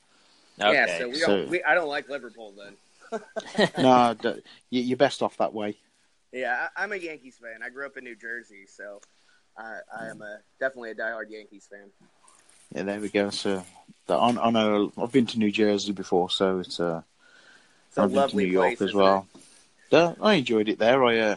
okay. 0.62 0.74
Yeah, 0.74 0.98
so 1.00 1.10
we 1.10 1.16
so- 1.16 1.28
don't. 1.28 1.50
We, 1.50 1.64
I 1.64 1.74
don't 1.74 1.90
like 1.90 2.10
Liverpool 2.10 2.54
then. 2.58 2.76
no, 3.78 4.16
you- 4.70 4.84
you're 4.84 4.98
best 4.98 5.24
off 5.24 5.38
that 5.38 5.54
way. 5.54 5.78
Yeah, 6.32 6.68
I, 6.76 6.84
I'm 6.84 6.92
a 6.92 6.96
Yankees 6.98 7.40
fan. 7.42 7.62
I 7.64 7.70
grew 7.70 7.88
up 7.88 7.98
in 7.98 8.04
New 8.04 8.16
Jersey, 8.16 8.68
so 8.68 9.02
I, 9.58 9.80
I 10.00 10.08
am 10.10 10.22
a 10.22 10.38
definitely 10.60 10.92
a 10.92 10.96
diehard 10.96 11.30
Yankees 11.32 11.68
fan. 11.70 11.90
Yeah, 12.74 12.84
there 12.84 13.00
we 13.00 13.10
go. 13.10 13.30
So 13.30 13.64
the, 14.08 14.16
I, 14.16 14.48
I 14.48 14.50
know 14.52 14.92
I've 14.98 15.12
been 15.12 15.26
to 15.28 15.40
New 15.40 15.52
Jersey 15.52 15.92
before, 15.92 16.30
so 16.30 16.60
it's 16.60 16.80
uh, 16.80 17.02
It's 17.88 17.98
a 17.98 18.02
I've 18.02 18.14
been 18.14 18.30
to 18.30 18.36
New 18.36 18.46
York 18.46 18.78
place 18.78 18.90
as 18.90 18.94
well. 18.94 19.28
Yeah, 19.92 20.14
I 20.22 20.34
enjoyed 20.36 20.70
it 20.70 20.80
there. 20.80 21.04
I 21.04 21.18
uh, 21.20 21.36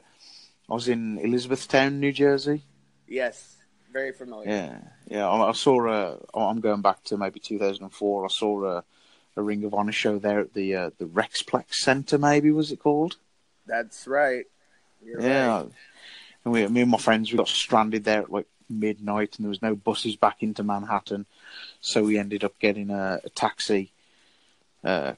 I 0.71 0.75
was 0.75 0.89
in 0.89 1.19
Elizabethtown, 1.19 2.01
New 2.01 2.13
Jersey. 2.13 2.63
Yes, 3.09 3.57
very 3.93 4.13
familiar. 4.13 4.49
Yeah, 4.49 4.79
yeah. 5.07 5.29
I, 5.29 5.51
I 5.51 5.53
saw. 5.53 5.87
Uh, 5.87 6.17
I'm 6.35 6.61
going 6.61 6.83
back 6.83 7.03
to 7.05 7.17
maybe 7.17 7.41
2004. 7.41 8.25
I 8.25 8.29
saw 8.29 8.65
a, 8.65 8.85
a 9.37 9.43
Ring 9.43 9.65
of 9.65 9.75
Honor 9.75 9.93
show 9.93 10.19
there 10.19 10.41
at 10.41 10.55
the 10.55 10.75
uh, 10.75 10.91
the 10.99 11.07
Rexplex 11.07 11.75
Center. 11.75 12.19
Maybe 12.19 12.51
was 12.51 12.73
it 12.73 12.81
called? 12.81 13.17
That's 13.67 14.07
right. 14.07 14.45
You're 15.05 15.21
yeah. 15.21 15.57
right. 15.57 15.69
And 16.45 16.53
we, 16.53 16.67
me 16.67 16.83
and 16.83 16.91
my 16.91 16.99
friends, 16.99 17.31
we 17.31 17.39
got 17.39 17.49
stranded 17.49 18.05
there 18.05 18.23
at 18.23 18.33
like 18.33 18.47
midnight, 18.79 19.37
and 19.37 19.45
there 19.45 19.51
was 19.51 19.63
no 19.63 19.75
buses 19.75 20.17
back 20.17 20.43
into 20.43 20.63
Manhattan, 20.63 21.27
so 21.81 22.05
we 22.05 22.19
ended 22.19 22.45
up 22.45 22.59
getting 22.59 22.91
a, 22.91 23.21
a 23.25 23.31
taxi. 23.31 23.93
Uh, 24.85 25.15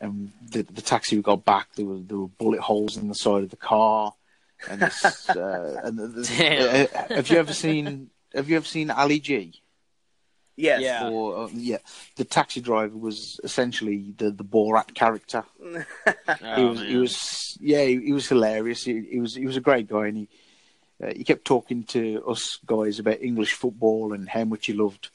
and 0.00 0.32
the, 0.50 0.62
the 0.62 0.82
taxi 0.82 1.16
we 1.16 1.22
got 1.22 1.44
back, 1.44 1.68
there 1.74 1.86
were 1.86 1.98
there 1.98 2.18
were 2.18 2.28
bullet 2.28 2.60
holes 2.60 2.96
in 2.96 3.08
the 3.08 3.14
side 3.14 3.42
of 3.42 3.50
the 3.50 3.56
car, 3.56 4.14
and, 4.68 4.80
this, 4.80 5.28
uh, 5.30 5.80
and 5.84 5.98
the, 5.98 6.06
the, 6.06 6.90
uh, 6.94 7.14
have 7.14 7.28
you 7.28 7.38
ever 7.38 7.52
seen 7.52 8.10
Have 8.34 8.48
you 8.48 8.56
ever 8.56 8.66
seen 8.66 8.90
Ali 8.90 9.20
G? 9.20 9.52
Yes. 10.56 10.82
Yeah. 10.82 11.08
Or 11.08 11.44
uh, 11.44 11.48
yeah, 11.52 11.78
the 12.16 12.24
taxi 12.24 12.60
driver 12.60 12.96
was 12.96 13.40
essentially 13.42 14.14
the 14.16 14.30
the 14.30 14.44
Borat 14.44 14.94
character. 14.94 15.44
Oh, 16.44 16.56
he 16.56 16.64
was 16.64 16.80
he 16.80 16.96
was 16.96 17.58
yeah 17.60 17.84
he, 17.84 18.00
he 18.00 18.12
was 18.12 18.28
hilarious. 18.28 18.84
He, 18.84 19.00
he 19.10 19.20
was 19.20 19.34
he 19.34 19.46
was 19.46 19.56
a 19.56 19.60
great 19.60 19.88
guy, 19.88 20.06
and 20.06 20.16
he 20.16 20.28
uh, 21.02 21.12
he 21.14 21.24
kept 21.24 21.44
talking 21.44 21.82
to 21.84 22.22
us 22.26 22.58
guys 22.64 22.98
about 22.98 23.22
English 23.22 23.54
football 23.54 24.12
and 24.12 24.28
how 24.28 24.44
much 24.44 24.66
he 24.66 24.72
loved 24.72 25.08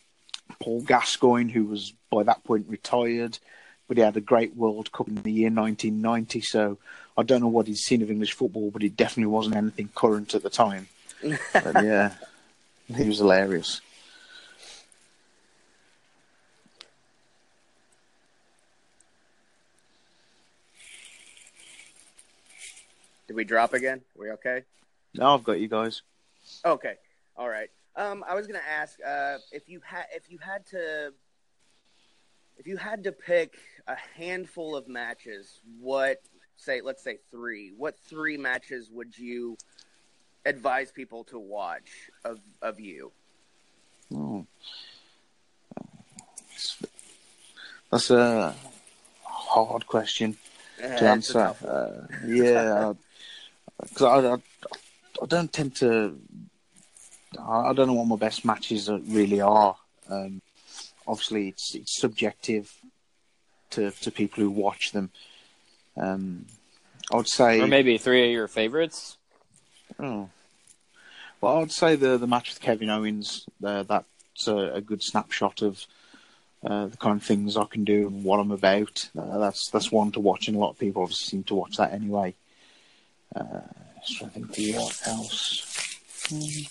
Paul 0.60 0.82
Gascoigne, 0.82 1.52
who 1.52 1.66
was 1.66 1.94
by 2.12 2.24
that 2.24 2.44
point 2.44 2.66
retired, 2.68 3.40
but 3.88 3.98
he 3.98 4.04
had 4.04 4.18
a 4.18 4.22
great 4.22 4.56
World 4.56 4.92
Cup 4.92 5.08
in 5.08 5.22
the 5.22 5.32
year 5.32 5.50
1990. 5.50 6.42
So 6.42 6.78
I 7.18 7.24
don't 7.24 7.42
know 7.42 7.48
what 7.48 7.68
he'd 7.68 7.78
seen 7.78 8.02
of 8.02 8.12
English 8.12 8.34
football, 8.34 8.70
but 8.72 8.84
it 8.84 8.98
definitely 8.98 9.32
wasn't 9.32 9.56
anything 9.56 9.90
current 9.96 10.36
at 10.36 10.44
the 10.44 10.50
time. 10.50 10.88
but 11.54 11.84
yeah, 11.84 12.14
he 12.94 13.08
was 13.08 13.20
hilarious. 13.20 13.82
Did 23.28 23.36
we 23.36 23.44
drop 23.44 23.74
again? 23.74 24.02
we 24.16 24.32
okay? 24.32 24.64
Now 25.18 25.34
I've 25.34 25.44
got 25.44 25.60
you 25.60 25.68
guys. 25.68 26.02
Okay. 26.66 26.96
All 27.36 27.50
right. 27.50 27.70
Um, 27.96 28.24
I 28.28 28.36
was 28.36 28.48
gonna 28.48 28.60
ask 28.68 28.98
uh, 29.06 29.38
if 29.52 29.68
you 29.68 29.82
had 29.84 30.06
if 30.16 30.30
you 30.30 30.38
had 30.38 30.66
to 30.68 31.14
if 32.58 32.68
you 32.68 32.78
had 32.78 33.04
to 33.06 33.12
pick 33.12 33.58
a 33.88 33.96
handful 34.16 34.76
of 34.76 34.88
matches, 34.88 35.60
what 35.80 36.22
say 36.58 36.82
let's 36.82 37.04
say 37.04 37.18
three, 37.32 37.72
what 37.76 37.98
three 38.00 38.38
matches 38.38 38.90
would 38.92 39.18
you 39.18 39.58
advise 40.46 40.92
people 40.92 41.24
to 41.26 41.40
watch 41.40 42.10
of 42.24 42.40
of 42.62 42.80
you? 42.80 43.12
Oh. 44.14 44.46
That's 47.92 48.10
a 48.12 48.54
hard 49.24 49.88
question 49.88 50.38
to 50.78 50.86
answer. 50.86 51.56
Uh, 51.66 52.08
yeah, 52.26 52.94
because 53.82 54.02
I, 54.04 54.28
I, 54.28 54.34
I 54.34 54.38
don't 55.26 55.52
tend 55.52 55.76
to. 55.78 56.20
I 57.40 57.70
I 57.70 57.74
don't 57.74 57.88
know 57.88 57.94
what 57.94 58.08
my 58.08 58.16
best 58.16 58.46
matches 58.46 58.90
really 58.90 59.42
are. 59.42 59.76
Um, 60.10 60.42
obviously, 61.08 61.50
it's 61.50 61.76
it's 61.76 62.00
subjective 62.00 62.74
to 63.72 63.92
to 63.92 64.12
people 64.12 64.44
who 64.44 64.50
watch 64.50 64.92
them. 64.92 65.10
Um, 65.96 66.46
I 67.12 67.18
would 67.18 67.28
say, 67.28 67.62
or 67.62 67.68
maybe 67.68 67.98
three 67.98 68.26
of 68.26 68.32
your 68.32 68.48
favorites. 68.48 69.18
oh, 70.00 70.30
well, 71.42 71.56
I 71.56 71.60
would 71.60 71.72
say 71.72 71.96
the 71.96 72.18
the 72.18 72.28
match 72.28 72.50
with 72.50 72.62
Kevin 72.62 72.90
Owens. 72.90 73.46
Uh, 73.64 73.84
that's 73.84 74.48
a, 74.48 74.56
a 74.76 74.82
good 74.82 75.02
snapshot 75.02 75.62
of 75.62 75.86
uh, 76.66 76.88
the 76.88 76.98
kind 76.98 77.20
of 77.20 77.24
things 77.26 77.56
I 77.56 77.66
can 77.66 77.84
do 77.84 78.08
and 78.08 78.24
what 78.24 78.40
I'm 78.40 78.52
about. 78.52 79.10
Uh, 79.18 79.38
that's 79.38 79.70
that's 79.72 79.92
one 79.92 80.12
to 80.12 80.20
watch, 80.20 80.48
and 80.48 80.58
a 80.58 80.60
lot 80.60 80.72
of 80.72 80.80
people 80.80 81.04
obviously 81.04 81.38
seem 81.38 81.44
to 81.46 81.56
watch 81.56 81.78
that 81.78 81.94
anyway. 81.94 82.34
Uh, 83.36 83.62
trying 84.10 84.32
to 84.32 84.48
think 84.48 84.76
of 84.76 84.82
what 84.82 85.02
else. 85.08 86.00
Hmm. 86.30 86.64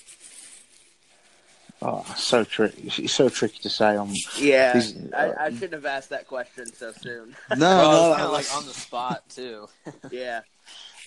Oh, 1.82 2.04
so 2.16 2.42
tricky! 2.42 2.90
It's 3.02 3.12
so 3.12 3.28
tricky 3.28 3.58
to 3.60 3.68
say. 3.68 3.96
On 3.96 4.10
Yeah, 4.38 4.72
These- 4.74 5.12
I, 5.12 5.32
I 5.38 5.50
shouldn't 5.50 5.74
have 5.74 5.84
asked 5.84 6.08
that 6.08 6.26
question 6.26 6.72
so 6.72 6.92
soon. 6.92 7.36
no, 7.50 7.56
Well, 7.58 8.08
no, 8.08 8.08
it's 8.08 8.16
kind 8.16 8.26
of 8.26 8.32
like 8.32 8.54
on 8.56 8.66
the 8.66 8.72
spot 8.72 9.28
too. 9.28 9.68
yeah, 10.10 10.40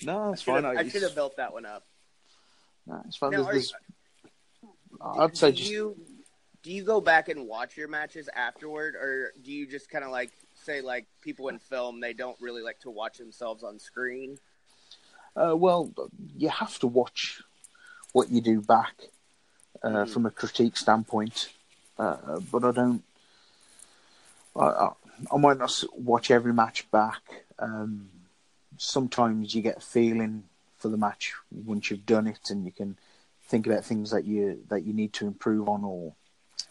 no, 0.04 0.32
I 0.32 0.36
should 0.36 0.46
fine. 0.46 0.64
have, 0.64 0.78
I 0.78 0.88
should 0.88 1.02
have 1.02 1.16
built 1.16 1.38
that 1.38 1.54
one 1.54 1.66
up. 1.66 1.86
No, 2.86 3.02
it's 3.08 3.18
fun. 3.18 3.32
Now, 3.32 3.44
There's- 3.44 3.72
are 3.74 3.80
there's- 5.02 5.18
I'd 5.20 5.38
say 5.38 5.52
do 5.52 5.58
just 5.58 5.72
you 5.72 5.98
do 6.62 6.72
you 6.72 6.84
go 6.84 7.02
back 7.02 7.30
and 7.30 7.48
watch 7.48 7.76
your 7.76 7.88
matches 7.88 8.30
afterward, 8.36 8.96
or 8.96 9.32
do 9.42 9.52
you 9.52 9.66
just 9.66 9.90
kind 9.90 10.04
of 10.06 10.12
like 10.12 10.30
say 10.54 10.82
like 10.82 11.08
people 11.22 11.48
in 11.48 11.58
film 11.58 12.00
they 12.00 12.14
don't 12.14 12.38
really 12.40 12.62
like 12.62 12.80
to 12.82 12.92
watch 12.92 13.18
themselves 13.18 13.64
on 13.64 13.80
screen? 13.80 14.38
Uh, 15.40 15.56
well, 15.56 15.92
you 16.38 16.50
have 16.50 16.78
to 16.80 16.88
watch 16.88 17.42
what 18.12 18.30
you 18.30 18.42
do 18.42 18.62
back 18.62 18.96
uh, 19.82 20.06
from 20.06 20.26
a 20.26 20.32
critique 20.32 20.76
standpoint, 20.76 21.50
uh, 21.98 22.40
but 22.52 22.66
I 22.66 22.72
don't. 22.72 23.04
I, 24.56 24.66
I, 24.66 24.90
I 25.32 25.38
might 25.38 25.58
not 25.58 25.84
watch 25.94 26.30
every 26.30 26.54
match 26.54 26.92
back. 26.92 27.22
Um, 27.58 28.10
sometimes 28.78 29.56
you 29.56 29.62
get 29.62 29.78
a 29.78 29.82
feeling 29.82 30.44
for 30.78 30.90
the 30.90 30.98
match 30.98 31.34
once 31.52 31.90
you've 31.90 32.06
done 32.06 32.28
it, 32.28 32.50
and 32.50 32.66
you 32.66 32.72
can 32.72 32.98
think 33.48 33.66
about 33.66 33.86
things 33.86 34.12
that 34.12 34.26
you 34.26 34.60
that 34.68 34.84
you 34.84 34.92
need 34.92 35.14
to 35.14 35.28
improve 35.28 35.70
on, 35.70 35.86
or 35.86 36.14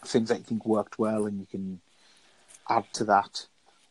things 0.05 0.29
that 0.29 0.37
you 0.37 0.43
think 0.43 0.65
worked 0.65 0.99
well, 0.99 1.25
and 1.25 1.39
you 1.39 1.47
can 1.49 1.81
add 2.69 2.85
to 2.93 3.03
that. 3.05 3.47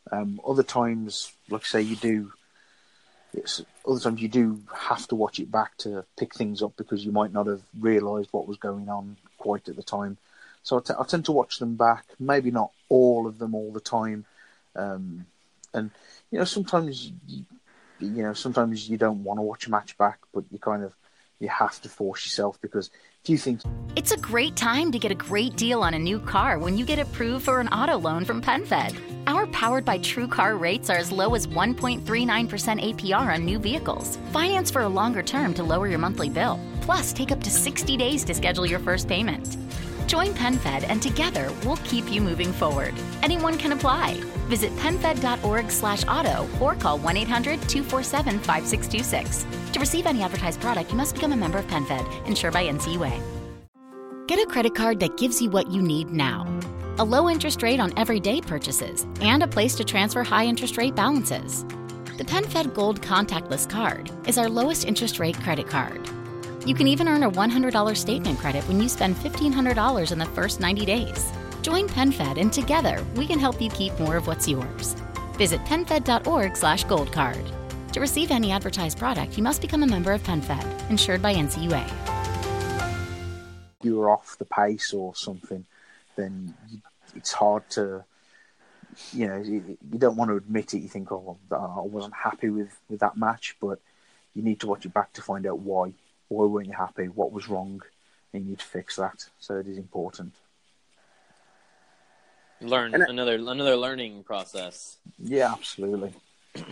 Um, 0.09 0.39
other 0.47 0.63
times, 0.63 1.33
like 1.49 1.63
I 1.63 1.65
say, 1.65 1.81
you 1.81 1.97
do 1.97 2.31
it's, 3.33 3.61
other 3.87 3.99
times 3.99 4.21
you 4.21 4.27
do 4.27 4.61
have 4.73 5.07
to 5.07 5.15
watch 5.15 5.39
it 5.39 5.51
back 5.51 5.77
to 5.77 6.05
pick 6.17 6.35
things 6.35 6.61
up 6.61 6.73
because 6.77 7.05
you 7.05 7.11
might 7.11 7.33
not 7.33 7.47
have 7.47 7.61
realised 7.79 8.29
what 8.31 8.47
was 8.47 8.57
going 8.57 8.89
on 8.89 9.17
quite 9.37 9.69
at 9.69 9.75
the 9.75 9.83
time. 9.83 10.17
So 10.63 10.77
I, 10.77 10.81
t- 10.81 10.93
I 10.99 11.03
tend 11.03 11.25
to 11.25 11.31
watch 11.31 11.59
them 11.59 11.75
back, 11.75 12.05
maybe 12.19 12.51
not 12.51 12.71
all 12.89 13.27
of 13.27 13.39
them 13.39 13.55
all 13.55 13.71
the 13.71 13.79
time. 13.79 14.25
Um, 14.75 15.25
and 15.73 15.91
you 16.31 16.39
know, 16.39 16.45
sometimes 16.45 17.11
you, 17.27 17.45
you 17.99 18.23
know, 18.23 18.33
sometimes 18.33 18.89
you 18.89 18.97
don't 18.97 19.23
want 19.23 19.37
to 19.37 19.43
watch 19.43 19.67
a 19.67 19.71
match 19.71 19.97
back, 19.97 20.19
but 20.33 20.43
you 20.51 20.59
kind 20.59 20.83
of 20.83 20.93
you 21.39 21.47
have 21.47 21.79
to 21.81 21.89
force 21.89 22.25
yourself 22.25 22.59
because 22.61 22.89
you 23.27 23.37
think 23.37 23.61
It's 23.95 24.11
a 24.11 24.17
great 24.17 24.55
time 24.55 24.91
to 24.91 24.99
get 24.99 25.11
a 25.11 25.15
great 25.15 25.55
deal 25.55 25.83
on 25.83 25.93
a 25.93 25.99
new 25.99 26.19
car 26.19 26.57
when 26.59 26.77
you 26.77 26.85
get 26.85 26.99
approved 26.99 27.45
for 27.45 27.59
an 27.59 27.67
auto 27.69 27.97
loan 27.97 28.25
from 28.25 28.41
PenFed. 28.41 28.95
Our 29.27 29.47
powered 29.47 29.85
by 29.85 29.97
True 29.99 30.27
Car 30.27 30.57
rates 30.57 30.89
are 30.89 30.97
as 30.97 31.11
low 31.11 31.35
as 31.35 31.47
1.39% 31.47 32.01
APR 32.03 33.33
on 33.33 33.45
new 33.45 33.59
vehicles. 33.59 34.17
Finance 34.31 34.71
for 34.71 34.81
a 34.83 34.89
longer 34.89 35.21
term 35.21 35.53
to 35.55 35.63
lower 35.63 35.87
your 35.87 35.99
monthly 35.99 36.29
bill. 36.29 36.59
Plus, 36.81 37.13
take 37.13 37.31
up 37.31 37.43
to 37.43 37.49
60 37.49 37.97
days 37.97 38.23
to 38.23 38.33
schedule 38.33 38.65
your 38.65 38.79
first 38.79 39.07
payment. 39.07 39.57
Join 40.09 40.33
PenFed 40.33 40.85
and 40.89 41.01
together 41.03 41.53
we'll 41.63 41.77
keep 41.77 42.11
you 42.11 42.19
moving 42.19 42.51
forward. 42.51 42.95
Anyone 43.21 43.59
can 43.59 43.73
apply. 43.73 44.19
Visit 44.47 44.75
penfed.org 44.77 45.69
slash 45.69 46.03
auto 46.07 46.49
or 46.59 46.73
call 46.73 46.97
1-800-247-5626. 46.99 49.71
To 49.71 49.79
receive 49.79 50.07
any 50.07 50.23
advertised 50.23 50.61
product, 50.61 50.89
you 50.89 50.97
must 50.97 51.13
become 51.13 51.31
a 51.31 51.37
member 51.37 51.59
of 51.59 51.67
PenFed, 51.67 52.25
insured 52.25 52.53
by 52.53 52.65
NCUA. 52.65 53.21
Get 54.25 54.39
a 54.39 54.47
credit 54.47 54.73
card 54.73 54.99
that 54.99 55.15
gives 55.15 55.43
you 55.43 55.51
what 55.51 55.69
you 55.69 55.79
need 55.79 56.09
now. 56.09 56.47
A 56.97 57.03
low 57.03 57.29
interest 57.29 57.61
rate 57.61 57.79
on 57.79 57.93
everyday 57.95 58.41
purchases 58.41 59.05
and 59.21 59.43
a 59.43 59.47
place 59.47 59.75
to 59.75 59.83
transfer 59.83 60.23
high 60.23 60.45
interest 60.45 60.77
rate 60.77 60.95
balances. 60.95 61.65
The 62.17 62.25
PenFed 62.25 62.73
Gold 62.73 63.03
Contactless 63.03 63.69
Card 63.69 64.09
is 64.27 64.39
our 64.39 64.49
lowest 64.49 64.87
interest 64.87 65.19
rate 65.19 65.39
credit 65.39 65.67
card. 65.67 66.09
You 66.65 66.75
can 66.75 66.87
even 66.87 67.07
earn 67.07 67.23
a 67.23 67.31
$100 67.31 67.95
statement 67.95 68.37
credit 68.37 68.67
when 68.67 68.81
you 68.81 68.89
spend 68.89 69.15
$1,500 69.15 70.11
in 70.11 70.19
the 70.19 70.25
first 70.25 70.59
90 70.59 70.85
days. 70.85 71.31
Join 71.61 71.87
PenFed 71.87 72.37
and 72.37 72.51
together 72.51 73.05
we 73.15 73.25
can 73.25 73.39
help 73.39 73.61
you 73.61 73.69
keep 73.69 73.97
more 73.97 74.17
of 74.17 74.27
what's 74.27 74.45
yours. 74.45 74.93
Visit 75.33 75.63
penfed.org 75.63 76.57
slash 76.57 76.85
goldcard. 76.85 77.49
To 77.93 78.01
receive 78.01 78.29
any 78.29 78.51
advertised 78.51 78.97
product, 78.97 79.37
you 79.37 79.43
must 79.43 79.61
become 79.61 79.83
a 79.83 79.87
member 79.87 80.11
of 80.11 80.21
PenFed, 80.23 80.89
insured 80.89 81.21
by 81.21 81.33
NCUA. 81.33 81.89
you 83.81 83.95
were 83.95 84.09
off 84.09 84.37
the 84.37 84.43
pace 84.43 84.93
or 84.93 85.15
something, 85.15 85.65
then 86.17 86.53
it's 87.15 87.31
hard 87.31 87.69
to, 87.69 88.03
you 89.13 89.27
know, 89.27 89.37
you 89.37 89.77
don't 89.97 90.17
want 90.17 90.29
to 90.29 90.35
admit 90.35 90.73
it. 90.73 90.79
You 90.79 90.89
think, 90.89 91.09
oh, 91.13 91.37
I 91.51 91.81
wasn't 91.81 92.15
happy 92.15 92.49
with, 92.49 92.77
with 92.89 92.99
that 92.99 93.15
match, 93.15 93.55
but 93.61 93.79
you 94.35 94.43
need 94.43 94.59
to 94.59 94.67
watch 94.67 94.85
it 94.85 94.93
back 94.93 95.13
to 95.13 95.21
find 95.21 95.47
out 95.47 95.59
why. 95.59 95.93
Why 96.29 96.45
weren't 96.45 96.67
you 96.67 96.73
happy? 96.73 97.05
What 97.07 97.31
was 97.31 97.49
wrong? 97.49 97.81
And 98.33 98.43
you 98.43 98.49
need 98.51 98.59
to 98.59 98.65
fix 98.65 98.95
that. 98.97 99.25
So 99.39 99.57
it 99.57 99.67
is 99.67 99.77
important. 99.77 100.33
Learn 102.61 102.93
And 102.93 103.03
I- 103.03 103.07
another 103.09 103.35
another 103.35 103.75
learning 103.75 104.23
process. 104.23 104.97
Yeah, 105.17 105.51
absolutely. 105.51 106.13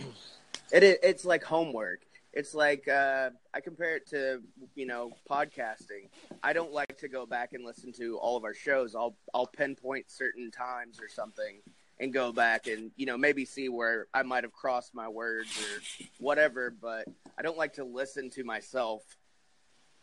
It 0.70 0.82
i- 0.84 1.06
it's 1.08 1.24
like 1.24 1.42
homework. 1.42 2.00
It's 2.34 2.52
like 2.52 2.86
uh, 2.88 3.30
I 3.54 3.60
compare 3.62 3.96
it 3.96 4.06
to 4.10 4.42
you 4.74 4.84
know 4.84 5.12
podcasting. 5.30 6.10
I 6.42 6.52
don't 6.52 6.72
like 6.74 6.98
to 6.98 7.08
go 7.08 7.24
back 7.24 7.54
and 7.54 7.64
listen 7.64 7.90
to 7.94 8.18
all 8.18 8.36
of 8.36 8.44
our 8.44 8.52
shows. 8.52 8.94
I'll 8.94 9.16
I'll 9.32 9.46
pinpoint 9.46 10.10
certain 10.10 10.50
times 10.50 11.00
or 11.00 11.08
something 11.08 11.56
and 12.00 12.12
go 12.12 12.32
back 12.32 12.66
and 12.66 12.90
you 12.96 13.06
know 13.06 13.16
maybe 13.16 13.46
see 13.46 13.70
where 13.70 14.08
I 14.12 14.22
might 14.24 14.44
have 14.44 14.52
crossed 14.52 14.94
my 14.94 15.08
words 15.08 15.58
or 15.58 15.80
whatever. 16.18 16.68
But 16.70 17.06
I 17.38 17.40
don't 17.40 17.56
like 17.56 17.72
to 17.74 17.84
listen 17.84 18.28
to 18.32 18.44
myself, 18.44 19.02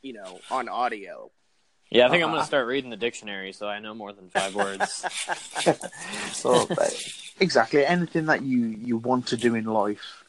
you 0.05 0.13
know, 0.13 0.41
on 0.51 0.69
audio. 0.69 1.31
Yeah, 1.89 2.05
I 2.05 2.09
think 2.11 2.23
I'm 2.23 2.29
Uh-huh. 2.29 2.37
gonna 2.37 2.47
start 2.47 2.67
reading 2.67 2.91
the 2.91 2.97
dictionary 2.97 3.53
so 3.53 3.67
I 3.67 3.79
know 3.79 3.93
more 3.95 4.13
than 4.13 4.29
five 4.29 4.53
words. 4.53 5.03
So 6.31 6.69
exactly 7.39 7.85
anything 7.85 8.25
that 8.27 8.41
you 8.43 8.67
you 8.89 8.97
want 8.97 9.27
to 9.27 9.37
do 9.37 9.55
in 9.55 9.65
life, 9.65 10.23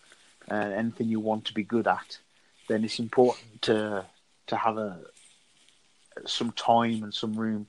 uh, 0.50 0.54
anything 0.54 1.08
you 1.08 1.20
want 1.20 1.44
to 1.46 1.54
be 1.54 1.62
good 1.62 1.86
at, 1.86 2.18
then 2.68 2.84
it's 2.84 2.98
important 2.98 3.62
to 3.62 4.04
to 4.46 4.56
have 4.56 4.78
a 4.78 5.00
some 6.24 6.52
time 6.52 7.02
and 7.02 7.12
some 7.12 7.34
room 7.34 7.66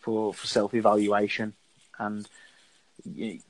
for 0.00 0.34
for 0.34 0.46
self 0.46 0.74
evaluation, 0.74 1.54
and 1.98 2.28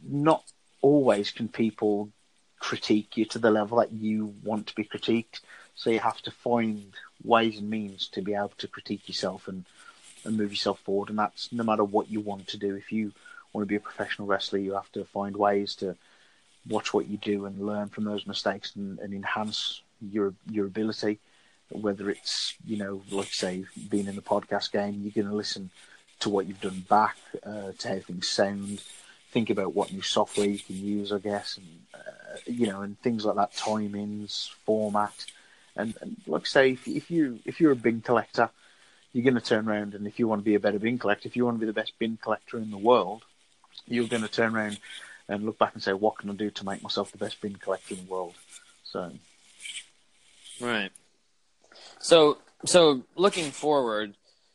not 0.02 0.44
always 0.82 1.30
can 1.30 1.48
people 1.48 2.10
critique 2.58 3.16
you 3.16 3.24
to 3.26 3.38
the 3.38 3.50
level 3.50 3.78
that 3.78 3.92
you 3.92 4.34
want 4.42 4.66
to 4.66 4.74
be 4.74 4.84
critiqued. 4.84 5.40
So 5.74 5.90
you 5.90 6.00
have 6.00 6.20
to 6.22 6.30
find 6.30 6.92
ways 7.22 7.58
and 7.58 7.70
means 7.70 8.08
to 8.08 8.22
be 8.22 8.34
able 8.34 8.52
to 8.58 8.68
critique 8.68 9.08
yourself 9.08 9.48
and 9.48 9.64
and 10.24 10.38
move 10.38 10.50
yourself 10.50 10.80
forward. 10.80 11.10
And 11.10 11.18
that's 11.18 11.52
no 11.52 11.64
matter 11.64 11.84
what 11.84 12.10
you 12.10 12.20
want 12.20 12.48
to 12.48 12.56
do. 12.56 12.74
If 12.74 12.92
you 12.92 13.12
want 13.52 13.62
to 13.62 13.68
be 13.68 13.76
a 13.76 13.80
professional 13.80 14.26
wrestler, 14.26 14.58
you 14.58 14.72
have 14.72 14.90
to 14.92 15.04
find 15.04 15.36
ways 15.36 15.74
to 15.76 15.96
watch 16.68 16.94
what 16.94 17.06
you 17.06 17.18
do 17.18 17.44
and 17.44 17.66
learn 17.66 17.88
from 17.88 18.04
those 18.04 18.26
mistakes 18.26 18.74
and, 18.74 18.98
and 18.98 19.12
enhance 19.12 19.82
your 20.00 20.34
your 20.50 20.66
ability. 20.66 21.18
Whether 21.70 22.10
it's 22.10 22.54
you 22.66 22.76
know, 22.76 23.02
like 23.10 23.32
say, 23.32 23.64
being 23.88 24.06
in 24.06 24.16
the 24.16 24.22
podcast 24.22 24.72
game, 24.72 25.00
you're 25.02 25.12
going 25.24 25.30
to 25.30 25.36
listen 25.36 25.70
to 26.20 26.28
what 26.28 26.46
you've 26.46 26.60
done 26.60 26.84
back, 26.88 27.16
uh, 27.44 27.72
to 27.78 27.88
how 27.88 27.98
things 27.98 28.28
sound, 28.28 28.82
think 29.30 29.50
about 29.50 29.74
what 29.74 29.92
new 29.92 30.02
software 30.02 30.46
you 30.46 30.58
can 30.58 30.76
use, 30.76 31.12
I 31.12 31.18
guess, 31.18 31.56
and 31.56 31.66
uh, 31.94 32.38
you 32.46 32.66
know, 32.66 32.82
and 32.82 32.98
things 33.00 33.24
like 33.24 33.36
that, 33.36 33.54
timings, 33.54 34.50
format, 34.64 35.26
and, 35.76 35.94
and 36.00 36.16
like 36.26 36.42
I 36.42 36.44
say, 36.44 36.70
if, 36.72 36.86
if 36.86 37.10
you 37.10 37.40
if 37.44 37.60
you're 37.60 37.72
a 37.72 37.76
bin 37.76 38.00
collector, 38.00 38.50
you're 39.12 39.24
going 39.24 39.34
to 39.34 39.40
turn 39.40 39.68
around 39.68 39.94
and 39.94 40.06
if 40.06 40.18
you 40.18 40.28
want 40.28 40.40
to 40.40 40.44
be 40.44 40.54
a 40.54 40.60
better 40.60 40.78
bin 40.78 40.98
collector, 40.98 41.28
if 41.28 41.36
you 41.36 41.44
want 41.44 41.56
to 41.56 41.60
be 41.60 41.66
the 41.66 41.72
best 41.72 41.92
bin 41.98 42.18
collector 42.20 42.58
in 42.58 42.70
the 42.70 42.78
world, 42.78 43.22
you're 43.86 44.08
going 44.08 44.22
to 44.22 44.28
turn 44.28 44.54
around 44.54 44.78
and 45.28 45.44
look 45.44 45.58
back 45.58 45.72
and 45.74 45.82
say, 45.82 45.92
what 45.92 46.18
can 46.18 46.30
I 46.30 46.34
do 46.34 46.50
to 46.50 46.64
make 46.64 46.82
myself 46.82 47.10
the 47.12 47.18
best 47.18 47.40
bin 47.40 47.56
collector 47.56 47.94
in 47.94 48.04
the 48.04 48.10
world? 48.10 48.34
So, 48.84 49.12
Right. 50.60 50.92
So 51.98 52.38
so 52.64 53.02
looking 53.16 53.50
forward, 53.50 54.14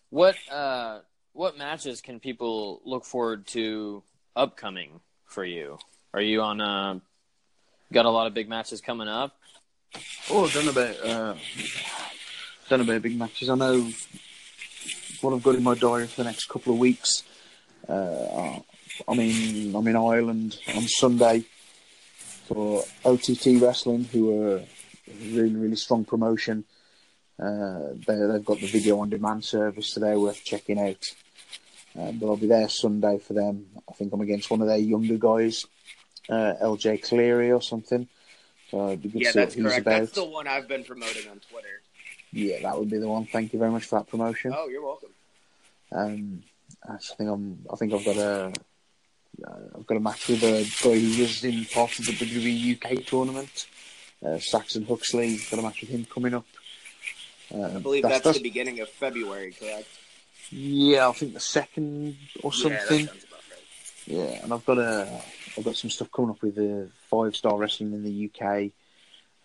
what 0.09 0.35
uh 0.51 0.99
what 1.33 1.57
matches 1.57 2.01
can 2.01 2.19
people 2.19 2.81
look 2.85 3.05
forward 3.05 3.47
to 3.47 4.03
upcoming 4.35 4.99
for 5.25 5.43
you? 5.43 5.77
Are 6.13 6.21
you 6.21 6.41
on 6.41 6.61
uh 6.61 6.99
got 7.91 8.05
a 8.05 8.09
lot 8.09 8.27
of 8.27 8.33
big 8.33 8.49
matches 8.49 8.81
coming 8.81 9.07
up? 9.07 9.35
Oh, 10.29 10.45
I 10.45 10.51
don't 10.51 10.65
know 10.65 10.71
about 10.71 11.05
uh, 11.05 11.35
know 12.71 12.83
about 12.83 13.01
big 13.01 13.17
matches. 13.17 13.49
I 13.49 13.55
know 13.55 13.89
what 15.21 15.33
I've 15.33 15.43
got 15.43 15.55
in 15.55 15.63
my 15.63 15.75
diary 15.75 16.07
for 16.07 16.23
the 16.23 16.29
next 16.29 16.47
couple 16.47 16.73
of 16.73 16.79
weeks. 16.79 17.23
Uh, 17.87 18.59
I'm 19.07 19.19
in 19.19 19.75
I'm 19.75 19.87
in 19.87 19.95
Ireland 19.95 20.57
on 20.75 20.83
Sunday 20.83 21.45
for 22.47 22.83
OTT 23.05 23.61
Wrestling, 23.61 24.05
who 24.05 24.43
are 24.43 24.61
really 25.07 25.55
really 25.55 25.75
strong 25.75 26.05
promotion. 26.05 26.65
Uh, 27.39 27.93
they, 28.05 28.15
they've 28.15 28.45
got 28.45 28.59
the 28.59 28.67
video 28.67 28.99
on 28.99 29.09
demand 29.09 29.45
service, 29.45 29.93
so 29.93 29.99
they're 29.99 30.19
worth 30.19 30.43
checking 30.43 30.79
out. 30.79 31.03
Uh, 31.97 32.11
but 32.11 32.27
I'll 32.27 32.37
be 32.37 32.47
there 32.47 32.69
Sunday 32.69 33.17
for 33.17 33.33
them. 33.33 33.65
I 33.89 33.93
think 33.93 34.13
I'm 34.13 34.21
against 34.21 34.51
one 34.51 34.61
of 34.61 34.67
their 34.67 34.77
younger 34.77 35.17
guys, 35.17 35.65
uh, 36.29 36.53
LJ 36.61 37.03
Cleary 37.03 37.51
or 37.51 37.61
something. 37.61 38.07
So 38.69 38.87
it'd 38.87 39.01
be 39.01 39.09
good 39.09 39.21
Yeah, 39.21 39.31
to 39.31 39.33
see 39.33 39.39
what 39.39 39.45
that's 39.49 39.55
correct. 39.61 39.79
about. 39.81 39.99
That's 40.01 40.11
the 40.13 40.23
one 40.25 40.47
I've 40.47 40.67
been 40.67 40.83
promoting 40.83 41.29
on 41.29 41.39
Twitter. 41.49 41.81
Yeah, 42.31 42.61
that 42.61 42.77
would 42.77 42.89
be 42.89 42.97
the 42.99 43.07
one. 43.07 43.25
Thank 43.25 43.53
you 43.53 43.59
very 43.59 43.71
much 43.71 43.85
for 43.85 43.97
that 43.99 44.07
promotion. 44.07 44.53
Oh, 44.55 44.67
you're 44.67 44.83
welcome. 44.85 45.09
Um, 45.91 46.43
I 46.87 46.97
think 46.97 47.29
I'm. 47.29 47.59
I 47.71 47.75
think 47.75 47.93
I've 47.93 48.05
got 48.05 48.17
a. 48.17 48.53
Uh, 49.47 49.51
I've 49.77 49.87
got 49.87 49.97
a 49.97 49.99
match 50.01 50.27
with 50.27 50.43
a 50.43 50.63
guy 50.83 50.99
who 50.99 51.21
was 51.21 51.43
in 51.43 51.65
part 51.65 51.97
of 51.97 52.05
the 52.05 52.11
WWE 52.11 52.75
UK 52.99 53.05
tournament. 53.05 53.67
Uh, 54.23 54.37
Saxon 54.37 54.85
Huxley. 54.85 55.39
Got 55.49 55.59
a 55.59 55.63
match 55.63 55.81
with 55.81 55.89
him 55.89 56.05
coming 56.05 56.33
up. 56.35 56.45
Uh, 57.53 57.63
I 57.63 57.79
believe 57.79 58.03
that's, 58.03 58.31
the 58.37 58.43
beginning 58.43 58.79
of 58.81 58.89
February, 58.89 59.55
correct? 59.59 59.87
Yeah, 60.51 61.07
I 61.09 61.11
think 61.13 61.33
the 61.33 61.39
second 61.39 62.17
or 62.43 62.51
Yeah, 62.53 62.59
something. 62.79 63.05
about 63.05 63.15
right. 63.49 64.05
Yeah, 64.05 64.43
and 64.43 64.53
I've 64.53 64.65
got 64.65 64.77
a 64.77 65.21
I've 65.57 65.63
got 65.65 65.75
some 65.75 65.89
stuff 65.89 66.11
coming 66.11 66.31
up 66.31 66.41
with 66.41 66.55
the 66.55 66.89
five 67.09 67.35
star 67.35 67.57
wrestling 67.57 67.93
in 67.93 68.03
the 68.03 68.29
UK, 68.29 68.71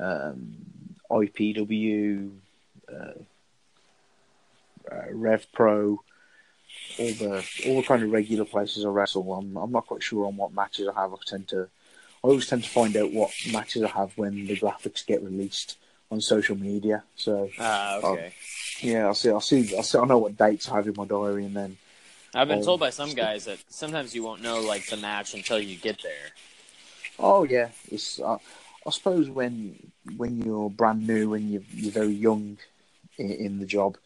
um, 0.01 0.55
IPW, 1.11 2.31
uh, 2.93 2.95
uh, 4.91 5.03
Rev 5.11 5.47
Pro, 5.53 6.01
all 6.99 7.13
the 7.15 7.45
all 7.67 7.77
the 7.81 7.87
kind 7.87 8.03
of 8.03 8.11
regular 8.11 8.45
places 8.45 8.85
I 8.85 8.89
wrestle. 8.89 9.33
I'm 9.33 9.57
I'm 9.57 9.73
not 9.73 9.87
quite 9.87 10.03
sure 10.03 10.27
on 10.27 10.37
what 10.37 10.53
matches 10.53 10.89
I 10.89 11.01
have. 11.01 11.13
I 11.13 11.17
tend 11.27 11.49
to 11.49 11.63
I 12.23 12.29
always 12.29 12.47
tend 12.47 12.65
to 12.65 12.71
find 12.71 12.97
out 12.97 13.13
what 13.13 13.31
matches 13.53 13.83
I 13.83 13.89
have 13.89 14.17
when 14.17 14.47
the 14.47 14.57
graphics 14.57 15.05
get 15.07 15.23
released 15.23 15.77
on 16.11 16.21
social 16.21 16.57
media. 16.57 17.03
So 17.17 17.51
Ah, 17.59 17.97
okay. 17.97 18.33
yeah, 18.81 19.07
I'll 19.07 19.15
see 19.15 19.31
I'll 19.31 19.41
see 19.41 19.75
I'll 19.77 19.83
see 19.83 19.99
I 19.99 20.05
know 20.05 20.19
what 20.19 20.37
dates 20.37 20.69
I 20.69 20.77
have 20.77 20.87
in 20.87 20.95
my 20.97 21.07
diary, 21.07 21.45
and 21.45 21.57
then 21.57 21.77
I've 22.35 22.49
been 22.49 22.61
Oh. 22.61 22.65
told 22.65 22.81
by 22.81 22.91
some 22.91 23.15
guys 23.15 23.45
that 23.45 23.59
sometimes 23.69 24.15
you 24.15 24.23
won't 24.23 24.43
know 24.43 24.61
like 24.61 24.87
the 24.87 24.97
match 24.97 25.35
until 25.35 25.61
you 25.61 25.77
get 25.77 26.03
there. 26.03 26.33
Oh 27.19 27.45
yeah, 27.45 27.71
it's. 27.91 28.21
Uh, 28.21 28.39
I 28.87 28.91
suppose 28.91 29.31
when 29.31 29.93
when 30.17 30.43
you're 30.43 30.69
brand 30.69 31.07
new 31.07 31.35
and 31.35 31.51
you're, 31.51 31.63
you're 31.73 31.93
very 31.93 32.13
young 32.13 32.59
in, 33.19 33.31
in 33.31 33.59
the 33.59 33.67
job, 33.67 33.97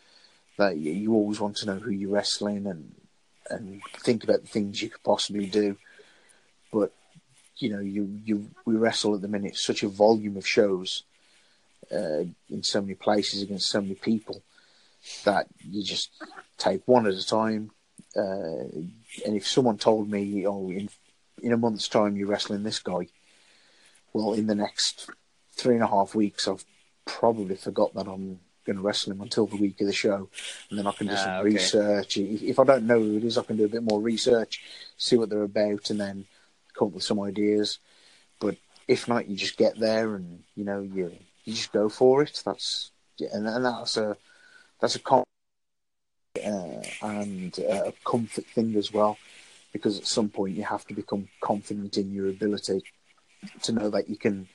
that 0.56 0.76
you, 0.76 0.92
you 0.92 1.14
always 1.14 1.40
want 1.40 1.56
to 1.56 1.66
know 1.66 1.78
who 1.78 1.90
you're 1.90 2.10
wrestling 2.10 2.66
and 2.66 2.94
and 3.50 3.82
think 4.00 4.24
about 4.24 4.42
the 4.42 4.48
things 4.48 4.82
you 4.82 4.90
could 4.90 5.02
possibly 5.02 5.46
do. 5.46 5.76
But 6.70 6.92
you 7.56 7.70
know, 7.70 7.80
you 7.80 8.20
you 8.24 8.50
we 8.66 8.76
wrestle 8.76 9.14
at 9.14 9.22
the 9.22 9.28
minute 9.28 9.56
such 9.56 9.82
a 9.82 9.88
volume 9.88 10.36
of 10.36 10.46
shows 10.46 11.02
uh, 11.90 12.24
in 12.50 12.62
so 12.62 12.82
many 12.82 12.94
places 12.94 13.42
against 13.42 13.70
so 13.70 13.80
many 13.80 13.94
people 13.94 14.42
that 15.24 15.46
you 15.66 15.82
just 15.82 16.10
take 16.58 16.86
one 16.86 17.06
at 17.06 17.14
a 17.14 17.26
time. 17.26 17.70
Uh, 18.16 18.68
and 19.26 19.36
if 19.36 19.46
someone 19.46 19.78
told 19.78 20.11
me, 20.11 20.46
oh, 20.46 20.70
in 20.70 20.88
in 21.42 21.52
a 21.52 21.56
month's 21.56 21.88
time 21.88 22.16
you're 22.16 22.26
wrestling 22.28 22.62
this 22.64 22.80
guy, 22.80 23.06
well, 24.12 24.32
in 24.32 24.46
the 24.46 24.54
next 24.54 25.09
three 25.56 25.74
and 25.74 25.84
a 25.84 25.88
half 25.88 26.14
weeks, 26.14 26.48
I've 26.48 26.64
probably 27.04 27.54
forgot 27.56 27.94
that 27.94 28.09
I'm 28.09 28.40
going 28.66 28.76
to 28.76 28.82
wrestle 28.82 29.12
him 29.12 29.20
until 29.20 29.46
the 29.46 29.56
week 29.56 29.80
of 29.80 29.86
the 29.86 29.92
show, 29.92 30.28
and 30.68 30.78
then 30.78 30.86
I 30.86 30.92
can 30.92 31.06
do 31.06 31.14
Ah, 31.14 31.16
some 31.24 31.32
okay. 31.34 31.42
research. 31.54 32.16
If, 32.16 32.42
if 32.42 32.59
I 32.59 32.64
don't 32.64 32.86
know 32.86 32.98
who 33.00 33.16
it 33.16 33.24
is, 33.24 33.38
I 33.38 33.42
can 33.42 33.56
do 33.56 33.64
a 33.64 33.68
bit 33.68 33.82
more 33.82 34.00
research, 34.00 34.62
see 34.96 35.16
what 35.16 35.30
they're 35.30 35.42
about, 35.42 35.90
and 35.90 36.00
then 36.00 36.26
come 36.74 36.88
up 36.88 36.94
with 36.94 37.04
some 37.04 37.20
ideas. 37.20 37.78
But 38.40 38.56
if 38.86 39.09
not, 39.09 39.28
you 39.28 39.36
just 39.36 39.56
get 39.56 39.78
there 39.78 40.14
and 40.16 40.42
you 40.54 40.64
know 40.64 40.80
you 40.80 41.12
you 41.44 41.54
just 41.54 41.72
go 41.72 41.88
for 41.88 42.22
it. 42.22 42.42
That's 42.44 42.90
yeah, 43.16 43.28
and, 43.32 43.46
and 43.46 43.64
that's 43.64 43.96
a 43.96 44.16
that's 44.80 44.96
a 44.96 45.00
com- 45.00 45.24
uh, 46.45 47.07
and 47.07 47.59
uh, 47.61 47.84
a 47.86 47.93
comfort 48.05 48.47
thing 48.47 48.74
as 48.76 48.93
well, 48.93 49.18
because 49.72 49.99
at 49.99 50.07
some 50.07 50.28
point 50.28 50.57
you 50.57 50.64
have 50.64 50.86
to 50.86 50.95
become 50.95 51.28
confident 51.41 51.97
in 51.97 52.12
your 52.12 52.28
ability 52.28 52.82
to 53.62 53.72
know 53.72 53.91
that 53.91 54.09
you 54.09 54.16
can 54.16 54.49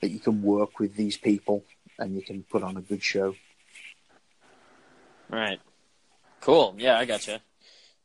that 0.00 0.10
you 0.10 0.18
can 0.18 0.42
work 0.42 0.78
with 0.78 0.96
these 0.96 1.16
people 1.16 1.62
and 1.98 2.14
you 2.14 2.22
can 2.22 2.42
put 2.42 2.62
on 2.62 2.76
a 2.76 2.80
good 2.80 3.02
show. 3.02 3.34
Right. 5.28 5.60
Cool. 6.40 6.74
Yeah, 6.78 6.98
I 6.98 7.04
gotcha. 7.04 7.40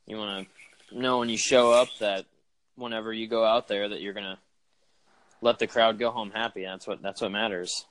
You 0.06 0.18
want 0.18 0.48
to 0.90 1.00
know 1.00 1.20
when 1.20 1.30
you 1.30 1.38
show 1.38 1.72
up 1.72 1.88
that 2.00 2.26
whenever 2.76 3.14
you 3.14 3.28
go 3.28 3.44
out 3.44 3.68
there 3.68 3.90
that 3.90 4.02
you're 4.02 4.14
gonna 4.14 4.38
let 5.42 5.60
the 5.60 5.68
crowd 5.68 5.98
go 5.98 6.12
home 6.12 6.32
happy. 6.32 6.64
That's 6.64 6.86
what 6.86 7.02
that's 7.02 7.22
what 7.22 7.32
matters. 7.32 7.86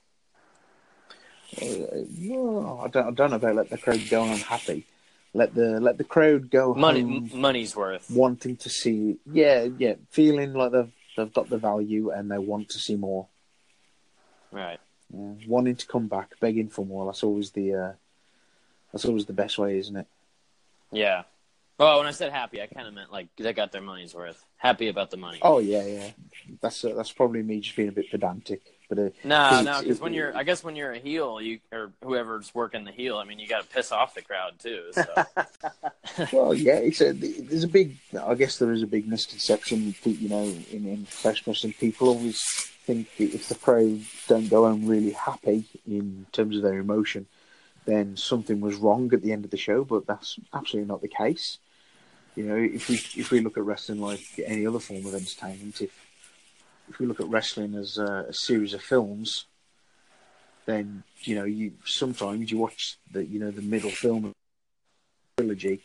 Uh, 1.60 2.04
no, 2.18 2.80
I 2.84 2.88
don't, 2.88 3.06
I 3.06 3.10
don't 3.10 3.30
know 3.30 3.36
about 3.36 3.54
let 3.54 3.70
the 3.70 3.78
crowd 3.78 4.02
go 4.10 4.24
home 4.24 4.38
happy. 4.38 4.86
Let 5.36 5.54
the 5.54 5.80
let 5.80 5.98
the 5.98 6.04
crowd 6.04 6.48
go 6.48 6.74
Money, 6.74 7.00
home 7.00 7.30
money's 7.34 7.74
worth. 7.74 8.08
wanting 8.10 8.56
to 8.58 8.68
see. 8.70 9.18
Yeah, 9.30 9.66
yeah, 9.78 9.94
feeling 10.10 10.52
like 10.54 10.70
they've 10.70 10.92
they've 11.16 11.32
got 11.32 11.50
the 11.50 11.58
value 11.58 12.10
and 12.10 12.30
they 12.30 12.38
want 12.38 12.68
to 12.70 12.78
see 12.78 12.94
more. 12.94 13.26
Right. 14.52 14.78
Yeah, 15.12 15.32
wanting 15.48 15.74
to 15.76 15.86
come 15.86 16.06
back, 16.06 16.38
begging 16.40 16.68
for 16.68 16.86
more. 16.86 17.06
That's 17.06 17.24
always 17.24 17.50
the 17.50 17.74
uh, 17.74 17.92
that's 18.92 19.04
always 19.04 19.26
the 19.26 19.32
best 19.32 19.58
way, 19.58 19.76
isn't 19.78 19.96
it? 19.96 20.06
Yeah. 20.92 21.24
Well, 21.78 21.98
when 21.98 22.06
I 22.06 22.12
said 22.12 22.30
happy, 22.30 22.62
I 22.62 22.68
kind 22.68 22.86
of 22.86 22.94
meant 22.94 23.10
like 23.12 23.26
they 23.36 23.52
got 23.52 23.72
their 23.72 23.80
money's 23.82 24.14
worth. 24.14 24.40
Happy 24.58 24.86
about 24.86 25.10
the 25.10 25.16
money. 25.16 25.40
Oh 25.42 25.58
yeah, 25.58 25.84
yeah. 25.84 26.10
That's 26.60 26.84
uh, 26.84 26.94
that's 26.94 27.10
probably 27.10 27.42
me 27.42 27.58
just 27.58 27.74
being 27.74 27.88
a 27.88 27.92
bit 27.92 28.08
pedantic, 28.08 28.73
No, 29.24 29.62
no, 29.62 29.80
because 29.80 30.00
when 30.00 30.14
you're, 30.14 30.36
I 30.36 30.42
guess 30.42 30.64
when 30.64 30.76
you're 30.76 30.92
a 30.92 30.98
heel, 30.98 31.40
you 31.40 31.60
or 31.72 31.90
whoever's 32.02 32.54
working 32.54 32.84
the 32.84 32.92
heel, 32.92 33.16
I 33.16 33.24
mean, 33.24 33.38
you 33.38 33.48
got 33.48 33.62
to 33.62 33.68
piss 33.68 33.92
off 33.92 34.14
the 34.14 34.22
crowd 34.22 34.58
too. 34.58 34.84
So 34.92 35.24
Well, 36.32 36.54
yeah, 36.54 36.76
it's 36.76 37.00
a, 37.00 37.12
there's 37.12 37.64
a 37.64 37.68
big. 37.68 37.96
I 38.20 38.34
guess 38.34 38.58
there 38.58 38.72
is 38.72 38.82
a 38.82 38.86
big 38.86 39.08
misconception. 39.08 39.94
You 40.04 40.28
know, 40.28 40.42
in, 40.42 40.86
in 40.86 41.04
professional 41.04 41.52
wrestling, 41.52 41.74
people 41.74 42.08
always 42.08 42.40
think 42.84 43.08
if 43.18 43.48
the 43.48 43.54
crowd 43.54 44.00
don't 44.28 44.48
go 44.48 44.66
home 44.66 44.86
really 44.86 45.12
happy 45.12 45.64
in 45.86 46.26
terms 46.32 46.56
of 46.56 46.62
their 46.62 46.78
emotion, 46.78 47.26
then 47.86 48.16
something 48.16 48.60
was 48.60 48.76
wrong 48.76 49.12
at 49.12 49.22
the 49.22 49.32
end 49.32 49.44
of 49.44 49.50
the 49.50 49.56
show. 49.56 49.84
But 49.84 50.06
that's 50.06 50.38
absolutely 50.52 50.88
not 50.88 51.02
the 51.02 51.08
case. 51.08 51.58
You 52.36 52.44
know, 52.44 52.56
if 52.56 52.88
we 52.88 52.96
if 53.20 53.30
we 53.30 53.40
look 53.40 53.56
at 53.56 53.64
wrestling 53.64 54.00
like 54.00 54.24
any 54.44 54.66
other 54.66 54.80
form 54.80 55.06
of 55.06 55.14
entertainment, 55.14 55.80
if 55.80 56.03
if 56.88 56.98
we 56.98 57.06
look 57.06 57.20
at 57.20 57.28
wrestling 57.28 57.74
as 57.74 57.98
a, 57.98 58.26
a 58.28 58.32
series 58.32 58.74
of 58.74 58.82
films, 58.82 59.46
then 60.66 61.02
you 61.22 61.34
know 61.34 61.44
you 61.44 61.72
sometimes 61.84 62.50
you 62.50 62.58
watch 62.58 62.98
the 63.10 63.24
you 63.24 63.38
know 63.38 63.50
the 63.50 63.62
middle 63.62 63.90
film 63.90 64.24
of 64.26 64.32
the 65.36 65.42
trilogy, 65.42 65.80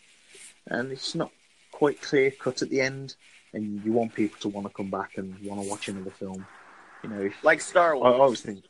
and 0.67 0.91
it's 0.91 1.15
not 1.15 1.31
quite 1.71 2.01
clear 2.01 2.31
cut 2.31 2.61
at 2.61 2.69
the 2.69 2.81
end, 2.81 3.15
and 3.53 3.83
you 3.83 3.91
want 3.93 4.13
people 4.13 4.37
to 4.41 4.49
want 4.49 4.67
to 4.67 4.73
come 4.73 4.89
back 4.89 5.17
and 5.17 5.37
want 5.43 5.61
to 5.61 5.69
watch 5.69 5.87
another 5.87 6.11
film. 6.11 6.45
You 7.03 7.09
know, 7.09 7.21
if, 7.21 7.43
Like 7.43 7.61
Star 7.61 7.95
I, 7.95 7.97
I 7.97 8.01
Wars. 8.01 8.19
always 8.19 8.41
think. 8.41 8.63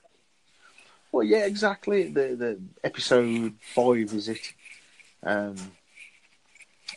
Well, 1.11 1.23
yeah, 1.23 1.45
exactly. 1.45 2.09
The 2.09 2.36
the 2.36 2.61
episode 2.84 3.53
five 3.73 4.13
is 4.13 4.30
it? 4.30 4.53
Um, 5.23 5.55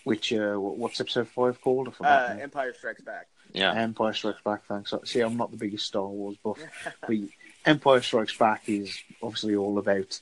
which 0.05 0.33
uh, 0.33 0.55
what's 0.57 1.01
episode 1.01 1.29
five 1.29 1.61
called? 1.61 1.89
I 1.89 1.91
forgot. 1.93 2.31
uh. 2.31 2.41
Empire 2.41 2.75
Strikes 2.75 3.01
Back. 3.03 3.29
Yeah, 3.53 3.73
Empire 3.75 4.13
Strikes 4.13 4.43
Back. 4.43 4.65
Thanks. 4.67 4.93
See, 5.05 5.21
I'm 5.21 5.37
not 5.37 5.51
the 5.51 5.57
biggest 5.57 5.87
Star 5.87 6.07
Wars 6.07 6.37
buff, 6.43 6.59
but 7.07 7.17
Empire 7.65 8.03
Strikes 8.03 8.37
Back 8.37 8.63
is 8.67 8.99
obviously 9.23 9.55
all 9.57 9.79
about 9.79 10.21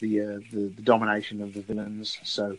the, 0.00 0.20
uh, 0.20 0.40
the 0.52 0.72
the 0.76 0.82
domination 0.82 1.40
of 1.42 1.54
the 1.54 1.62
villains. 1.62 2.18
So 2.24 2.58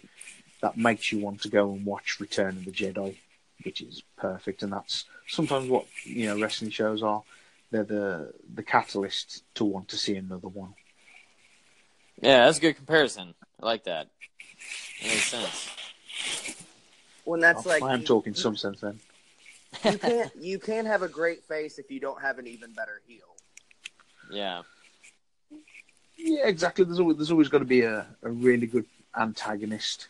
that 0.62 0.78
makes 0.78 1.12
you 1.12 1.20
want 1.20 1.42
to 1.42 1.50
go 1.50 1.72
and 1.72 1.86
watch 1.86 2.20
Return 2.20 2.58
of 2.58 2.66
the 2.66 2.72
Jedi, 2.72 3.18
which 3.64 3.82
is 3.82 4.04
perfect. 4.18 4.64
And 4.64 4.74
that's 4.74 5.06
sometimes 5.28 5.70
what 5.70 5.86
you 6.04 6.28
know 6.28 6.40
wrestling 6.40 6.72
shows 6.72 7.04
are. 7.04 7.24
They're 7.72 7.84
the 7.84 8.34
the 8.54 8.64
catalyst 8.64 9.44
to 9.56 9.66
want 9.66 9.90
to 9.90 9.98
see 9.98 10.16
another 10.16 10.48
one. 10.48 10.74
yeah, 12.22 12.46
that's 12.46 12.58
a 12.58 12.62
good 12.62 12.76
comparison. 12.76 13.34
I 13.62 13.66
like 13.66 13.84
that. 13.86 14.08
That 15.02 15.08
makes 15.08 15.26
sense. 15.26 15.70
When 17.26 17.40
that's 17.40 17.66
like 17.66 17.84
I 17.84 17.94
am 17.94 18.04
talking 18.04 18.34
some 18.34 18.56
sense 18.56 18.82
then. 18.82 19.00
You 19.84 19.98
can't 19.98 20.32
you 20.40 20.60
can't 20.60 20.88
have 20.88 21.02
a 21.02 21.08
great 21.08 21.44
face 21.44 21.80
if 21.80 21.92
you 21.92 22.00
don't 22.00 22.22
have 22.22 22.40
an 22.40 22.48
even 22.48 22.72
better 22.74 23.02
heel. 23.08 23.36
Yeah, 24.32 24.64
Yeah, 26.18 26.48
exactly. 26.48 26.86
There's 26.86 27.00
always 27.00 27.18
there's 27.18 27.32
always 27.32 27.50
got 27.50 27.60
to 27.60 27.66
be 27.66 27.82
a, 27.82 28.06
a 28.24 28.30
really 28.30 28.68
good 28.68 28.86
antagonist 29.18 30.08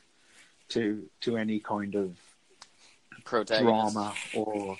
to 0.69 1.07
to 1.21 1.37
any 1.37 1.59
kind 1.59 1.95
of 1.95 2.15
protagonist. 3.23 3.93
drama 3.93 4.13
or 4.33 4.77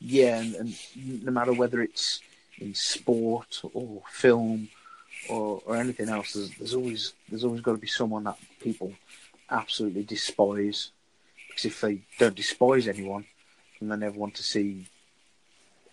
yeah, 0.00 0.38
and, 0.38 0.54
and 0.54 1.24
no 1.24 1.30
matter 1.30 1.52
whether 1.52 1.82
it's 1.82 2.20
in 2.58 2.74
sport 2.74 3.60
or 3.74 4.02
film 4.10 4.68
or, 5.28 5.62
or 5.66 5.76
anything 5.76 6.08
else, 6.08 6.32
there's, 6.32 6.50
there's 6.56 6.74
always 6.74 7.12
there's 7.28 7.44
always 7.44 7.60
got 7.60 7.72
to 7.72 7.78
be 7.78 7.86
someone 7.86 8.24
that 8.24 8.38
people 8.60 8.92
absolutely 9.50 10.02
despise. 10.02 10.90
Because 11.48 11.64
if 11.64 11.80
they 11.80 11.98
don't 12.18 12.34
despise 12.34 12.86
anyone, 12.88 13.24
then 13.80 13.88
they 13.88 14.06
never 14.06 14.18
want 14.18 14.34
to 14.36 14.42
see 14.42 14.86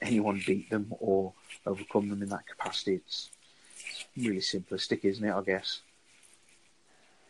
anyone 0.01 0.41
beat 0.45 0.69
them 0.69 0.93
or 0.99 1.33
overcome 1.65 2.09
them 2.09 2.21
in 2.21 2.29
that 2.29 2.47
capacity. 2.47 2.95
It's, 2.95 3.29
it's 3.77 4.05
really 4.17 4.39
simplistic, 4.39 5.03
isn't 5.03 5.23
it? 5.23 5.33
I 5.33 5.41
guess. 5.41 5.81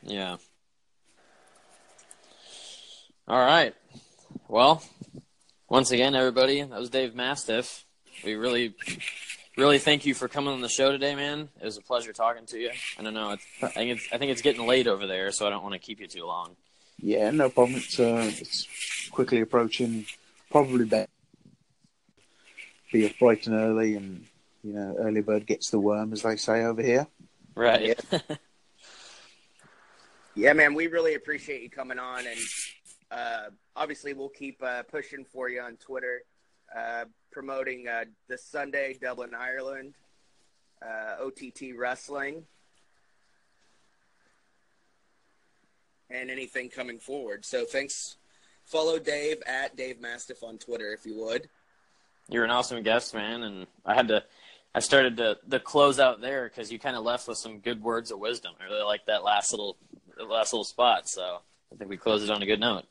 Yeah. 0.04 0.38
All 3.28 3.40
right. 3.40 3.76
Well, 4.48 4.84
once 5.70 5.92
again, 5.92 6.16
everybody, 6.16 6.62
that 6.62 6.80
was 6.80 6.90
Dave 6.90 7.14
Mastiff. 7.14 7.86
We 8.24 8.36
really, 8.36 8.74
really 9.58 9.80
thank 9.80 10.06
you 10.06 10.14
for 10.14 10.28
coming 10.28 10.54
on 10.54 10.62
the 10.62 10.70
show 10.70 10.92
today, 10.92 11.14
man. 11.14 11.50
It 11.62 11.66
was 11.66 11.78
a 11.78 11.82
pleasure 11.82 12.14
talking 12.14 12.46
to 12.48 12.58
you. 12.58 12.72
I 12.98 13.04
don't 13.04 13.14
know. 13.14 13.32
It's, 13.32 13.46
I 13.62 13.68
think 13.68 13.92
it's, 13.92 14.08
I 14.14 14.18
think 14.18 14.32
it's 14.32 14.42
getting 14.42 14.66
late 14.66 14.88
over 14.88 15.08
there, 15.08 15.32
so 15.32 15.46
I 15.46 15.50
don't 15.50 15.62
want 15.62 15.74
to 15.74 15.80
keep 15.80 16.00
you 16.00 16.08
too 16.08 16.26
long. 16.26 16.56
Yeah, 17.00 17.30
no 17.32 17.50
problem. 17.50 17.78
It's 17.78 18.00
uh, 18.00 18.32
it's 18.34 19.10
quickly 19.12 19.42
approaching. 19.42 20.06
Probably 20.50 20.86
better 20.86 21.08
be 22.92 23.06
up 23.06 23.20
bright 23.20 23.48
and 23.48 23.56
early, 23.56 23.96
and 23.96 24.26
you 24.64 24.74
know, 24.74 24.96
early 25.00 25.22
bird 25.22 25.46
gets 25.46 25.70
the 25.70 25.80
worm, 25.80 26.14
as 26.14 26.22
they 26.22 26.36
say 26.36 26.64
over 26.64 26.82
here. 26.82 27.08
Right. 27.56 28.00
Yeah, 30.40 30.54
man, 30.54 30.76
we 30.76 30.86
really 30.86 31.16
appreciate 31.16 31.64
you 31.64 31.70
coming 31.72 31.98
on, 31.98 32.20
and 32.28 32.40
uh, 33.10 33.46
obviously 33.76 34.14
we'll 34.14 34.30
keep 34.30 34.62
uh, 34.62 34.84
pushing 34.84 35.26
for 35.26 35.50
you 35.50 35.62
on 35.62 35.78
Twitter, 35.78 36.22
uh, 36.78 37.06
promoting 37.32 37.88
uh, 37.88 38.06
this 38.30 38.46
Sunday 38.46 38.96
Dublin, 39.02 39.32
Ireland, 39.34 39.96
uh, 40.86 41.24
OTT 41.24 41.76
Wrestling, 41.76 42.44
and 46.12 46.30
anything 46.30 46.70
coming 46.70 47.00
forward. 47.00 47.44
So 47.44 47.66
thanks. 47.66 48.18
Follow 48.68 49.00
Dave 49.00 49.42
at 49.48 49.78
Dave 49.78 50.02
Mastiff 50.02 50.44
on 50.44 50.58
Twitter 50.58 50.94
if 50.94 51.06
you 51.06 51.18
would. 51.18 51.48
You're 52.30 52.44
an 52.44 52.52
awesome 52.52 52.84
guest, 52.84 53.14
man, 53.14 53.44
and 53.44 53.68
I 53.86 53.96
had 53.96 54.10
to. 54.10 54.24
I 54.76 54.82
started 54.82 55.18
to 55.18 55.38
the 55.48 55.60
close 55.60 56.00
out 56.00 56.20
there 56.20 56.44
because 56.44 56.72
you 56.72 56.78
kind 56.78 56.98
of 56.98 57.04
left 57.04 57.28
with 57.28 57.38
some 57.38 57.60
good 57.60 57.82
words 57.82 58.12
of 58.12 58.20
wisdom. 58.20 58.54
I 58.60 58.66
really 58.66 58.84
like 58.84 59.06
that 59.06 59.24
last 59.24 59.54
little 59.54 59.78
last 60.20 60.52
little 60.52 60.66
spot, 60.66 61.08
so 61.08 61.40
I 61.74 61.78
think 61.78 61.90
we 61.90 61.98
closed 61.98 62.26
it 62.26 62.30
on 62.30 62.44
a 62.44 62.46
good 62.46 62.60
note. 62.60 62.84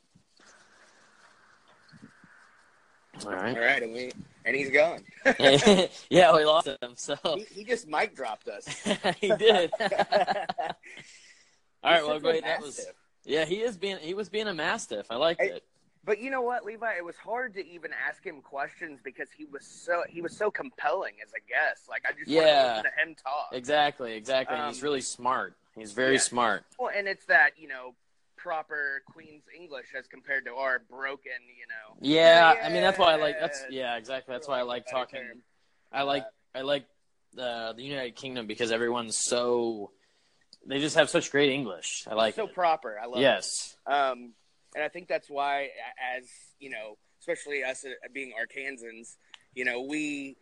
All 3.24 3.32
right. 3.32 3.56
All 3.56 3.62
right, 3.62 3.82
and 3.82 3.92
we 3.92 4.10
and 4.46 4.56
he's 4.56 4.70
gone. 4.70 5.00
yeah, 6.10 6.34
we 6.34 6.44
lost 6.44 6.68
him. 6.68 6.94
So 6.96 7.16
he, 7.22 7.44
he 7.52 7.64
just 7.64 7.86
mic 7.86 8.16
dropped 8.16 8.48
us. 8.48 8.66
he 9.20 9.28
did. 9.36 9.70
All 9.80 9.88
right, 11.92 12.06
well, 12.06 12.18
great. 12.18 12.44
That 12.44 12.62
was. 12.62 12.80
Yeah. 13.26 13.44
He 13.44 13.56
is 13.56 13.76
being 13.76 13.98
he 13.98 14.14
was 14.14 14.28
being 14.28 14.46
a 14.48 14.54
mastiff. 14.54 15.06
I 15.10 15.16
liked 15.16 15.40
Hey, 15.42 15.48
it. 15.48 15.64
But 16.04 16.20
you 16.20 16.30
know 16.30 16.42
what, 16.42 16.64
Levi? 16.64 16.94
It 16.96 17.04
was 17.04 17.16
hard 17.16 17.54
to 17.54 17.66
even 17.66 17.90
ask 18.08 18.22
him 18.24 18.40
questions 18.40 19.00
because 19.02 19.28
he 19.36 19.44
was 19.44 19.66
so 19.66 20.04
he 20.08 20.22
was 20.22 20.36
so 20.36 20.50
compelling 20.50 21.14
as 21.24 21.32
a 21.32 21.40
guest. 21.48 21.88
Like 21.88 22.02
I 22.08 22.12
just 22.12 22.30
wanted 22.30 22.40
to 22.42 22.46
Yeah. 22.46 22.68
listen 22.76 22.84
to 22.84 23.08
him 23.08 23.14
talk. 23.16 23.48
Exactly, 23.52 24.14
exactly. 24.14 24.56
Um, 24.56 24.68
He's 24.72 24.82
really 24.82 25.00
smart. 25.00 25.56
He's 25.74 25.92
very 25.92 26.14
yeah. 26.14 26.20
smart. 26.20 26.64
Well, 26.78 26.90
and 26.96 27.06
it's 27.08 27.26
that 27.26 27.50
you 27.58 27.68
know 27.68 27.94
proper 28.36 29.02
Queen's 29.12 29.42
English 29.58 29.86
as 29.98 30.06
compared 30.06 30.44
to 30.44 30.54
our 30.54 30.78
broken, 30.88 31.32
you 31.58 31.66
know. 31.66 31.96
Yeah, 32.00 32.54
I 32.62 32.68
mean 32.68 32.82
that's 32.82 32.98
why 32.98 33.12
I 33.14 33.16
like 33.16 33.40
that's 33.40 33.64
yeah 33.70 33.96
exactly 33.96 34.32
that's 34.32 34.46
why 34.46 34.60
I 34.60 34.62
like 34.62 34.82
of 34.82 34.88
a 34.88 34.94
better 34.94 35.04
talking. 35.06 35.20
term. 35.28 35.42
I 35.92 36.02
like 36.02 36.24
I 36.54 36.60
like 36.62 36.84
uh, 37.36 37.72
the 37.72 37.82
United 37.82 38.14
Kingdom 38.14 38.46
because 38.46 38.70
everyone's 38.70 39.18
so 39.18 39.90
they 40.68 40.78
just 40.80 40.96
have 40.96 41.08
such 41.10 41.30
great 41.30 41.50
English. 41.50 42.06
I 42.10 42.14
like 42.14 42.34
so 42.34 42.46
it. 42.46 42.54
proper. 42.54 42.98
I 43.00 43.06
love 43.06 43.18
it. 43.18 43.22
Yes. 43.22 43.76
Um, 43.86 44.32
and 44.74 44.84
I 44.84 44.88
think 44.88 45.08
that's 45.08 45.30
why, 45.30 45.70
as 46.16 46.24
you 46.58 46.70
know, 46.70 46.98
especially 47.20 47.62
us 47.64 47.84
uh, 47.84 47.90
being 48.12 48.32
Arkansans, 48.38 49.16
you 49.54 49.64
know, 49.64 49.82
we, 49.82 50.36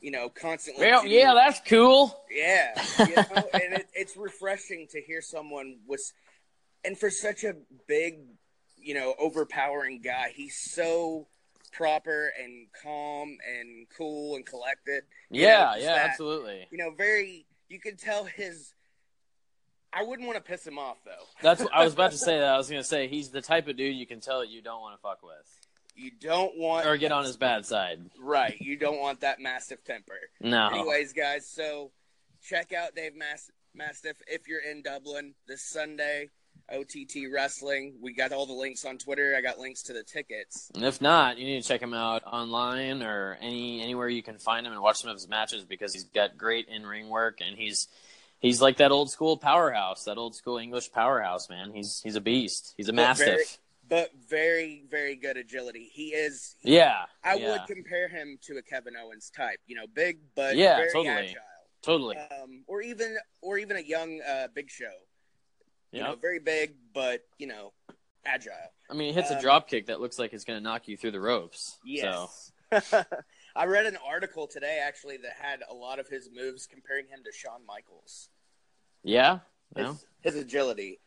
you 0.00 0.10
know, 0.10 0.28
constantly. 0.28 0.86
Well, 0.86 1.02
do- 1.02 1.08
yeah, 1.08 1.34
that's 1.34 1.60
cool. 1.68 2.18
Yeah, 2.30 2.72
you 2.98 3.14
know, 3.16 3.48
and 3.52 3.74
it, 3.74 3.88
it's 3.94 4.16
refreshing 4.16 4.86
to 4.90 5.00
hear 5.00 5.20
someone 5.20 5.78
was, 5.86 6.12
and 6.84 6.98
for 6.98 7.10
such 7.10 7.44
a 7.44 7.54
big, 7.86 8.20
you 8.78 8.94
know, 8.94 9.14
overpowering 9.18 10.00
guy, 10.02 10.30
he's 10.34 10.56
so 10.56 11.26
proper 11.72 12.32
and 12.42 12.68
calm 12.82 13.36
and 13.58 13.86
cool 13.96 14.36
and 14.36 14.46
collected. 14.46 15.02
Yeah, 15.30 15.72
know, 15.74 15.80
yeah, 15.80 15.86
that- 15.94 16.10
absolutely. 16.10 16.66
You 16.70 16.78
know, 16.78 16.90
very. 16.96 17.46
You 17.68 17.80
can 17.80 17.96
tell 17.96 18.24
his. 18.24 18.72
I 19.94 20.02
wouldn't 20.02 20.26
want 20.26 20.36
to 20.36 20.42
piss 20.42 20.66
him 20.66 20.78
off 20.78 20.98
though. 21.04 21.12
That's 21.42 21.62
what 21.62 21.72
I 21.74 21.84
was 21.84 21.92
about 21.94 22.10
to 22.12 22.18
say. 22.18 22.38
That 22.38 22.54
I 22.54 22.56
was 22.56 22.68
going 22.70 22.82
to 22.82 22.88
say 22.88 23.08
he's 23.08 23.30
the 23.30 23.40
type 23.42 23.68
of 23.68 23.76
dude 23.76 23.94
you 23.96 24.06
can 24.06 24.20
tell 24.20 24.44
you 24.44 24.60
don't 24.62 24.80
want 24.80 24.96
to 24.96 25.02
fuck 25.02 25.22
with 25.22 25.66
You 25.94 26.10
don't 26.20 26.58
want 26.58 26.86
or 26.86 26.96
get 26.96 27.12
on 27.12 27.24
his 27.24 27.36
bad 27.36 27.64
side. 27.66 28.00
right. 28.20 28.56
You 28.60 28.76
don't 28.76 29.00
want 29.00 29.20
that 29.20 29.40
massive 29.40 29.84
temper. 29.84 30.18
No. 30.40 30.68
Anyways, 30.68 31.12
guys, 31.12 31.46
so 31.48 31.90
check 32.42 32.72
out 32.72 32.94
Dave 32.94 33.14
Mas- 33.16 33.50
Mastiff 33.74 34.16
if 34.26 34.48
you're 34.48 34.60
in 34.62 34.82
Dublin 34.82 35.34
this 35.46 35.62
Sunday. 35.62 36.30
OTT 36.72 37.26
Wrestling. 37.30 37.96
We 38.00 38.14
got 38.14 38.32
all 38.32 38.46
the 38.46 38.54
links 38.54 38.86
on 38.86 38.96
Twitter. 38.96 39.34
I 39.36 39.42
got 39.42 39.58
links 39.58 39.82
to 39.82 39.92
the 39.92 40.02
tickets. 40.02 40.70
And 40.74 40.82
if 40.82 40.98
not, 40.98 41.36
you 41.36 41.44
need 41.44 41.62
to 41.62 41.68
check 41.68 41.82
him 41.82 41.92
out 41.92 42.24
online 42.24 43.02
or 43.02 43.36
any 43.42 43.82
anywhere 43.82 44.08
you 44.08 44.22
can 44.22 44.38
find 44.38 44.66
him 44.66 44.72
and 44.72 44.80
watch 44.80 44.96
some 44.96 45.10
of 45.10 45.16
his 45.16 45.28
matches 45.28 45.64
because 45.66 45.92
he's 45.92 46.04
got 46.04 46.38
great 46.38 46.68
in 46.68 46.86
ring 46.86 47.10
work 47.10 47.40
and 47.46 47.58
he's 47.58 47.88
he's 48.44 48.60
like 48.62 48.76
that 48.76 48.92
old 48.92 49.10
school 49.10 49.36
powerhouse, 49.36 50.04
that 50.04 50.18
old 50.18 50.34
school 50.34 50.58
English 50.58 50.92
powerhouse, 50.92 51.48
man. 51.48 51.72
He's 51.74 52.00
he's 52.02 52.16
a 52.16 52.20
beast. 52.20 52.74
He's 52.76 52.88
a 52.88 52.92
But 52.92 52.96
mastiff. 52.96 53.26
very- 53.26 53.44
But 53.88 54.10
very, 54.28 54.84
very 54.90 55.16
good 55.16 55.36
agility. 55.36 55.90
He 55.92 56.08
is. 56.08 56.56
yeah. 56.62 57.04
I 57.22 57.34
yeah, 57.34 57.50
would 57.52 57.66
compare 57.66 58.08
him 58.08 58.38
to 58.42 58.56
a 58.56 58.62
Kevin 58.62 58.94
Owens 58.96 59.30
type. 59.30 59.58
You 59.66 59.76
know, 59.76 59.86
big 59.92 60.18
but 60.34 60.56
Yeah, 60.56 60.76
very 60.76 60.92
totally. 60.92 61.08
agile. 61.08 61.42
Totally. 61.82 62.16
Um, 62.16 62.64
or 62.66 62.80
even, 62.80 63.16
or 63.42 63.58
even 63.58 63.76
a 63.76 63.80
young 63.80 64.20
uh, 64.26 64.48
Big 64.54 64.70
Show. 64.70 64.84
You 65.92 66.00
yeah. 66.00 66.06
know, 66.08 66.16
very 66.16 66.38
big 66.38 66.74
but 66.94 67.20
you 67.38 67.46
know, 67.46 67.72
agile. 68.24 68.52
I 68.90 68.94
mean, 68.94 69.08
he 69.08 69.12
hits 69.14 69.30
a 69.30 69.36
um, 69.36 69.42
drop 69.42 69.68
kick 69.68 69.86
that 69.86 70.00
looks 70.00 70.18
like 70.18 70.32
it's 70.32 70.44
going 70.44 70.58
to 70.58 70.62
knock 70.62 70.88
you 70.88 70.96
through 70.96 71.10
the 71.12 71.20
ropes. 71.20 71.72
So, 71.72 71.78
Yes. 71.84 72.52
I 73.56 73.66
read 73.66 73.86
an 73.86 73.96
article 74.04 74.46
today 74.48 74.80
actually 74.84 75.18
that 75.18 75.32
had 75.40 75.60
a 75.70 75.74
lot 75.74 75.98
of 76.00 76.08
his 76.08 76.28
moves 76.34 76.66
comparing 76.66 77.06
him 77.06 77.20
to 77.24 77.30
Shawn 77.32 77.60
Michaels. 77.66 78.28
Yeah. 79.04 79.38
His, 79.76 80.04
his 80.22 80.36
agility. 80.36 81.00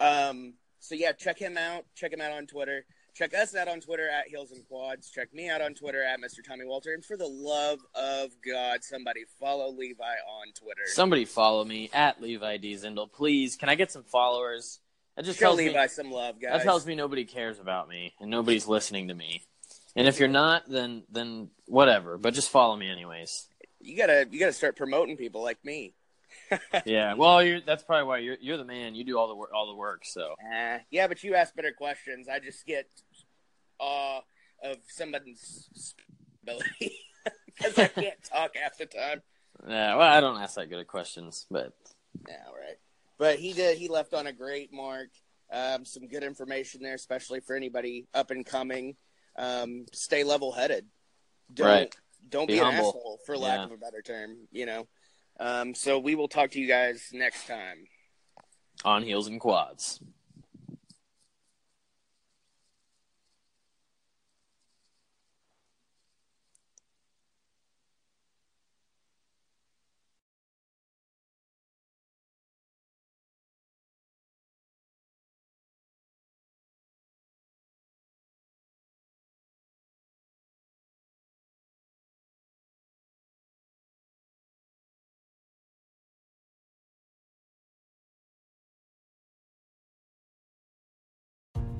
Um, 0.00 0.54
so 0.80 0.94
yeah, 0.94 1.12
check 1.12 1.38
him 1.38 1.56
out. 1.56 1.84
Check 1.94 2.12
him 2.12 2.20
out 2.20 2.32
on 2.32 2.46
Twitter. 2.46 2.84
Check 3.14 3.32
us 3.32 3.54
out 3.54 3.68
on 3.68 3.80
Twitter 3.80 4.08
at 4.08 4.26
Heels 4.26 4.50
and 4.50 4.66
Quads. 4.66 5.08
Check 5.08 5.32
me 5.32 5.48
out 5.48 5.62
on 5.62 5.74
Twitter 5.74 6.02
at 6.02 6.18
Mr. 6.20 6.44
Tommy 6.46 6.66
Walter. 6.66 6.92
And 6.92 7.04
for 7.04 7.16
the 7.16 7.28
love 7.28 7.78
of 7.94 8.32
God, 8.44 8.82
somebody 8.82 9.20
follow 9.38 9.70
Levi 9.70 10.02
on 10.02 10.52
Twitter. 10.52 10.82
Somebody 10.86 11.24
follow 11.24 11.64
me 11.64 11.90
at 11.92 12.20
Levi 12.20 12.56
D 12.56 12.74
Zindel, 12.74 13.10
please. 13.10 13.54
Can 13.54 13.68
I 13.68 13.76
get 13.76 13.92
some 13.92 14.02
followers? 14.02 14.80
That 15.16 15.24
just 15.24 15.38
Show 15.38 15.46
tells 15.46 15.58
Levi 15.58 15.80
me 15.82 15.88
some 15.88 16.10
love, 16.10 16.40
guys. 16.40 16.54
that 16.54 16.62
tells 16.64 16.84
me 16.84 16.96
nobody 16.96 17.24
cares 17.24 17.60
about 17.60 17.88
me 17.88 18.14
and 18.20 18.30
nobody's 18.30 18.66
listening 18.66 19.08
to 19.08 19.14
me. 19.14 19.42
And 19.94 20.08
if 20.08 20.18
you're 20.18 20.28
not, 20.28 20.68
then 20.68 21.04
then 21.08 21.50
whatever. 21.66 22.18
But 22.18 22.34
just 22.34 22.50
follow 22.50 22.76
me 22.76 22.90
anyways. 22.90 23.46
you 23.80 23.96
gotta 23.96 24.26
you 24.28 24.40
gotta 24.40 24.52
start 24.52 24.76
promoting 24.76 25.16
people 25.16 25.42
like 25.42 25.64
me. 25.64 25.94
Yeah. 26.84 27.14
Well, 27.14 27.42
you're, 27.42 27.60
that's 27.60 27.82
probably 27.82 28.04
why 28.04 28.18
you're 28.18 28.36
you're 28.40 28.56
the 28.56 28.64
man. 28.64 28.94
You 28.94 29.04
do 29.04 29.18
all 29.18 29.28
the 29.28 29.34
work. 29.34 29.50
All 29.54 29.66
the 29.68 29.74
work. 29.74 30.04
So 30.04 30.34
Uh, 30.54 30.78
yeah, 30.90 31.06
but 31.06 31.22
you 31.24 31.34
ask 31.34 31.54
better 31.54 31.72
questions. 31.72 32.28
I 32.28 32.38
just 32.38 32.66
get 32.66 32.86
awe 33.78 34.20
of 34.62 34.76
somebody's 34.88 35.94
ability 36.42 36.96
because 37.46 37.78
I 37.78 37.88
can't 37.88 38.22
talk 38.24 38.56
half 38.56 38.76
the 38.78 38.86
time. 38.86 39.22
yeah. 39.68 39.94
Well, 39.96 40.06
I 40.08 40.20
don't 40.20 40.40
ask 40.40 40.54
that 40.56 40.68
good 40.70 40.80
of 40.80 40.86
questions, 40.86 41.46
but 41.50 41.72
Yeah, 42.28 42.34
right. 42.54 42.78
But 43.18 43.38
he 43.38 43.52
did. 43.52 43.78
He 43.78 43.88
left 43.88 44.12
on 44.14 44.26
a 44.26 44.32
great 44.32 44.72
mark. 44.72 45.08
Um, 45.52 45.84
some 45.84 46.08
good 46.08 46.24
information 46.24 46.82
there, 46.82 46.94
especially 46.94 47.40
for 47.40 47.54
anybody 47.54 48.06
up 48.14 48.30
and 48.30 48.44
coming. 48.44 48.96
Um, 49.36 49.86
stay 49.92 50.24
level 50.24 50.52
headed. 50.52 50.86
Don't 51.52 51.66
Right. 51.66 51.94
don't 52.28 52.46
Be 52.46 52.54
be, 52.54 52.58
an 52.60 52.66
asshole, 52.74 53.20
for 53.26 53.36
lack 53.36 53.58
Yeah. 53.58 53.64
of 53.66 53.72
a 53.72 53.76
better 53.76 54.02
term. 54.02 54.48
You 54.50 54.66
know. 54.66 54.88
Um, 55.40 55.74
so 55.74 55.98
we 55.98 56.14
will 56.14 56.28
talk 56.28 56.50
to 56.52 56.60
you 56.60 56.68
guys 56.68 57.10
next 57.12 57.46
time. 57.46 57.86
on 58.84 59.02
heels 59.02 59.26
and 59.26 59.40
quads. 59.40 60.00